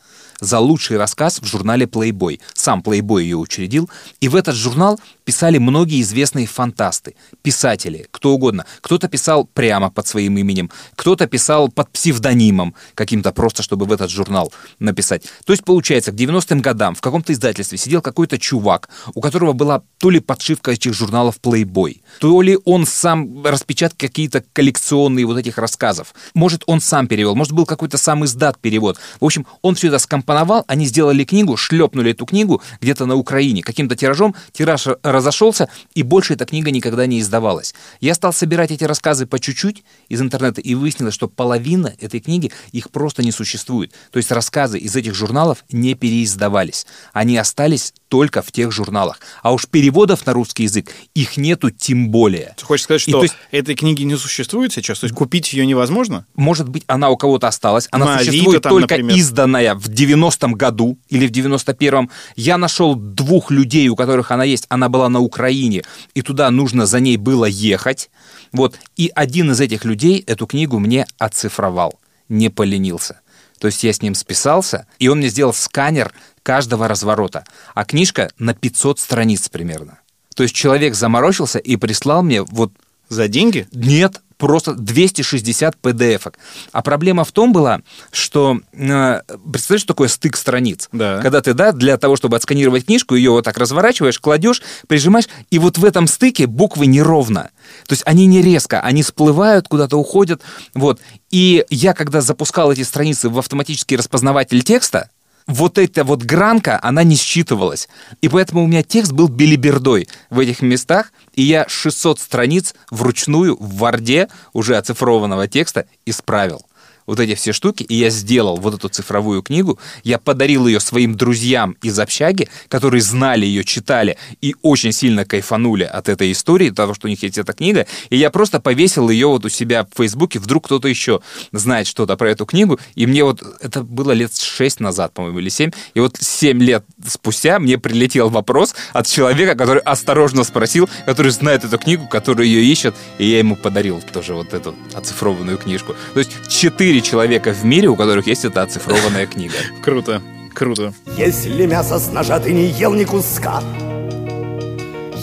За 0.42 0.58
лучший 0.58 0.98
рассказ 0.98 1.40
в 1.40 1.46
журнале 1.46 1.86
Playboy. 1.86 2.40
Сам 2.52 2.80
Playboy 2.80 3.22
ее 3.22 3.36
учредил. 3.36 3.88
И 4.20 4.28
в 4.28 4.36
этот 4.36 4.56
журнал 4.56 5.00
писали 5.24 5.58
многие 5.58 6.02
известные 6.02 6.46
фантасты, 6.46 7.14
писатели, 7.42 8.06
кто 8.10 8.32
угодно. 8.34 8.66
Кто-то 8.80 9.08
писал 9.08 9.44
прямо 9.44 9.88
под 9.90 10.06
своим 10.06 10.36
именем, 10.36 10.70
кто-то 10.96 11.26
писал 11.28 11.68
под 11.68 11.90
псевдонимом 11.90 12.74
каким-то 12.94 13.30
просто, 13.32 13.62
чтобы 13.62 13.86
в 13.86 13.92
этот 13.92 14.10
журнал 14.10 14.52
написать. 14.80 15.22
То 15.44 15.52
есть, 15.52 15.64
получается, 15.64 16.10
к 16.10 16.16
90-м 16.16 16.60
годам 16.60 16.96
в 16.96 17.00
каком-то 17.00 17.32
издательстве 17.32 17.78
сидел 17.78 18.02
какой-то 18.02 18.36
чувак, 18.38 18.88
у 19.14 19.20
которого 19.20 19.52
была 19.52 19.82
то 19.98 20.10
ли 20.10 20.18
подшивка 20.18 20.72
этих 20.72 20.92
журналов 20.92 21.36
Playboy, 21.40 22.00
то 22.18 22.42
ли 22.42 22.58
он 22.64 22.84
сам 22.84 23.44
распечатал 23.44 23.96
какие-то 23.96 24.44
коллекционные 24.52 25.24
вот 25.24 25.38
этих 25.38 25.58
рассказов. 25.58 26.14
Может, 26.34 26.64
он 26.66 26.80
сам 26.80 27.06
перевел, 27.06 27.36
может, 27.36 27.52
был 27.52 27.64
какой-то 27.64 27.96
сам 27.96 28.24
издат 28.24 28.58
перевод. 28.58 28.98
В 29.20 29.24
общем, 29.24 29.46
он 29.60 29.76
все 29.76 29.88
это 29.88 29.98
скомпоновал, 29.98 30.31
они 30.66 30.86
сделали 30.86 31.24
книгу, 31.24 31.56
шлепнули 31.56 32.12
эту 32.12 32.26
книгу 32.26 32.62
где-то 32.80 33.06
на 33.06 33.16
Украине 33.16 33.62
каким-то 33.62 33.96
тиражом, 33.96 34.34
тираж 34.52 34.86
разошелся, 35.02 35.68
и 35.94 36.02
больше 36.02 36.34
эта 36.34 36.44
книга 36.44 36.70
никогда 36.70 37.06
не 37.06 37.20
издавалась. 37.20 37.74
Я 38.00 38.14
стал 38.14 38.32
собирать 38.32 38.70
эти 38.70 38.84
рассказы 38.84 39.26
по 39.26 39.38
чуть-чуть 39.38 39.84
из 40.08 40.20
интернета, 40.20 40.60
и 40.60 40.74
выяснилось, 40.74 41.14
что 41.14 41.28
половина 41.28 41.94
этой 42.00 42.20
книги, 42.20 42.50
их 42.72 42.90
просто 42.90 43.22
не 43.22 43.32
существует. 43.32 43.92
То 44.10 44.18
есть 44.18 44.30
рассказы 44.30 44.78
из 44.78 44.96
этих 44.96 45.14
журналов 45.14 45.64
не 45.70 45.94
переиздавались. 45.94 46.86
Они 47.12 47.36
остались 47.36 47.94
только 48.12 48.42
в 48.42 48.52
тех 48.52 48.70
журналах. 48.72 49.20
А 49.42 49.54
уж 49.54 49.66
переводов 49.66 50.26
на 50.26 50.34
русский 50.34 50.64
язык 50.64 50.92
их 51.14 51.38
нету 51.38 51.70
тем 51.70 52.10
более. 52.10 52.54
Ты 52.58 52.64
хочешь 52.66 52.84
сказать, 52.84 53.00
И 53.00 53.10
что 53.10 53.20
то 53.20 53.22
есть- 53.22 53.34
этой 53.50 53.74
книги 53.74 54.02
не 54.02 54.18
существует 54.18 54.70
сейчас? 54.70 54.98
То 54.98 55.06
есть 55.06 55.16
купить 55.16 55.54
ее 55.54 55.64
невозможно? 55.64 56.26
Может 56.34 56.68
быть, 56.68 56.84
она 56.88 57.08
у 57.08 57.16
кого-то 57.16 57.48
осталась. 57.48 57.88
Она 57.90 58.04
На 58.04 58.16
Авито 58.16 58.30
существует 58.32 58.62
там, 58.64 58.70
только 58.70 58.96
например. 58.98 59.16
изданная 59.16 59.74
в 59.74 59.88
90-м 59.88 60.52
году 60.52 60.98
или 61.08 61.26
в 61.26 61.30
91-м. 61.30 62.10
Я 62.36 62.58
нашел 62.58 62.96
двух 62.96 63.50
людей, 63.50 63.88
у 63.88 63.96
которых 63.96 64.30
она 64.30 64.44
есть. 64.44 64.66
Она 64.68 64.90
была 64.90 65.08
на 65.08 65.20
Украине, 65.20 65.82
и 66.12 66.20
туда 66.20 66.50
нужно 66.50 66.84
за 66.84 67.00
ней 67.00 67.16
было 67.16 67.46
ехать. 67.46 68.10
Вот. 68.52 68.78
И 68.96 69.10
один 69.14 69.52
из 69.52 69.60
этих 69.62 69.86
людей 69.86 70.22
эту 70.26 70.46
книгу 70.46 70.78
мне 70.78 71.06
оцифровал. 71.16 71.98
Не 72.28 72.50
поленился. 72.50 73.20
То 73.58 73.68
есть 73.68 73.84
я 73.84 73.92
с 73.92 74.02
ним 74.02 74.16
списался, 74.16 74.86
и 74.98 75.06
он 75.06 75.18
мне 75.18 75.28
сделал 75.28 75.54
сканер 75.54 76.12
каждого 76.42 76.88
разворота. 76.88 77.44
А 77.74 77.84
книжка 77.84 78.30
на 78.38 78.54
500 78.54 78.98
страниц 78.98 79.48
примерно. 79.48 79.98
То 80.34 80.42
есть 80.42 80.54
человек 80.54 80.94
заморочился 80.94 81.58
и 81.58 81.76
прислал 81.76 82.22
мне 82.22 82.42
вот 82.42 82.72
За 83.08 83.28
деньги? 83.28 83.68
нет, 83.72 84.20
просто 84.42 84.74
260 84.74 85.76
PDF-ок. 85.80 86.34
А 86.72 86.82
проблема 86.82 87.24
в 87.24 87.30
том 87.30 87.52
была, 87.52 87.80
что 88.10 88.58
э, 88.72 89.20
представляешь, 89.52 89.82
что 89.82 89.86
такое 89.94 90.08
стык 90.08 90.36
страниц? 90.36 90.88
Да. 90.90 91.20
Когда 91.22 91.40
ты, 91.40 91.54
да, 91.54 91.70
для 91.70 91.96
того, 91.96 92.16
чтобы 92.16 92.36
отсканировать 92.38 92.86
книжку, 92.86 93.14
ее 93.14 93.30
вот 93.30 93.44
так 93.44 93.56
разворачиваешь, 93.56 94.18
кладешь, 94.18 94.60
прижимаешь, 94.88 95.28
и 95.52 95.60
вот 95.60 95.78
в 95.78 95.84
этом 95.84 96.08
стыке 96.08 96.48
буквы 96.48 96.86
неровно. 96.86 97.50
То 97.86 97.92
есть 97.92 98.02
они 98.04 98.26
не 98.26 98.42
резко, 98.42 98.80
они 98.80 99.04
всплывают, 99.04 99.68
куда-то 99.68 99.96
уходят. 99.96 100.42
Вот. 100.74 101.00
И 101.30 101.64
я, 101.70 101.94
когда 101.94 102.20
запускал 102.20 102.72
эти 102.72 102.82
страницы 102.82 103.28
в 103.28 103.38
автоматический 103.38 103.96
распознаватель 103.96 104.64
текста, 104.64 105.08
вот 105.46 105.78
эта 105.78 106.04
вот 106.04 106.22
гранка, 106.22 106.78
она 106.82 107.02
не 107.02 107.16
считывалась. 107.16 107.88
И 108.20 108.28
поэтому 108.28 108.64
у 108.64 108.66
меня 108.66 108.82
текст 108.82 109.12
был 109.12 109.28
белибердой 109.28 110.08
в 110.30 110.38
этих 110.38 110.62
местах, 110.62 111.12
и 111.34 111.42
я 111.42 111.66
600 111.68 112.20
страниц 112.20 112.74
вручную 112.90 113.56
в 113.56 113.76
Варде 113.76 114.28
уже 114.52 114.76
оцифрованного 114.76 115.48
текста 115.48 115.86
исправил. 116.06 116.62
Вот 117.06 117.20
эти 117.20 117.34
все 117.34 117.52
штуки, 117.52 117.82
и 117.82 117.94
я 117.94 118.10
сделал 118.10 118.56
вот 118.56 118.74
эту 118.74 118.88
цифровую 118.88 119.42
книгу, 119.42 119.78
я 120.04 120.18
подарил 120.18 120.66
ее 120.66 120.80
своим 120.80 121.16
друзьям 121.16 121.76
из 121.82 121.98
общаги, 121.98 122.48
которые 122.68 123.02
знали 123.02 123.46
ее, 123.46 123.64
читали 123.64 124.16
и 124.40 124.54
очень 124.62 124.92
сильно 124.92 125.24
кайфанули 125.24 125.84
от 125.84 126.08
этой 126.08 126.32
истории, 126.32 126.70
того, 126.70 126.94
что 126.94 127.06
у 127.06 127.10
них 127.10 127.22
есть 127.22 127.38
эта 127.38 127.52
книга, 127.52 127.86
и 128.10 128.16
я 128.16 128.30
просто 128.30 128.60
повесил 128.60 129.08
ее 129.10 129.26
вот 129.26 129.44
у 129.44 129.48
себя 129.48 129.84
в 129.84 129.96
Фейсбуке, 129.96 130.38
вдруг 130.38 130.66
кто-то 130.66 130.88
еще 130.88 131.20
знает 131.52 131.86
что-то 131.86 132.16
про 132.16 132.30
эту 132.30 132.46
книгу, 132.46 132.78
и 132.94 133.06
мне 133.06 133.24
вот, 133.24 133.42
это 133.60 133.82
было 133.82 134.12
лет 134.12 134.36
6 134.36 134.80
назад, 134.80 135.12
по-моему, 135.12 135.38
или 135.38 135.48
7, 135.48 135.70
и 135.94 136.00
вот 136.00 136.16
7 136.20 136.62
лет 136.62 136.84
спустя 137.06 137.58
мне 137.58 137.78
прилетел 137.78 138.28
вопрос 138.28 138.74
от 138.92 139.06
человека, 139.06 139.54
который 139.54 139.82
осторожно 139.82 140.44
спросил, 140.44 140.88
который 141.06 141.32
знает 141.32 141.64
эту 141.64 141.78
книгу, 141.78 142.06
который 142.06 142.48
ее 142.48 142.64
ищет, 142.64 142.94
и 143.18 143.26
я 143.26 143.38
ему 143.38 143.56
подарил 143.56 144.02
тоже 144.12 144.34
вот 144.34 144.52
эту 144.54 144.74
оцифрованную 144.94 145.58
книжку. 145.58 145.94
То 146.14 146.20
есть 146.20 146.30
четыре 146.48 146.91
человека 147.00 147.52
в 147.52 147.64
мире, 147.64 147.88
у 147.88 147.96
которых 147.96 148.26
есть 148.26 148.44
эта 148.44 148.62
оцифрованная 148.62 149.26
книга. 149.26 149.54
Круто, 149.82 150.20
круто. 150.52 150.92
Если 151.16 151.66
мясо 151.66 151.98
с 151.98 152.12
ножа 152.12 152.38
ты 152.38 152.52
не 152.52 152.66
ел 152.66 152.92
ни 152.94 153.04
куска 153.04 153.62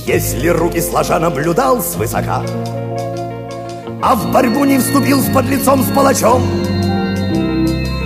Если 0.05 0.47
руки 0.47 0.82
сложа 0.82 1.20
наблюдал 1.20 1.82
свысока 1.82 2.43
А 4.01 4.15
в 4.15 4.32
борьбу 4.32 4.65
не 4.65 4.80
вступил 4.80 5.22
с 5.22 5.32
подлецом, 5.32 5.84
с 5.84 5.91
палачом 5.91 6.41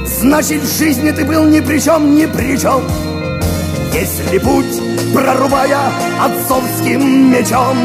Значит, 0.05 0.61
в 0.61 0.77
жизни 0.77 1.11
ты 1.11 1.25
был 1.25 1.45
ни 1.45 1.59
при 1.61 1.79
чем, 1.79 2.15
ни 2.15 2.25
при 2.25 2.57
чем 2.57 2.83
Если 3.93 4.39
путь, 4.39 4.81
прорубая 5.13 5.91
отцовским 6.19 7.31
мечом 7.31 7.77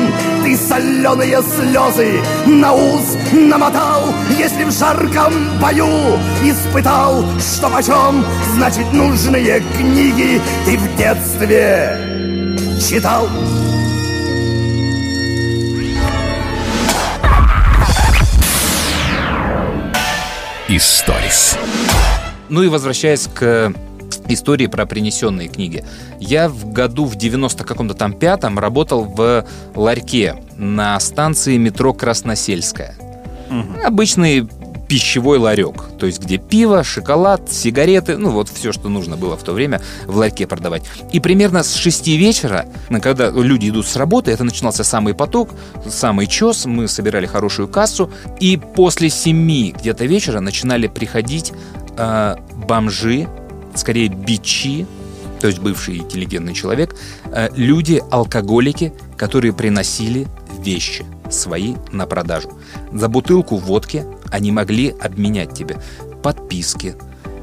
Ты 0.42 0.56
соленые 0.56 1.42
слезы 1.42 2.22
на 2.46 2.72
ус 2.72 3.16
намотал 3.32 4.04
Если 4.38 4.64
в 4.64 4.70
жарком 4.70 5.34
бою 5.60 6.18
испытал, 6.42 7.22
что 7.38 7.68
почем 7.68 8.24
Значит, 8.54 8.90
нужные 8.94 9.60
книги 9.76 10.40
ты 10.64 10.78
в 10.78 10.96
детстве 10.96 11.98
читал 12.80 13.28
Историс. 20.68 21.58
Ну 22.50 22.62
и 22.62 22.68
возвращаясь 22.68 23.26
к 23.26 23.72
истории 24.28 24.66
про 24.66 24.86
принесенные 24.86 25.48
книги. 25.48 25.84
Я 26.18 26.48
в 26.48 26.72
году 26.72 27.04
в 27.04 27.16
90 27.16 27.64
каком-то 27.64 27.94
там 27.94 28.12
пятом 28.12 28.58
работал 28.58 29.04
в 29.04 29.44
ларьке 29.74 30.36
на 30.56 30.98
станции 31.00 31.56
метро 31.56 31.92
Красносельская. 31.92 32.94
Обычный 33.84 34.48
пищевой 34.88 35.38
ларек, 35.38 35.84
то 35.98 36.06
есть 36.06 36.20
где 36.20 36.38
пиво, 36.38 36.82
шоколад, 36.82 37.52
сигареты, 37.52 38.16
ну 38.16 38.30
вот 38.30 38.48
все, 38.48 38.72
что 38.72 38.88
нужно 38.88 39.16
было 39.16 39.36
в 39.36 39.42
то 39.42 39.52
время 39.52 39.80
в 40.06 40.16
ларьке 40.16 40.46
продавать. 40.46 40.82
И 41.12 41.20
примерно 41.20 41.62
с 41.62 41.74
6 41.74 42.08
вечера, 42.08 42.64
когда 43.02 43.28
люди 43.30 43.68
идут 43.68 43.86
с 43.86 43.96
работы, 43.96 44.30
это 44.30 44.44
начинался 44.44 44.84
самый 44.84 45.14
поток, 45.14 45.50
самый 45.86 46.26
чес, 46.26 46.64
мы 46.64 46.88
собирали 46.88 47.26
хорошую 47.26 47.68
кассу, 47.68 48.10
и 48.40 48.56
после 48.56 49.10
7 49.10 49.72
где-то 49.72 50.06
вечера 50.06 50.40
начинали 50.40 50.88
приходить 50.88 51.52
э, 51.98 52.36
бомжи, 52.66 53.28
скорее 53.78 54.08
бичи, 54.08 54.86
то 55.40 55.46
есть 55.46 55.60
бывший 55.60 55.98
интеллигентный 55.98 56.54
человек, 56.54 56.94
э, 57.26 57.48
люди, 57.54 58.02
алкоголики, 58.10 58.92
которые 59.16 59.52
приносили 59.52 60.26
вещи 60.62 61.04
свои 61.30 61.74
на 61.92 62.06
продажу. 62.06 62.52
За 62.92 63.08
бутылку 63.08 63.56
водки 63.56 64.04
они 64.30 64.50
могли 64.52 64.94
обменять 65.00 65.54
тебе 65.54 65.76
подписки, 66.22 66.94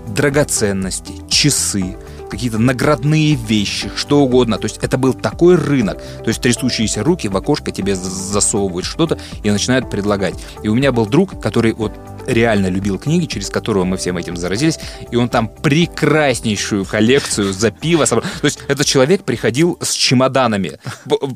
драгоценности, 0.08 1.14
часы, 1.30 1.98
какие-то 2.30 2.58
наградные 2.58 3.36
вещи, 3.36 3.92
что 3.96 4.20
угодно. 4.22 4.58
То 4.58 4.66
есть 4.66 4.80
это 4.82 4.98
был 4.98 5.14
такой 5.14 5.56
рынок. 5.56 6.02
То 6.24 6.28
есть 6.28 6.42
трясущиеся 6.42 7.04
руки 7.04 7.28
в 7.28 7.38
окошко 7.38 7.72
тебе 7.72 7.96
за- 7.96 8.10
засовывают 8.10 8.86
что-то 8.86 9.18
и 9.44 9.52
начинают 9.52 9.90
предлагать. 9.90 10.36
И 10.64 10.68
у 10.68 10.76
меня 10.76 10.92
был 10.92 11.06
друг, 11.06 11.40
который 11.42 11.74
вот 11.74 11.94
реально 12.28 12.68
любил 12.68 12.98
книги, 12.98 13.26
через 13.26 13.50
которого 13.50 13.84
мы 13.84 13.98
всем 13.98 14.18
этим 14.18 14.36
заразились, 14.36 14.80
и 15.12 15.16
он 15.16 15.30
там 15.30 15.48
прекраснейшую 15.48 16.86
коллекцию 16.86 17.54
за 17.54 17.72
пиво 17.72 18.06
собрал. 18.06 18.28
То 18.42 18.46
есть 18.46 18.60
этот 18.68 18.86
человек 18.86 19.24
приходил 19.24 19.78
с 19.82 19.92
чемоданами. 19.92 20.80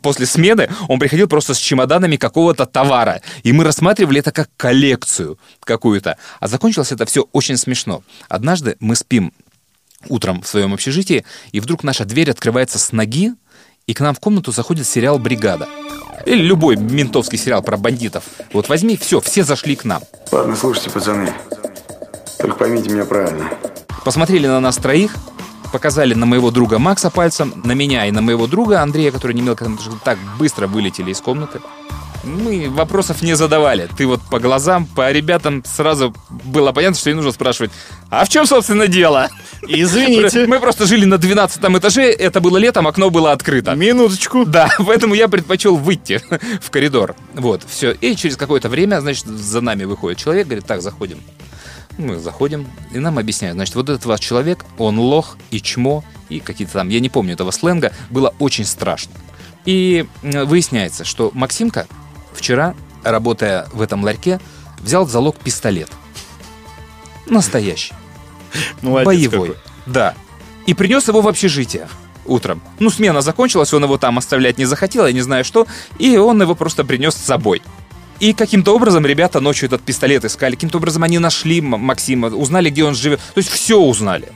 После 0.01 0.25
смены 0.25 0.69
он 0.87 0.99
приходил 0.99 1.27
просто 1.27 1.53
с 1.53 1.57
чемоданами 1.57 2.15
какого-то 2.15 2.65
товара. 2.65 3.21
И 3.43 3.51
мы 3.51 3.63
рассматривали 3.63 4.19
это 4.19 4.31
как 4.31 4.49
коллекцию 4.57 5.37
какую-то. 5.63 6.17
А 6.39 6.47
закончилось 6.47 6.91
это 6.91 7.05
все 7.05 7.27
очень 7.31 7.57
смешно. 7.57 8.03
Однажды 8.27 8.75
мы 8.79 8.95
спим 8.95 9.33
утром 10.07 10.41
в 10.41 10.47
своем 10.47 10.73
общежитии, 10.73 11.25
и 11.51 11.59
вдруг 11.59 11.83
наша 11.83 12.05
дверь 12.05 12.31
открывается 12.31 12.79
с 12.79 12.91
ноги, 12.91 13.33
и 13.87 13.93
к 13.93 14.01
нам 14.01 14.13
в 14.13 14.19
комнату 14.19 14.51
заходит 14.51 14.87
сериал 14.87 15.19
«Бригада». 15.19 15.67
Или 16.25 16.41
любой 16.41 16.75
ментовский 16.75 17.37
сериал 17.37 17.63
про 17.63 17.77
бандитов. 17.77 18.23
Вот 18.53 18.69
возьми, 18.69 18.97
все, 18.97 19.19
все 19.21 19.43
зашли 19.43 19.75
к 19.75 19.85
нам. 19.85 20.03
Ладно, 20.31 20.55
слушайте, 20.55 20.89
пацаны. 20.89 21.33
Только 22.37 22.55
поймите 22.55 22.89
меня 22.89 23.05
правильно. 23.05 23.49
Посмотрели 24.03 24.47
на 24.47 24.59
нас 24.59 24.77
троих, 24.77 25.15
показали 25.71 26.13
на 26.13 26.25
моего 26.25 26.51
друга 26.51 26.77
Макса 26.77 27.09
пальцем, 27.09 27.61
на 27.63 27.71
меня 27.71 28.05
и 28.05 28.11
на 28.11 28.21
моего 28.21 28.47
друга 28.47 28.81
Андрея, 28.81 29.11
который 29.11 29.33
не 29.33 29.41
имел 29.41 29.57
так 30.03 30.17
быстро 30.37 30.67
вылетели 30.67 31.11
из 31.11 31.21
комнаты. 31.21 31.61
Мы 32.23 32.69
вопросов 32.69 33.21
не 33.21 33.35
задавали. 33.35 33.87
Ты 33.97 34.05
вот 34.05 34.21
по 34.29 34.39
глазам, 34.39 34.85
по 34.85 35.11
ребятам 35.11 35.63
сразу 35.65 36.13
было 36.29 36.71
понятно, 36.71 36.97
что 36.97 37.09
не 37.09 37.15
нужно 37.15 37.31
спрашивать, 37.31 37.71
а 38.09 38.25
в 38.25 38.29
чем, 38.29 38.45
собственно, 38.45 38.87
дело? 38.87 39.29
Извините. 39.67 40.45
Мы 40.45 40.59
просто 40.59 40.85
жили 40.85 41.05
на 41.05 41.17
12 41.17 41.63
этаже, 41.63 42.11
это 42.11 42.41
было 42.41 42.57
летом, 42.57 42.87
окно 42.87 43.09
было 43.09 43.31
открыто. 43.31 43.73
Минуточку. 43.75 44.45
Да, 44.45 44.69
поэтому 44.85 45.13
я 45.13 45.27
предпочел 45.27 45.75
выйти 45.77 46.21
в 46.61 46.69
коридор. 46.69 47.15
Вот, 47.33 47.63
все. 47.67 47.91
И 47.91 48.15
через 48.15 48.35
какое-то 48.35 48.69
время, 48.69 48.99
значит, 48.99 49.25
за 49.25 49.61
нами 49.61 49.85
выходит 49.85 50.17
человек, 50.17 50.47
говорит, 50.47 50.65
так, 50.65 50.81
заходим. 50.81 51.19
Мы 51.97 52.17
заходим, 52.17 52.67
и 52.93 52.99
нам 52.99 53.17
объясняют, 53.19 53.55
значит, 53.55 53.75
вот 53.75 53.89
этот 53.89 54.05
ваш 54.05 54.21
человек, 54.21 54.65
он 54.77 54.97
лох 54.99 55.37
и 55.51 55.59
чмо, 55.59 56.03
и 56.29 56.39
какие-то 56.39 56.73
там, 56.73 56.87
я 56.87 57.01
не 57.01 57.09
помню 57.09 57.33
этого 57.33 57.51
сленга, 57.51 57.91
было 58.09 58.33
очень 58.39 58.63
страшно. 58.63 59.11
И 59.65 60.05
м, 60.23 60.47
выясняется, 60.47 61.03
что 61.03 61.31
Максимка 61.33 61.87
вчера, 62.33 62.75
работая 63.03 63.67
в 63.73 63.81
этом 63.81 64.03
ларьке, 64.03 64.39
взял 64.79 65.05
в 65.05 65.09
залог 65.09 65.37
пистолет. 65.37 65.89
Настоящий. 67.25 67.93
Молодец 68.81 69.05
боевой. 69.05 69.49
какой. 69.49 69.63
Да. 69.85 70.15
И 70.65 70.73
принес 70.73 71.07
его 71.07 71.21
в 71.21 71.27
общежитие 71.27 71.87
утром. 72.25 72.61
Ну, 72.79 72.89
смена 72.89 73.21
закончилась, 73.21 73.73
он 73.73 73.83
его 73.83 73.97
там 73.97 74.17
оставлять 74.17 74.57
не 74.57 74.65
захотел, 74.65 75.05
я 75.07 75.13
не 75.13 75.21
знаю 75.21 75.43
что, 75.43 75.67
и 75.97 76.17
он 76.17 76.41
его 76.41 76.55
просто 76.55 76.83
принес 76.83 77.15
с 77.15 77.25
собой. 77.25 77.61
И 78.19 78.33
каким-то 78.33 78.75
образом 78.75 79.05
ребята 79.05 79.39
ночью 79.39 79.67
этот 79.67 79.81
пистолет 79.81 80.25
искали, 80.25 80.55
каким-то 80.55 80.77
образом 80.77 81.03
они 81.03 81.19
нашли 81.19 81.61
Максима, 81.61 82.27
узнали, 82.27 82.69
где 82.69 82.83
он 82.83 82.93
живет. 82.93 83.19
То 83.33 83.37
есть 83.37 83.49
все 83.49 83.79
узнали. 83.79 84.29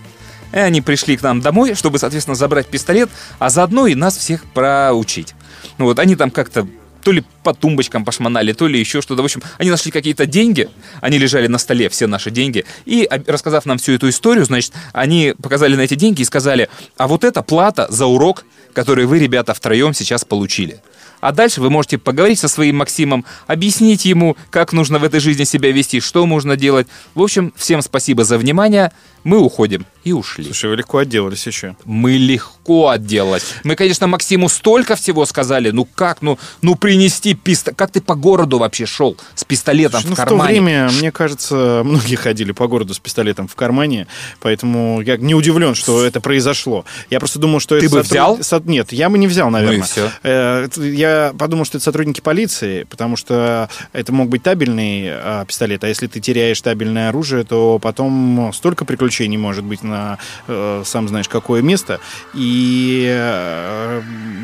И 0.54 0.58
они 0.58 0.82
пришли 0.82 1.18
к 1.18 1.22
нам 1.22 1.41
домой, 1.41 1.74
чтобы, 1.74 2.00
соответственно, 2.00 2.36
забрать 2.36 2.68
пистолет, 2.68 3.10
а 3.39 3.50
заодно 3.50 3.88
и 3.88 3.96
нас 3.96 4.16
всех 4.16 4.46
проучить. 4.46 5.36
Ну 5.78 5.86
вот 5.86 6.00
они 6.00 6.16
там 6.16 6.32
как-то 6.32 6.68
то 7.04 7.12
ли 7.12 7.24
по 7.43 7.54
тумбочкам 7.54 8.06
пошмонали, 8.06 8.54
то 8.54 8.68
ли 8.68 8.80
еще 8.80 9.01
что-то. 9.01 9.22
В 9.22 9.26
общем, 9.26 9.41
они 9.58 9.70
нашли 9.70 9.91
какие-то 9.91 10.26
деньги, 10.26 10.70
они 11.01 11.18
лежали 11.18 11.47
на 11.47 11.58
столе, 11.58 11.89
все 11.89 12.08
наши 12.08 12.32
деньги, 12.32 12.66
и, 12.86 13.04
об- 13.04 13.30
рассказав 13.30 13.66
нам 13.66 13.78
всю 13.78 13.93
эту 13.93 14.10
историю, 14.10 14.45
значит, 14.45 14.74
они 14.93 15.34
показали 15.41 15.76
на 15.76 15.82
эти 15.82 15.95
деньги 15.95 16.22
и 16.22 16.26
сказали, 16.26 16.70
а 16.97 17.08
вот 17.08 17.24
это 17.24 17.41
плата 17.41 17.88
за 17.89 18.06
урок, 18.06 18.45
который 18.74 19.06
вы, 19.06 19.20
ребята, 19.20 19.54
втроем 19.54 19.93
сейчас 19.93 20.26
получили. 20.26 20.82
А 21.22 21.32
дальше 21.32 21.62
вы 21.62 21.70
можете 21.70 21.97
поговорить 21.97 22.39
со 22.39 22.49
своим 22.49 22.78
Максимом, 22.78 23.24
объяснить 23.47 24.04
ему, 24.04 24.36
как 24.49 24.74
нужно 24.74 24.99
в 24.99 25.06
этой 25.06 25.22
жизни 25.22 25.45
себя 25.45 25.72
вести, 25.72 26.01
что 26.01 26.26
можно 26.26 26.58
делать. 26.58 26.88
В 27.16 27.22
общем, 27.22 27.54
всем 27.56 27.82
спасибо 27.82 28.26
за 28.26 28.38
внимание. 28.38 28.91
Мы 29.24 29.39
уходим. 29.39 29.86
И 30.03 30.11
ушли. 30.11 30.43
Слушай, 30.43 30.69
вы 30.69 30.76
легко 30.76 30.97
отделались 30.97 31.47
еще. 31.47 31.78
Мы 31.86 32.17
легко 32.17 32.89
отделались. 32.89 33.45
Мы, 33.63 33.76
конечно, 33.76 34.05
Максиму 34.07 34.49
столько 34.49 34.97
всего 34.97 35.26
сказали. 35.26 35.69
Ну 35.71 35.86
как, 35.86 36.21
ну, 36.21 36.38
ну 36.61 36.76
принести 36.76 37.34
пистолет. 37.36 37.78
Как 37.78 37.91
ты 37.91 38.01
по 38.01 38.15
городу 38.15 38.57
вообще 38.57 38.86
шел 38.86 39.15
с 39.36 39.45
пистолетом 39.45 40.01
Слушай, 40.01 40.09
ну, 40.09 40.15
в 40.15 40.17
в 40.17 40.24
то 40.24 40.30
кармане? 40.38 40.61
время, 40.61 40.89
мне 40.91 41.11
кажется, 41.13 41.84
многие 41.86 42.17
ходили 42.17 42.51
по 42.51 42.67
городу 42.67 42.93
с 42.93 42.99
пистолетом 42.99 43.47
в 43.47 43.55
кармане, 43.55 44.07
поэтому 44.41 44.99
я 44.99 45.15
не 45.15 45.36
удивлен, 45.36 45.74
что 45.74 46.03
это 46.03 46.19
произошло. 46.19 46.84
Я 47.09 47.19
просто 47.19 47.39
думал, 47.39 47.61
что 47.61 47.80
Ты 47.80 47.86
это... 47.86 47.95
бы 47.95 48.01
сотруд- 48.01 48.09
взял? 48.09 48.43
со- 48.43 48.61
Нет, 48.65 48.91
я 48.91 49.09
бы 49.09 49.17
не 49.17 49.28
взял, 49.28 49.49
наверное. 49.49 49.78
Ну 49.78 49.84
и 49.84 49.88
всё. 49.88 50.09
Э, 50.24 50.67
Я 50.76 51.34
подумал, 51.39 51.63
что 51.63 51.78
это 51.78 51.86
сотрудники 51.86 52.19
полиции, 52.19 52.84
потому 52.84 53.15
что 53.15 53.69
это 53.93 54.11
мог 54.11 54.28
быть 54.28 54.43
табельный 54.43 55.05
а, 55.11 55.45
пистолет, 55.45 55.82
а 55.86 55.88
если 55.88 56.07
ты 56.07 56.19
теряешь 56.19 56.59
табельное 56.61 57.07
оружие, 57.07 57.45
то 57.45 57.80
потом 57.82 58.51
столько 58.53 58.84
приключений 58.84 59.12
может 59.38 59.64
быть 59.64 59.84
на 59.84 60.18
э, 60.47 60.84
сам 60.86 61.07
знаешь 61.07 61.30
какое 61.30 61.61
место. 61.61 61.99
И 62.34 63.05
э, 63.09 64.01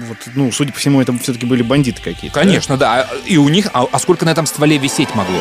вот, 0.08 0.18
ну, 0.36 0.52
судя 0.52 0.74
по 0.74 0.80
всему, 0.80 1.02
это 1.02 1.18
все-таки 1.20 1.46
были 1.46 1.62
бандиты 1.64 2.02
какие-то. 2.02 2.36
да? 2.36 2.42
Конечно, 2.42 2.78
да. 2.78 3.08
И 3.26 3.38
у 3.38 3.50
них... 3.50 3.68
А, 3.74 3.86
а 3.92 4.00
сколько 4.00 4.26
на 4.26 4.30
этом 4.30 4.46
стволе 4.46 4.78
висеть 4.78 5.14
могло? 5.16 5.40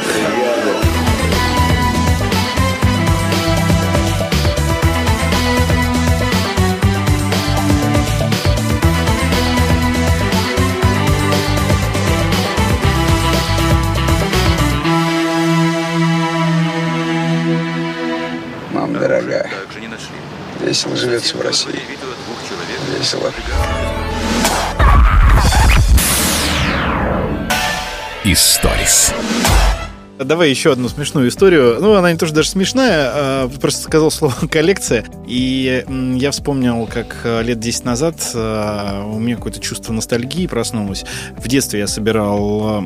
Живется 20.98 21.36
в 21.36 21.40
России. 21.40 21.80
Весело. 22.98 23.32
Историс. 28.24 29.14
Давай 30.18 30.50
еще 30.50 30.72
одну 30.72 30.88
смешную 30.88 31.28
историю. 31.28 31.78
Ну, 31.80 31.94
она 31.94 32.12
не 32.12 32.18
тоже 32.18 32.32
даже 32.32 32.48
смешная, 32.48 33.10
а 33.12 33.50
просто 33.60 33.82
сказал 33.82 34.10
слово 34.10 34.34
коллекция. 34.50 35.04
И 35.26 35.84
я 36.16 36.30
вспомнил, 36.32 36.88
как 36.92 37.20
э, 37.24 37.42
лет 37.42 37.60
10 37.60 37.84
назад 37.84 38.16
э, 38.34 39.02
у 39.06 39.18
меня 39.18 39.36
какое-то 39.36 39.60
чувство 39.60 39.92
ностальгии 39.92 40.46
проснулось. 40.46 41.04
В 41.36 41.46
детстве 41.46 41.80
я 41.80 41.86
собирал 41.86 42.82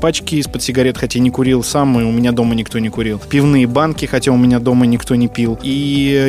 пачки 0.00 0.36
из-под 0.36 0.62
сигарет, 0.62 0.98
хотя 0.98 1.18
не 1.18 1.30
курил 1.30 1.62
сам, 1.62 1.98
и 1.98 2.04
у 2.04 2.10
меня 2.10 2.32
дома 2.32 2.54
никто 2.54 2.78
не 2.78 2.90
курил. 2.90 3.18
Пивные 3.18 3.66
банки, 3.66 4.04
хотя 4.04 4.32
у 4.32 4.36
меня 4.36 4.58
дома 4.58 4.84
никто 4.86 5.14
не 5.14 5.28
пил. 5.28 5.58
И 5.62 5.70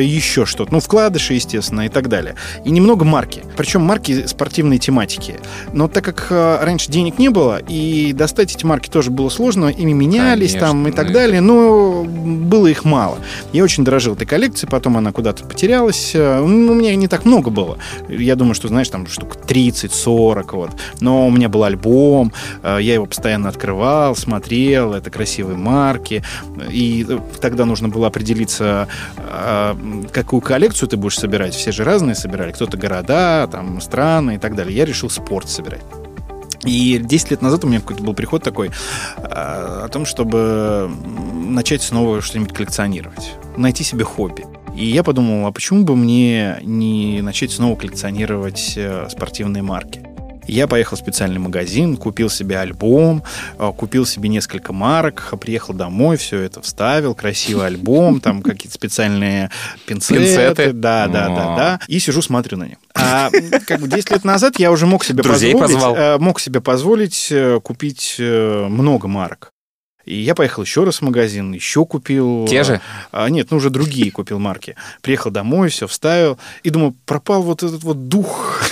еще 0.02 0.46
что-то. 0.46 0.72
Ну, 0.72 0.80
вкладыши, 0.80 1.34
естественно, 1.34 1.82
и 1.82 1.88
так 1.88 2.08
далее. 2.08 2.36
И 2.64 2.70
немного 2.70 3.04
марки. 3.04 3.42
Причем 3.56 3.82
марки 3.82 4.26
спортивной 4.26 4.78
тематики. 4.78 5.40
Но 5.72 5.88
так 5.88 6.04
как 6.04 6.28
э, 6.30 6.58
раньше 6.62 6.90
денег 6.90 7.18
не 7.18 7.28
было, 7.28 7.58
и 7.68 8.12
достать 8.14 8.54
эти 8.54 8.64
марки 8.64 8.88
тоже 8.88 9.10
было 9.10 9.28
сложно, 9.28 9.66
ими 9.66 9.92
менялись 10.38 10.52
Конечно, 10.52 10.68
там 10.68 10.88
и 10.88 10.92
так 10.92 11.10
и- 11.10 11.12
далее, 11.12 11.40
но 11.40 12.04
было 12.04 12.66
их 12.66 12.84
мало. 12.84 13.18
Я 13.52 13.64
очень 13.64 13.84
дорожил 13.84 14.14
этой 14.14 14.26
коллекцией, 14.26 14.70
потом 14.70 14.96
она 14.96 15.12
куда-то 15.12 15.44
потерялась. 15.44 16.12
Э, 16.14 16.40
у 16.40 16.46
меня 16.46 16.94
не 16.96 17.08
так 17.08 17.24
много 17.24 17.50
было. 17.50 17.78
Я 18.08 18.36
думаю, 18.36 18.54
что, 18.54 18.68
знаешь, 18.68 18.88
там 18.88 19.06
штук 19.06 19.36
30-40 19.46 20.52
вот. 20.52 20.70
Но 21.00 21.26
у 21.26 21.30
меня 21.30 21.48
был 21.48 21.64
альбом, 21.64 22.32
э, 22.62 22.78
я 22.80 22.94
его 22.94 23.06
постоянно 23.06 23.48
открывал, 23.48 24.16
смотрел, 24.16 24.94
это 24.94 25.10
красивые 25.10 25.56
марки. 25.56 26.22
И 26.70 27.06
э, 27.08 27.18
тогда 27.40 27.64
нужно 27.64 27.88
было 27.88 28.06
определиться, 28.06 28.88
какую 30.12 30.40
коллекцию 30.40 30.88
ты 30.88 30.96
будешь 30.96 31.18
собирать. 31.18 31.54
Все 31.54 31.72
же 31.72 31.84
разные 31.84 32.14
собирали. 32.14 32.52
Кто-то 32.52 32.76
города, 32.76 33.48
там, 33.50 33.80
страны 33.80 34.36
и 34.36 34.38
так 34.38 34.54
далее. 34.54 34.76
Я 34.76 34.84
решил 34.84 35.10
спорт 35.10 35.48
собирать. 35.48 35.82
И 36.64 36.98
10 36.98 37.30
лет 37.30 37.42
назад 37.42 37.64
у 37.64 37.68
меня 37.68 37.80
какой-то 37.80 38.02
был 38.02 38.14
приход 38.14 38.42
такой 38.42 38.68
э, 38.68 39.22
о 39.22 39.88
том, 39.88 40.04
чтобы 40.04 40.90
начать 41.34 41.82
снова 41.82 42.20
что-нибудь 42.20 42.52
коллекционировать, 42.52 43.34
найти 43.56 43.84
себе 43.84 44.04
хобби. 44.04 44.44
И 44.76 44.86
я 44.86 45.02
подумал, 45.02 45.46
а 45.46 45.52
почему 45.52 45.84
бы 45.84 45.96
мне 45.96 46.58
не 46.62 47.20
начать 47.22 47.52
снова 47.52 47.76
коллекционировать 47.76 48.74
э, 48.76 49.08
спортивные 49.10 49.62
марки? 49.62 50.02
Я 50.48 50.66
поехал 50.66 50.96
в 50.96 51.00
специальный 51.00 51.38
магазин, 51.38 51.96
купил 51.96 52.30
себе 52.30 52.58
альбом, 52.58 53.22
э, 53.58 53.72
купил 53.76 54.06
себе 54.06 54.28
несколько 54.28 54.72
марок, 54.72 55.34
приехал 55.40 55.74
домой, 55.74 56.16
все 56.16 56.40
это 56.40 56.62
вставил, 56.62 57.14
красивый 57.14 57.66
альбом, 57.66 58.20
там 58.20 58.42
какие-то 58.42 58.74
специальные 58.74 59.50
пинцеты. 59.86 60.20
Пинцеты? 60.20 60.72
Да, 60.72 61.06
да, 61.06 61.28
да, 61.28 61.56
да. 61.56 61.80
И 61.86 61.98
сижу, 61.98 62.22
смотрю 62.22 62.56
на 62.56 62.64
них. 62.64 62.78
А 63.08 63.30
как 63.66 63.80
бы 63.80 63.88
10 63.88 64.10
лет 64.10 64.24
назад 64.24 64.58
я 64.58 64.70
уже 64.70 64.86
мог 64.86 65.04
себе 65.04 65.22
Друзей 65.22 65.52
позволить, 65.52 65.74
позвал. 65.74 65.96
э, 65.96 66.18
мог 66.18 66.40
себе 66.40 66.60
позволить 66.60 67.28
э, 67.30 67.60
купить 67.62 68.16
э, 68.18 68.66
много 68.68 69.08
марок. 69.08 69.52
И 70.04 70.14
я 70.20 70.34
поехал 70.34 70.62
еще 70.62 70.84
раз 70.84 70.98
в 70.98 71.02
магазин, 71.02 71.52
еще 71.52 71.84
купил... 71.84 72.46
Те 72.48 72.64
же? 72.64 72.80
А, 73.12 73.28
нет, 73.28 73.48
ну 73.50 73.58
уже 73.58 73.68
другие 73.68 74.10
купил 74.10 74.38
марки. 74.38 74.74
Приехал 75.02 75.30
домой, 75.30 75.68
все 75.68 75.86
вставил. 75.86 76.38
И 76.62 76.70
думаю, 76.70 76.94
пропал 77.04 77.42
вот 77.42 77.62
этот 77.62 77.82
вот 77.84 78.08
дух 78.08 78.62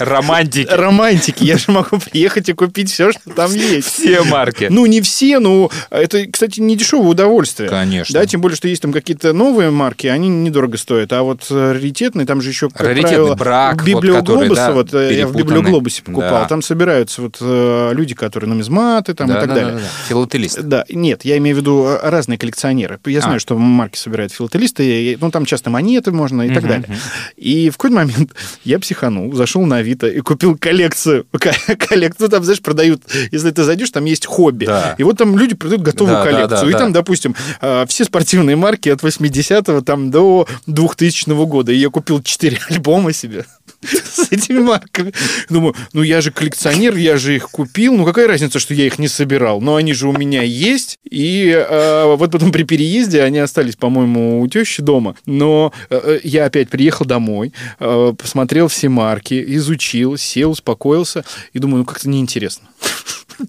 Романтики. 0.00 0.68
романтики. 0.70 1.44
Я 1.44 1.56
же 1.58 1.70
могу 1.72 1.98
приехать 1.98 2.48
и 2.48 2.52
купить 2.52 2.90
все, 2.90 3.12
что 3.12 3.30
там 3.30 3.52
есть. 3.54 3.88
Все 3.88 4.22
марки. 4.22 4.66
Ну, 4.70 4.86
не 4.86 5.00
все, 5.00 5.38
но 5.38 5.70
это, 5.90 6.26
кстати, 6.30 6.60
не 6.60 6.76
дешевое 6.76 7.08
удовольствие. 7.10 7.68
Конечно. 7.68 8.18
Да, 8.18 8.26
тем 8.26 8.40
более, 8.40 8.56
что 8.56 8.68
есть 8.68 8.82
там 8.82 8.92
какие-то 8.92 9.32
новые 9.32 9.70
марки, 9.70 10.06
они 10.06 10.28
недорого 10.28 10.76
стоят. 10.76 11.12
А 11.12 11.22
вот 11.22 11.46
э, 11.50 11.72
раритетные, 11.72 12.26
там 12.26 12.40
же 12.42 12.50
еще, 12.50 12.68
как 12.70 12.80
Раритетный 12.82 13.16
правило, 13.16 13.34
брак, 13.34 13.82
в 13.82 13.92
вот 13.92 14.04
который, 14.06 14.54
да, 14.54 14.72
вот, 14.72 14.94
э, 14.94 15.16
я 15.16 15.26
в. 15.26 15.34
Библиоглобусе 15.36 16.02
покупал, 16.02 16.30
Да. 16.42 16.44
там 16.46 16.62
собираются 16.62 17.22
вот 17.22 17.36
э, 17.40 17.90
люди, 17.94 18.14
которые 18.14 18.48
нумизматы 18.48 19.14
там 19.14 19.28
и 19.28 19.32
Да, 19.32 19.40
так 19.40 19.48
да, 19.48 19.54
далее. 19.54 19.72
да, 19.74 19.78
да. 19.80 19.86
Филателист. 20.08 20.60
Да, 20.62 20.84
нет, 20.88 21.24
я 21.24 21.38
имею 21.38 21.56
в 21.56 21.60
виду 21.60 21.88
разные 22.02 22.38
коллекционеры. 22.38 22.98
Я 23.06 23.20
знаю, 23.20 23.36
А. 23.36 23.40
что 23.40 23.56
марки 23.56 23.96
собирают 23.98 24.32
филателисты, 24.32 24.84
и, 24.84 25.18
ну, 25.20 25.30
там 25.30 25.44
часто 25.46 25.70
монеты 25.70 26.10
можно 26.12 26.42
и 26.42 26.48
так 26.48 26.58
Мгм, 26.64 26.68
далее. 26.68 26.86
мгм. 26.88 26.98
И 27.36 27.70
в 27.70 27.76
какой-то 27.76 27.96
момент 27.96 28.32
я 28.64 28.78
психанул, 28.78 29.32
зашел 29.34 29.64
на 29.64 29.80
Авито 29.88 30.08
и 30.08 30.20
купил 30.20 30.56
коллекцию. 30.56 31.26
ко- 31.32 31.76
коллекцию. 31.76 32.26
Ну, 32.26 32.28
там, 32.28 32.44
знаешь, 32.44 32.60
продают, 32.60 33.02
если 33.32 33.50
ты 33.50 33.64
зайдешь, 33.64 33.90
там 33.90 34.04
есть 34.04 34.26
хобби. 34.26 34.66
Да. 34.66 34.94
И 34.98 35.02
вот 35.02 35.16
там 35.18 35.36
люди 35.38 35.54
продают 35.54 35.82
готовую 35.82 36.16
Да, 36.16 36.24
да, 36.24 36.30
коллекцию. 36.30 36.60
да, 36.62 36.68
и 36.68 36.72
да. 36.72 36.78
там, 36.78 36.92
допустим, 36.92 37.34
э, 37.60 37.86
все 37.88 38.04
спортивные 38.04 38.56
марки 38.56 38.88
от 38.88 39.02
80-го 39.02 39.80
там, 39.80 40.10
до 40.10 40.46
2000 40.66 41.46
года. 41.46 41.72
И 41.72 41.76
я 41.76 41.88
купил 41.90 42.22
4 42.22 42.58
альбома 42.70 43.12
себе. 43.12 43.44
с 43.82 44.32
этими 44.32 44.58
марками. 44.58 45.12
Думаю, 45.48 45.74
ну 45.92 46.02
я 46.02 46.20
же 46.20 46.30
коллекционер, 46.30 46.96
я 46.96 47.16
же 47.16 47.36
их 47.36 47.50
купил. 47.50 47.94
Ну 47.96 48.04
какая 48.04 48.26
разница, 48.26 48.58
что 48.58 48.74
я 48.74 48.86
их 48.86 48.98
не 48.98 49.08
собирал? 49.08 49.60
Но 49.60 49.76
они 49.76 49.92
же 49.92 50.08
у 50.08 50.12
меня 50.12 50.42
есть. 50.42 50.98
И 51.08 51.50
э, 51.50 52.14
вот 52.16 52.32
потом 52.32 52.50
при 52.50 52.64
переезде 52.64 53.22
они 53.22 53.38
остались, 53.38 53.76
по-моему, 53.76 54.40
у 54.40 54.48
тещи 54.48 54.82
дома. 54.82 55.14
Но 55.26 55.72
э, 55.90 56.20
я 56.24 56.46
опять 56.46 56.70
приехал 56.70 57.04
домой, 57.04 57.52
э, 57.78 58.14
посмотрел 58.18 58.68
все 58.68 58.88
марки, 58.88 59.42
изучил, 59.56 60.16
сел, 60.16 60.50
успокоился 60.50 61.24
и 61.52 61.58
думаю, 61.58 61.78
ну 61.78 61.84
как-то 61.84 62.08
неинтересно. 62.08 62.68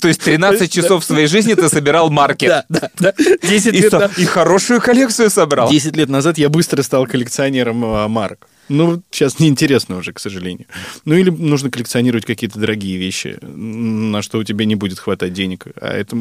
То 0.02 0.08
есть 0.08 0.22
13 0.22 0.72
часов 0.72 1.04
своей 1.04 1.28
жизни 1.28 1.54
ты 1.54 1.70
собирал 1.70 2.10
марки. 2.10 2.48
Да, 2.48 2.66
да, 2.70 2.90
да. 3.00 3.14
10 3.44 3.74
И, 3.74 3.82
лет, 3.82 4.18
и 4.18 4.26
хорошую 4.26 4.82
коллекцию 4.82 5.30
собрал. 5.30 5.70
10 5.70 5.96
лет 5.96 6.10
назад 6.10 6.38
я 6.38 6.50
быстро 6.50 6.82
стал 6.84 7.06
коллекционером 7.08 7.84
э, 7.84 8.08
марок. 8.08 8.48
Ну, 8.70 9.02
сейчас 9.10 9.40
неинтересно 9.40 9.98
уже, 9.98 10.14
к 10.14 10.20
сожалению. 10.20 10.68
Ну, 11.04 11.16
или 11.16 11.32
нужно 11.32 11.72
коллекционировать 11.72 12.26
какие-то 12.26 12.60
дорогие 12.60 12.98
вещи, 12.98 13.40
на 13.42 14.22
что 14.22 14.38
у 14.38 14.44
тебя 14.44 14.66
не 14.66 14.76
будет 14.76 15.00
хватать 15.00 15.34
денег. 15.34 15.66
А 15.82 15.92
это 15.92 16.16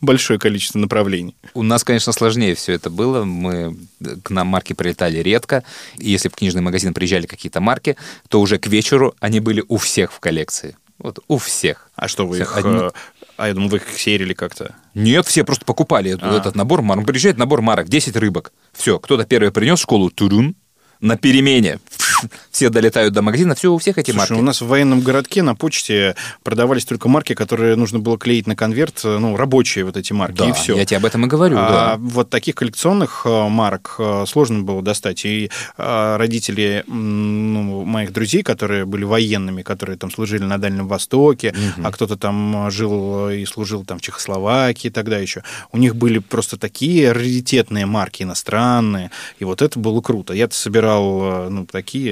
большое 0.00 0.38
количество 0.38 0.78
направлений. 0.78 1.36
У 1.52 1.62
нас, 1.62 1.84
конечно, 1.84 2.12
сложнее 2.12 2.54
все 2.54 2.72
это 2.72 2.88
было. 2.88 3.24
Мы 3.24 3.76
к 4.22 4.30
нам 4.30 4.46
марки 4.46 4.72
прилетали 4.72 5.18
редко. 5.18 5.62
И 5.98 6.10
если 6.10 6.30
в 6.30 6.34
книжный 6.34 6.62
магазин 6.62 6.94
приезжали 6.94 7.26
какие-то 7.26 7.60
марки, 7.60 7.96
то 8.28 8.40
уже 8.40 8.58
к 8.58 8.66
вечеру 8.66 9.14
они 9.20 9.40
были 9.40 9.62
у 9.68 9.76
всех 9.76 10.12
в 10.12 10.20
коллекции. 10.20 10.76
Вот 11.00 11.18
у 11.28 11.38
всех. 11.38 11.90
А 11.96 12.08
что 12.08 12.26
вы 12.26 12.36
Все 12.36 12.44
их... 12.44 12.56
одни- 12.56 12.76
э, 12.78 12.90
А 13.36 13.48
я 13.48 13.54
думал, 13.54 13.68
вы 13.70 13.78
их 13.78 13.88
серили 13.98 14.34
как-то. 14.34 14.74
Нет, 14.94 15.26
все 15.26 15.44
просто 15.44 15.64
покупали 15.64 16.16
А. 16.20 16.36
этот 16.36 16.54
набор 16.54 16.82
марок. 16.82 17.06
Приезжает 17.06 17.38
набор 17.38 17.62
марок, 17.62 17.88
10 17.88 18.16
рыбок. 18.16 18.52
Все, 18.72 18.98
кто-то 18.98 19.24
первый 19.24 19.50
принес 19.50 19.78
в 19.78 19.82
школу, 19.82 20.10
турун, 20.10 20.54
на 21.00 21.16
перемене. 21.16 21.78
Все 22.50 22.68
долетают 22.68 23.14
до 23.14 23.22
магазина, 23.22 23.54
все, 23.54 23.72
у 23.72 23.78
всех 23.78 23.98
эти 23.98 24.10
Слушай, 24.10 24.30
марки. 24.30 24.40
у 24.40 24.42
нас 24.42 24.60
в 24.60 24.66
военном 24.66 25.00
городке 25.00 25.42
на 25.42 25.54
почте 25.54 26.14
продавались 26.42 26.84
только 26.84 27.08
марки, 27.08 27.34
которые 27.34 27.76
нужно 27.76 27.98
было 27.98 28.18
клеить 28.18 28.46
на 28.46 28.56
конверт, 28.56 29.00
ну, 29.04 29.36
рабочие 29.36 29.84
вот 29.84 29.96
эти 29.96 30.12
марки, 30.12 30.38
Да, 30.38 30.48
и 30.48 30.52
все. 30.52 30.76
я 30.76 30.84
тебе 30.84 30.98
об 30.98 31.04
этом 31.04 31.24
и 31.24 31.28
говорю, 31.28 31.56
А 31.58 31.68
да. 31.70 31.96
вот 31.98 32.30
таких 32.30 32.54
коллекционных 32.56 33.22
э, 33.24 33.48
марок 33.48 33.94
э, 33.98 34.24
сложно 34.26 34.60
было 34.62 34.82
достать. 34.82 35.24
И 35.24 35.50
э, 35.78 36.16
родители 36.16 36.84
ну, 36.86 37.84
моих 37.84 38.12
друзей, 38.12 38.42
которые 38.42 38.84
были 38.84 39.04
военными, 39.04 39.62
которые 39.62 39.96
там 39.96 40.10
служили 40.10 40.42
на 40.42 40.58
Дальнем 40.58 40.88
Востоке, 40.88 41.54
а 41.82 41.92
кто-то 41.92 42.16
там 42.16 42.70
жил 42.70 43.30
и 43.30 43.44
служил 43.44 43.84
там 43.84 43.98
в 43.98 44.02
Чехословакии 44.02 44.88
тогда 44.88 45.18
еще, 45.18 45.42
у 45.72 45.78
них 45.78 45.96
были 45.96 46.18
просто 46.18 46.56
такие 46.58 47.12
раритетные 47.12 47.86
марки 47.86 48.22
иностранные, 48.22 49.10
и 49.38 49.44
вот 49.44 49.62
это 49.62 49.78
было 49.78 50.00
круто. 50.00 50.32
Я-то 50.32 50.54
собирал, 50.54 51.48
ну, 51.50 51.66
такие. 51.66 52.09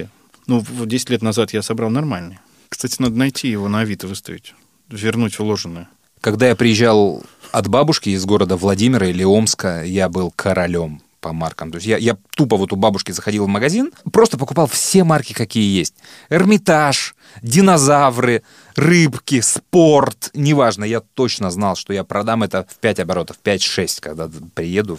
Ну, 0.49 0.61
в 0.61 0.87
10 0.87 1.11
лет 1.11 1.23
назад 1.23 1.53
я 1.53 1.63
собрал 1.63 1.91
нормальные. 1.91 2.41
Кстати, 2.71 2.97
надо 3.01 3.17
найти 3.17 3.49
его 3.49 3.69
на 3.69 3.81
Авито 3.81 4.07
выставить, 4.07 4.55
вернуть 4.89 5.39
вложенное. 5.39 5.89
Когда 6.23 6.49
я 6.49 6.57
приезжал 6.57 7.23
от 7.53 7.69
бабушки 7.69 8.09
из 8.09 8.25
города 8.25 8.57
Владимира 8.57 9.07
или 9.07 9.23
Омска, 9.23 9.85
я 9.85 10.09
был 10.09 10.33
королем 10.35 11.03
по 11.21 11.35
маркам. 11.35 11.71
То 11.71 11.77
есть 11.77 11.87
я, 11.87 11.99
я 11.99 12.17
тупо 12.35 12.57
вот 12.57 12.73
у 12.73 12.77
бабушки 12.77 13.13
заходил 13.13 13.45
в 13.45 13.49
магазин, 13.49 13.93
просто 14.11 14.39
покупал 14.39 14.67
все 14.67 15.05
марки, 15.05 15.35
какие 15.35 15.79
есть. 15.79 15.95
Эрмитаж, 16.31 17.15
динозавры, 17.43 18.43
рыбки, 18.75 19.41
спорт, 19.41 20.31
неважно. 20.33 20.85
Я 20.85 21.01
точно 21.01 21.51
знал, 21.51 21.77
что 21.77 21.93
я 21.93 22.05
продам 22.05 22.43
это 22.43 22.67
в 22.71 22.79
5 22.79 23.01
оборотов, 23.01 23.37
5-6, 23.45 23.99
когда 24.01 24.31
приеду 24.55 24.99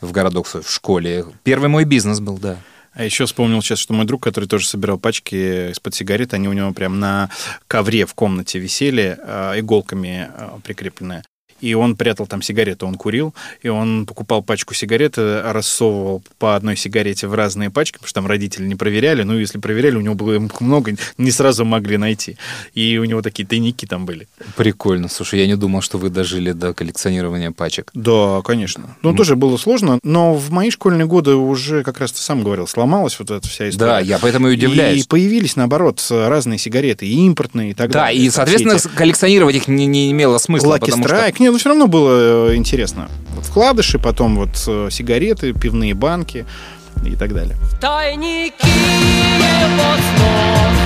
в 0.00 0.10
городок 0.10 0.48
свой, 0.48 0.62
в 0.62 0.70
школе. 0.70 1.26
Первый 1.42 1.68
мой 1.68 1.84
бизнес 1.84 2.20
был, 2.20 2.38
да. 2.38 2.56
А 2.96 3.04
еще 3.04 3.26
вспомнил 3.26 3.60
сейчас, 3.60 3.78
что 3.78 3.92
мой 3.92 4.06
друг, 4.06 4.22
который 4.22 4.46
тоже 4.46 4.66
собирал 4.66 4.98
пачки 4.98 5.70
из-под 5.70 5.94
сигарет, 5.94 6.32
они 6.32 6.48
у 6.48 6.54
него 6.54 6.72
прям 6.72 6.98
на 6.98 7.28
ковре 7.68 8.06
в 8.06 8.14
комнате 8.14 8.58
висели, 8.58 9.18
э, 9.18 9.60
иголками 9.60 10.30
э, 10.34 10.58
прикрепленные. 10.64 11.22
И 11.60 11.74
он 11.74 11.96
прятал 11.96 12.26
там 12.26 12.42
сигареты, 12.42 12.84
он 12.86 12.94
курил, 12.96 13.34
и 13.62 13.68
он 13.68 14.06
покупал 14.06 14.42
пачку 14.42 14.74
сигарет, 14.74 15.14
э, 15.16 15.50
рассовывал 15.52 16.22
по 16.38 16.54
одной 16.56 16.76
сигарете 16.76 17.26
в 17.26 17.34
разные 17.34 17.70
пачки, 17.70 17.94
потому 17.96 18.08
что 18.08 18.14
там 18.20 18.26
родители 18.26 18.66
не 18.66 18.74
проверяли, 18.74 19.22
ну, 19.22 19.38
если 19.38 19.58
проверяли, 19.58 19.96
у 19.96 20.00
него 20.00 20.14
было 20.14 20.38
много, 20.60 20.94
не 21.18 21.30
сразу 21.30 21.64
могли 21.64 21.96
найти. 21.96 22.36
И 22.74 22.98
у 22.98 23.04
него 23.04 23.22
такие 23.22 23.46
тайники 23.46 23.86
там 23.86 24.06
были. 24.06 24.28
Прикольно. 24.56 25.08
Слушай, 25.08 25.40
я 25.40 25.46
не 25.46 25.56
думал, 25.56 25.80
что 25.80 25.98
вы 25.98 26.10
дожили 26.10 26.52
до 26.52 26.74
коллекционирования 26.74 27.50
пачек. 27.52 27.90
Да, 27.94 28.42
конечно. 28.44 28.96
Ну, 29.02 29.14
тоже 29.14 29.36
было 29.36 29.56
сложно, 29.56 29.98
но 30.02 30.34
в 30.34 30.50
мои 30.50 30.70
школьные 30.70 31.06
годы 31.06 31.34
уже, 31.34 31.82
как 31.82 32.00
раз 32.00 32.12
ты 32.12 32.20
сам 32.20 32.42
говорил, 32.44 32.66
сломалась 32.66 33.18
вот 33.18 33.30
эта 33.30 33.48
вся 33.48 33.68
история. 33.68 33.90
Да, 33.92 34.00
я 34.00 34.18
поэтому 34.18 34.48
и 34.48 34.54
удивляюсь. 34.54 35.04
И 35.04 35.08
появились, 35.08 35.56
наоборот, 35.56 36.04
разные 36.10 36.58
сигареты, 36.58 37.06
и 37.06 37.14
импортные, 37.26 37.70
и 37.70 37.74
так 37.74 37.90
Да, 37.90 38.06
далее. 38.06 38.22
и, 38.24 38.30
соответственно, 38.30 38.78
коллекционировать 38.94 39.56
их 39.56 39.68
не, 39.68 39.86
не 39.86 40.10
имело 40.10 40.38
смысла, 40.38 40.78
потому 40.78 41.04
Strike. 41.04 41.34
что... 41.34 41.45
Нет, 41.46 41.52
ну 41.52 41.60
все 41.60 41.68
равно 41.68 41.86
было 41.86 42.50
э, 42.50 42.56
интересно. 42.56 43.08
Вот 43.36 43.44
вкладыши, 43.44 44.00
потом 44.00 44.34
вот 44.34 44.64
э, 44.66 44.88
сигареты, 44.90 45.52
пивные 45.52 45.94
банки 45.94 46.44
и 47.04 47.14
так 47.14 47.32
далее. 47.34 47.56
Тайники 47.80 48.56
под 49.78 50.00
снов 50.00 50.85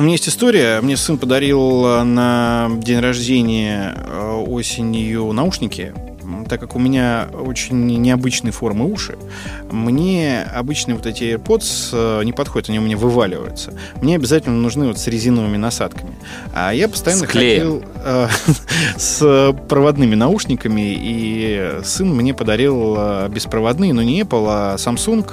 У 0.00 0.02
меня 0.02 0.12
есть 0.12 0.30
история. 0.30 0.80
Мне 0.80 0.96
сын 0.96 1.18
подарил 1.18 1.84
э, 1.84 2.04
на 2.04 2.70
день 2.78 3.00
рождения 3.00 3.94
э, 3.94 4.44
осенью 4.48 5.30
наушники. 5.32 5.92
Так 6.50 6.58
как 6.58 6.74
у 6.74 6.80
меня 6.80 7.28
очень 7.32 7.86
необычной 7.86 8.50
формы 8.50 8.90
уши, 8.92 9.16
мне 9.70 10.42
обычные 10.42 10.96
вот 10.96 11.06
эти 11.06 11.22
AirPods 11.22 11.90
э, 11.92 12.24
не 12.24 12.32
подходят, 12.32 12.68
они 12.68 12.80
у 12.80 12.82
меня 12.82 12.96
вываливаются. 12.96 13.72
Мне 14.02 14.16
обязательно 14.16 14.56
нужны 14.56 14.88
вот 14.88 14.98
с 14.98 15.06
резиновыми 15.06 15.58
насадками. 15.58 16.16
А 16.52 16.72
я 16.72 16.88
постоянно 16.88 17.26
С 17.26 17.28
э, 17.94 18.28
с 18.96 19.54
проводными 19.68 20.16
наушниками, 20.16 20.92
и 20.92 21.78
сын 21.84 22.12
мне 22.12 22.34
подарил 22.34 22.96
э, 22.98 23.28
беспроводные, 23.28 23.92
но 23.92 24.02
не 24.02 24.20
Apple, 24.22 24.46
а 24.48 24.74
Samsung, 24.74 25.30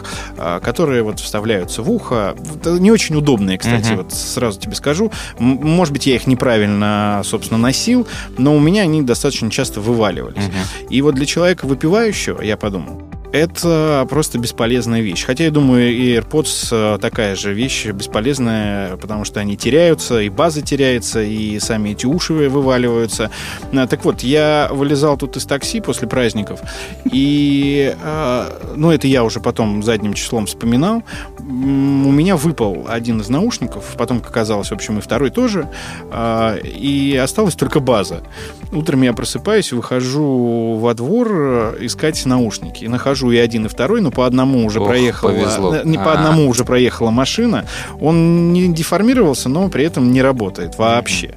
которые 0.61 1.01
вот 1.01 1.19
вставляются 1.19 1.81
в 1.81 1.89
ухо. 1.89 2.35
Не 2.63 2.91
очень 2.91 3.15
удобные, 3.15 3.57
кстати, 3.57 3.93
вот 3.93 4.13
сразу 4.13 4.59
тебе 4.59 4.75
скажу. 4.75 5.11
Может 5.39 5.93
быть, 5.93 6.05
я 6.05 6.13
их 6.13 6.27
неправильно, 6.27 7.21
собственно, 7.23 7.57
носил, 7.57 8.05
но 8.37 8.55
у 8.55 8.59
меня 8.59 8.83
они 8.83 9.01
достаточно 9.01 9.49
часто 9.49 9.81
вываливались. 9.81 10.43
И 10.91 11.01
вот 11.07 11.15
для 11.15 11.25
человека 11.25 11.65
выпивающего, 11.65 12.41
я 12.41 12.57
подумал, 12.57 13.01
это 13.31 14.05
просто 14.09 14.39
бесполезная 14.39 15.01
вещь. 15.01 15.25
Хотя, 15.25 15.45
я 15.45 15.51
думаю, 15.51 15.93
и 15.93 16.17
AirPods 16.17 16.67
э, 16.71 16.97
такая 16.99 17.35
же 17.35 17.53
вещь 17.53 17.85
бесполезная, 17.85 18.95
потому 18.97 19.25
что 19.25 19.39
они 19.39 19.57
теряются, 19.57 20.19
и 20.19 20.29
база 20.29 20.61
теряется, 20.61 21.21
и 21.21 21.59
сами 21.59 21.89
эти 21.89 22.05
уши 22.05 22.33
вываливаются. 22.33 23.29
А, 23.73 23.87
Так 23.87 24.05
вот, 24.05 24.21
я 24.21 24.69
вылезал 24.71 25.17
тут 25.17 25.37
из 25.37 25.45
такси 25.45 25.81
после 25.81 26.07
праздников, 26.07 26.61
и, 27.05 27.95
э, 28.01 28.73
ну, 28.75 28.91
это 28.91 29.07
я 29.07 29.23
уже 29.23 29.39
потом 29.39 29.83
задним 29.83 30.13
числом 30.13 30.45
вспоминал, 30.45 31.03
у 31.39 32.11
меня 32.11 32.35
выпал 32.35 32.85
один 32.89 33.21
из 33.21 33.29
наушников, 33.29 33.95
потом, 33.97 34.19
как 34.19 34.31
оказалось, 34.31 34.69
в 34.69 34.73
общем, 34.73 34.97
и 34.97 35.01
второй 35.01 35.29
тоже, 35.29 35.69
а, 36.11 36.55
и 36.57 37.15
осталась 37.15 37.55
только 37.55 37.79
база. 37.79 38.23
Утром 38.71 39.01
я 39.03 39.13
просыпаюсь, 39.13 39.71
выхожу 39.71 40.75
во 40.79 40.93
двор 40.93 41.27
э, 41.31 41.77
искать 41.81 42.25
наушники. 42.25 42.83
И 42.83 42.87
нахожу 42.87 43.31
и 43.31 43.37
один, 43.37 43.65
и 43.65 43.69
второй, 43.69 44.01
но 44.01 44.11
по 44.11 44.25
одному 44.25 44.65
уже 44.65 44.79
Ох, 44.81 44.87
проехала... 44.87 45.31
повезло. 45.31 45.75
э, 45.75 45.81
Не 45.85 45.97
по 45.97 46.11
А. 46.11 46.15
одному 46.15 46.49
уже 46.49 46.65
проехала 46.65 47.09
машина. 47.09 47.65
Он 48.01 48.51
не 48.53 48.67
деформировался, 48.73 49.47
но 49.49 49.69
при 49.69 49.85
этом 49.85 50.11
не 50.11 50.21
работает 50.21 50.77
вообще. 50.77 51.33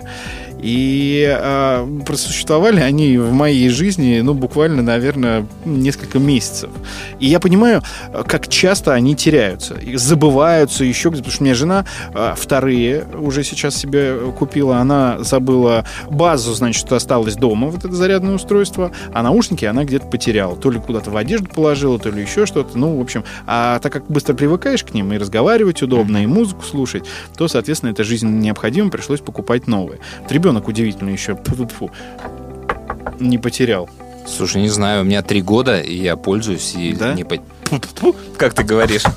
И 0.62 1.26
а, 1.28 1.86
просуществовали 2.06 2.80
они 2.80 3.18
в 3.18 3.32
моей 3.32 3.68
жизни, 3.68 4.20
ну, 4.20 4.34
буквально, 4.34 4.82
наверное, 4.82 5.46
несколько 5.64 6.18
месяцев. 6.18 6.70
И 7.18 7.26
я 7.26 7.40
понимаю, 7.40 7.82
как 8.26 8.48
часто 8.48 8.94
они 8.94 9.14
теряются, 9.14 9.76
забываются 9.94 10.84
еще 10.84 11.10
потому 11.10 11.30
что 11.30 11.42
у 11.42 11.44
меня 11.44 11.54
жена 11.54 11.84
а, 12.14 12.34
вторые 12.36 13.04
уже 13.18 13.44
сейчас 13.44 13.76
себе 13.76 14.16
купила, 14.38 14.78
она 14.78 15.18
забыла 15.20 15.84
базу, 16.08 16.54
значит, 16.54 16.90
осталась 16.92 17.36
дома, 17.36 17.68
вот 17.68 17.84
это 17.84 17.94
зарядное 17.94 18.34
устройство, 18.34 18.92
а 19.12 19.22
наушники 19.22 19.64
она 19.64 19.84
где-то 19.84 20.06
потеряла. 20.06 20.56
То 20.56 20.70
ли 20.70 20.80
куда-то 20.80 21.10
в 21.10 21.16
одежду 21.16 21.48
положила, 21.48 21.98
то 21.98 22.10
ли 22.10 22.22
еще 22.22 22.46
что-то. 22.46 22.78
Ну, 22.78 22.98
в 22.98 23.00
общем, 23.00 23.24
а 23.46 23.78
так 23.78 23.92
как 23.92 24.06
быстро 24.08 24.34
привыкаешь 24.34 24.84
к 24.84 24.94
ним 24.94 25.12
и 25.12 25.18
разговаривать 25.18 25.82
удобно, 25.82 26.22
и 26.22 26.26
музыку 26.26 26.64
слушать, 26.64 27.04
то, 27.36 27.48
соответственно, 27.48 27.90
это 27.90 28.04
жизненно 28.04 28.38
необходимо, 28.38 28.90
пришлось 28.90 29.20
покупать 29.20 29.66
новые. 29.66 30.00
Вот 30.20 30.32
ребенок 30.32 30.49
удивительно 30.56 31.10
еще 31.10 31.36
фу, 31.36 31.90
не 33.18 33.38
потерял. 33.38 33.88
Слушай, 34.26 34.62
не 34.62 34.68
знаю, 34.68 35.02
у 35.02 35.04
меня 35.04 35.22
три 35.22 35.42
года, 35.42 35.80
и 35.80 35.94
я 35.96 36.16
пользуюсь, 36.16 36.74
и 36.76 36.92
Да? 36.92 37.14
не 37.14 37.24
по- 37.24 37.38
как 38.36 38.54
ты 38.54 38.62
говоришь. 38.64 39.02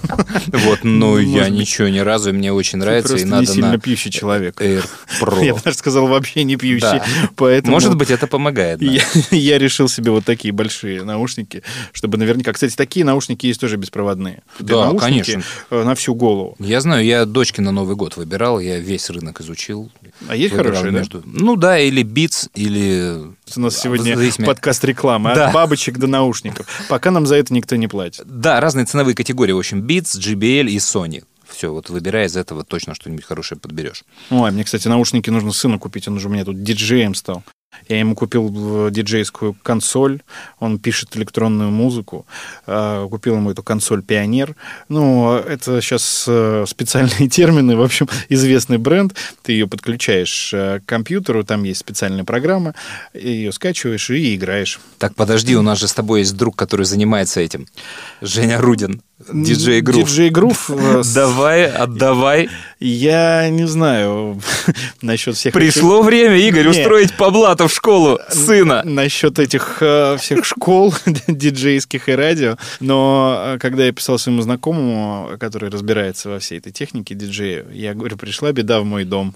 Вот, 0.48 0.84
но 0.84 1.18
я 1.20 1.50
ничего 1.50 1.88
ни 1.88 2.00
разу, 2.00 2.34
мне 2.34 2.54
очень 2.54 2.78
нравится, 2.80 3.16
и 3.16 3.24
надо 3.24 3.42
не 3.42 3.48
сильно 3.48 3.80
пьющий 3.80 4.12
человек. 4.12 4.62
Я 5.42 5.54
бы 5.56 5.62
даже 5.64 5.78
сказал, 5.78 6.08
вообще 6.08 6.44
не 6.44 6.56
пьющий. 6.56 7.02
Поэтому... 7.36 7.74
Может 7.74 7.96
быть, 7.96 8.12
это 8.12 8.28
помогает. 8.28 8.82
Я, 9.32 9.58
решил 9.58 9.88
себе 9.88 10.12
вот 10.12 10.26
такие 10.26 10.54
большие 10.54 11.04
наушники, 11.04 11.64
чтобы 11.92 12.18
наверняка... 12.18 12.54
Кстати, 12.54 12.76
такие 12.76 13.06
наушники 13.06 13.48
есть 13.48 13.60
тоже 13.60 13.78
беспроводные. 13.78 14.44
Да, 14.60 14.92
конечно. 14.94 15.42
э, 15.72 15.84
На 15.84 15.96
всю 15.96 16.14
голову. 16.14 16.56
Я 16.60 16.82
знаю, 16.82 17.04
я 17.04 17.26
дочке 17.26 17.62
на 17.62 17.72
Новый 17.72 17.96
год 17.96 18.18
выбирал, 18.18 18.60
я 18.60 18.80
весь 18.80 19.10
рынок 19.10 19.42
изучил. 19.42 19.92
А 20.28 20.36
есть 20.36 20.56
хорошие, 20.56 20.92
да? 20.92 21.00
между- 21.00 21.24
Ну 21.26 21.56
да, 21.56 21.80
или 21.80 22.04
Beats, 22.04 22.50
или... 22.56 23.34
У 23.56 23.60
нас 23.60 23.78
сегодня 23.78 24.16
зависимости- 24.16 24.46
подкаст 24.46 24.84
рекламы. 24.86 25.34
Да. 25.36 25.48
От 25.48 25.54
бабочек 25.54 25.98
до 25.98 26.08
наушников. 26.08 26.66
Пока 26.90 27.12
нам 27.12 27.26
за 27.26 27.36
это 27.36 27.54
никто 27.54 27.76
не 27.76 27.88
платит. 27.88 28.26
Да, 28.26 28.60
разные 28.60 28.86
ценовые 28.86 29.16
категории. 29.16 29.52
В 29.54 29.58
общем, 29.60 29.82
Beats, 29.86 30.18
JBL 30.18 30.68
и 30.70 30.78
Sony. 30.78 31.24
Все, 31.48 31.72
вот 31.72 31.90
выбирая 31.90 32.26
из 32.28 32.36
этого 32.36 32.64
точно 32.64 32.96
что-нибудь 32.96 33.26
хорошее 33.26 33.60
подберешь. 33.60 34.04
Ой, 34.32 34.50
мне, 34.52 34.64
кстати, 34.64 34.88
наушники 34.88 35.30
нужно 35.30 35.52
сыну 35.52 35.78
купить. 35.80 36.08
Он 36.08 36.16
уже 36.16 36.28
у 36.28 36.32
меня 36.32 36.46
тут 36.46 36.64
диджеем 36.64 37.14
стал. 37.14 37.44
Я 37.88 38.00
ему 38.00 38.16
купил 38.16 38.88
э, 38.88 38.92
диджейскую 38.92 39.56
консоль, 39.62 40.22
он 40.60 40.80
пишет 40.80 41.16
электронную 41.16 41.72
музыку, 41.72 42.26
Э, 42.66 43.08
купил 43.10 43.36
ему 43.36 43.52
эту 43.52 43.64
консоль 43.64 44.02
«Пионер». 44.02 44.56
Ну, 44.90 45.34
это 45.36 45.82
сейчас 45.82 46.26
э, 46.28 46.66
специальные 46.68 47.30
термины, 47.30 47.76
в 47.76 47.82
общем, 47.82 48.08
известный 48.30 48.78
бренд. 48.78 49.16
Ты 49.42 49.54
ее 49.54 49.68
подключаешь 49.68 50.50
к 50.52 50.82
компьютеру, 50.86 51.44
там 51.44 51.64
есть 51.64 51.80
специальная 51.80 52.24
программа, 52.24 52.74
ее 53.14 53.52
скачиваешь 53.52 54.10
и 54.10 54.36
играешь. 54.36 54.80
Так, 54.98 55.16
подожди, 55.16 55.56
у 55.56 55.62
нас 55.62 55.80
же 55.80 55.88
с 55.88 55.94
тобой 55.94 56.22
есть 56.22 56.38
друг, 56.38 56.56
который 56.56 56.86
занимается 56.86 57.42
этим. 57.42 57.68
Женя 58.22 58.60
Рудин, 58.60 59.02
диджей 59.32 59.82
Грув. 59.82 60.10
Диджей 60.10 60.30
Грув. 60.30 60.70
э, 60.70 61.02
Давай, 61.16 61.66
отдавай. 61.72 62.50
Я 62.80 63.48
не 63.50 63.66
знаю 63.66 64.42
насчет 65.02 65.36
всех... 65.38 65.54
Пришло 65.54 66.02
время, 66.02 66.36
Игорь, 66.38 66.64
Не. 66.66 66.70
устроить 66.72 67.14
по 67.16 67.30
блату 67.30 67.68
в 67.68 67.74
школу 67.74 68.20
сына. 68.30 68.82
насчет 68.84 69.40
этих 69.40 69.78
э, 69.82 70.18
всех 70.20 70.44
школ 70.44 70.94
диджейских 71.28 72.10
и 72.10 72.12
радио, 72.12 72.58
но 72.82 73.54
э, 73.56 73.58
когда 73.60 73.86
я 73.86 73.94
писал 73.94 74.18
своему 74.20 74.42
знакомому, 74.42 75.38
который 75.40 75.70
разбирается 75.70 76.30
во 76.30 76.40
всей 76.40 76.58
этой 76.58 76.74
технике 76.74 77.16
диджея, 77.16 77.66
я 77.72 77.94
говорю, 77.94 78.18
пришла 78.18 78.52
беда 78.52 78.82
в 78.82 78.86
мой 78.86 79.06
дом. 79.06 79.34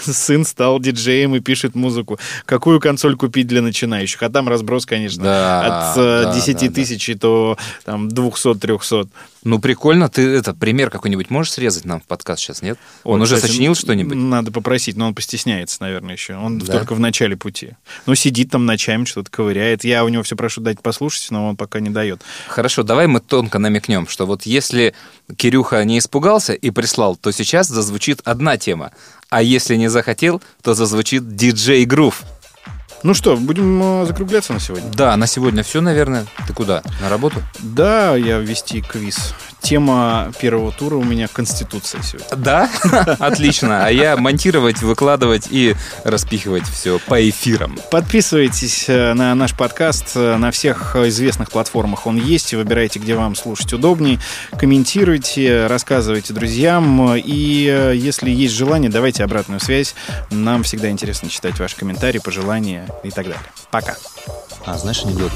Сын 0.00 0.46
стал 0.46 0.80
диджеем 0.80 1.34
и 1.36 1.40
пишет 1.40 1.74
музыку. 1.74 2.18
Какую 2.46 2.80
консоль 2.80 3.16
купить 3.16 3.46
для 3.46 3.60
начинающих? 3.60 4.22
А 4.22 4.30
там 4.30 4.48
разброс, 4.48 4.86
конечно, 4.86 5.22
Да, 5.24 5.90
от 5.90 5.96
да, 5.96 6.34
10 6.34 6.54
да, 6.54 6.66
да. 6.66 6.72
тысяч 6.72 7.14
до 7.18 7.58
там 7.84 8.08
200-300. 8.08 8.99
Ну, 9.44 9.58
прикольно. 9.58 10.08
Ты 10.08 10.22
этот 10.28 10.58
пример 10.58 10.90
какой-нибудь 10.90 11.30
можешь 11.30 11.52
срезать 11.52 11.84
нам 11.84 12.00
в 12.00 12.04
подкаст 12.04 12.42
сейчас, 12.42 12.62
нет? 12.62 12.78
Он 13.04 13.18
Вот, 13.20 13.24
уже 13.24 13.36
кстати, 13.36 13.52
сочинил 13.52 13.74
что-нибудь? 13.74 14.16
Надо 14.16 14.52
попросить, 14.52 14.96
но 14.96 15.06
он 15.06 15.14
постесняется, 15.14 15.78
наверное, 15.80 16.14
еще. 16.14 16.34
Он 16.34 16.58
Да? 16.58 16.72
только 16.78 16.94
в 16.94 17.00
начале 17.00 17.36
пути. 17.36 17.70
Ну, 18.06 18.14
сидит 18.14 18.50
там 18.50 18.66
ночами, 18.66 19.04
что-то 19.04 19.30
ковыряет. 19.30 19.84
Я 19.84 20.04
у 20.04 20.08
него 20.08 20.22
все 20.22 20.36
прошу 20.36 20.60
дать 20.60 20.82
послушать, 20.82 21.30
но 21.30 21.48
он 21.48 21.56
пока 21.56 21.80
не 21.80 21.90
дает. 21.90 22.20
Хорошо, 22.48 22.82
давай 22.82 23.06
мы 23.06 23.20
тонко 23.20 23.58
намекнем, 23.58 24.06
что 24.08 24.26
вот 24.26 24.42
если 24.42 24.94
Кирюха 25.36 25.84
не 25.84 25.98
испугался 25.98 26.52
и 26.52 26.70
прислал, 26.70 27.16
то 27.16 27.30
сейчас 27.32 27.68
зазвучит 27.68 28.20
одна 28.24 28.58
тема. 28.58 28.90
А 29.30 29.42
если 29.42 29.76
не 29.76 29.88
захотел, 29.88 30.42
то 30.62 30.74
зазвучит 30.74 31.36
диджей 31.36 31.84
Грув. 31.84 32.22
Ну 33.02 33.14
что, 33.14 33.34
будем 33.36 34.02
э, 34.02 34.06
закругляться 34.06 34.52
на 34.52 34.60
сегодня? 34.60 34.90
Да, 34.92 35.16
на 35.16 35.26
сегодня 35.26 35.62
все, 35.62 35.80
наверное. 35.80 36.26
Ты 36.46 36.52
куда? 36.52 36.82
На 37.00 37.08
работу? 37.08 37.42
Да, 37.60 38.14
я 38.14 38.36
вести 38.38 38.82
квиз. 38.82 39.34
Тема 39.62 40.30
первого 40.38 40.70
тура 40.70 40.96
у 40.96 41.02
меня 41.02 41.26
Конституция 41.26 42.02
сегодня. 42.02 42.28
Да? 42.36 42.70
Отлично. 43.18 43.86
А 43.86 43.90
я 43.90 44.18
монтировать, 44.18 44.82
выкладывать 44.82 45.48
и 45.50 45.76
распихивать 46.04 46.64
все 46.68 46.98
по 46.98 47.26
эфирам. 47.26 47.78
Подписывайтесь 47.90 48.84
э, 48.88 49.14
на 49.14 49.34
наш 49.34 49.54
подкаст 49.54 50.12
э, 50.16 50.36
на 50.36 50.50
всех 50.50 50.94
известных 50.96 51.50
платформах. 51.50 52.06
Он 52.06 52.18
есть. 52.18 52.52
Выбирайте, 52.52 52.98
где 52.98 53.14
вам 53.14 53.34
слушать 53.34 53.72
удобней. 53.72 54.18
Комментируйте, 54.58 55.66
рассказывайте 55.68 56.34
друзьям. 56.34 57.14
И 57.16 57.94
если 57.94 58.30
есть 58.30 58.54
желание, 58.54 58.90
давайте 58.90 59.24
обратную 59.24 59.60
связь. 59.60 59.94
Нам 60.30 60.64
всегда 60.64 60.90
интересно 60.90 61.30
читать 61.30 61.58
ваши 61.58 61.76
комментарии, 61.76 62.18
пожелания 62.18 62.89
и 63.02 63.10
так 63.10 63.24
далее. 63.26 63.40
Пока. 63.70 63.94
А, 64.66 64.76
знаешь 64.76 65.02
анекдот? 65.04 65.32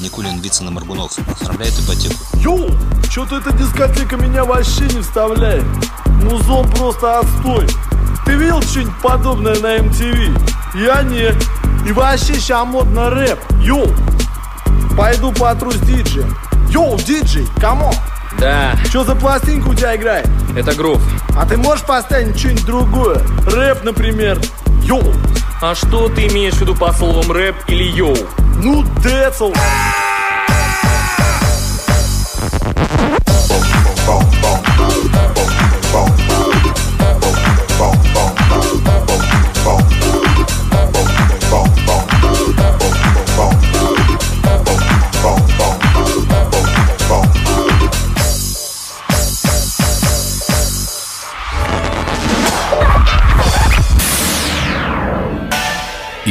Никулин, 0.00 0.40
Вицин 0.40 0.64
и 0.64 0.70
Моргунов. 0.70 1.12
Оформляет 1.40 1.74
ипотеку. 1.78 2.14
Йоу, 2.34 2.70
что-то 3.10 3.38
эта 3.38 3.52
дискотека 3.52 4.16
меня 4.16 4.44
вообще 4.44 4.82
не 4.84 5.00
вставляет. 5.02 5.64
Музон 6.06 6.68
просто 6.72 7.20
отстой. 7.20 7.66
Ты 8.24 8.32
видел 8.34 8.62
что-нибудь 8.62 9.00
подобное 9.02 9.54
на 9.56 9.76
MTV? 9.76 10.84
Я 10.84 11.02
нет. 11.02 11.34
И 11.86 11.92
вообще 11.92 12.38
ща 12.40 12.64
модно 12.64 13.10
рэп. 13.10 13.38
Йоу, 13.60 13.86
пойду 14.96 15.32
потрусь 15.32 15.76
диджеем. 15.78 16.36
Йоу, 16.70 16.96
диджей, 16.98 17.46
come 17.60 17.79
on. 17.79 17.94
Да, 18.38 18.72
Что 18.86 19.04
за 19.04 19.14
пластинка 19.14 19.68
у 19.68 19.74
тебя 19.74 19.94
играет? 19.94 20.26
это 20.56 20.74
грув. 20.74 21.00
А 21.36 21.44
ты 21.46 21.56
можешь 21.56 21.84
поставить 21.84 22.38
что-нибудь 22.38 22.64
другое? 22.64 23.18
Рэп, 23.46 23.84
например. 23.84 24.40
Йоу, 24.82 25.02
А 25.64 25.76
что 25.76 26.08
ты 26.08 26.26
имеешь 26.26 26.54
в 26.54 26.60
виду 26.60 26.74
под 26.74 26.92
словом 26.92 27.30
рэп 27.30 27.54
или 27.68 27.84
йоу? 27.84 28.16
ну 28.64 28.82
децл. 29.00 29.52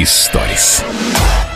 Stories. 0.06 1.51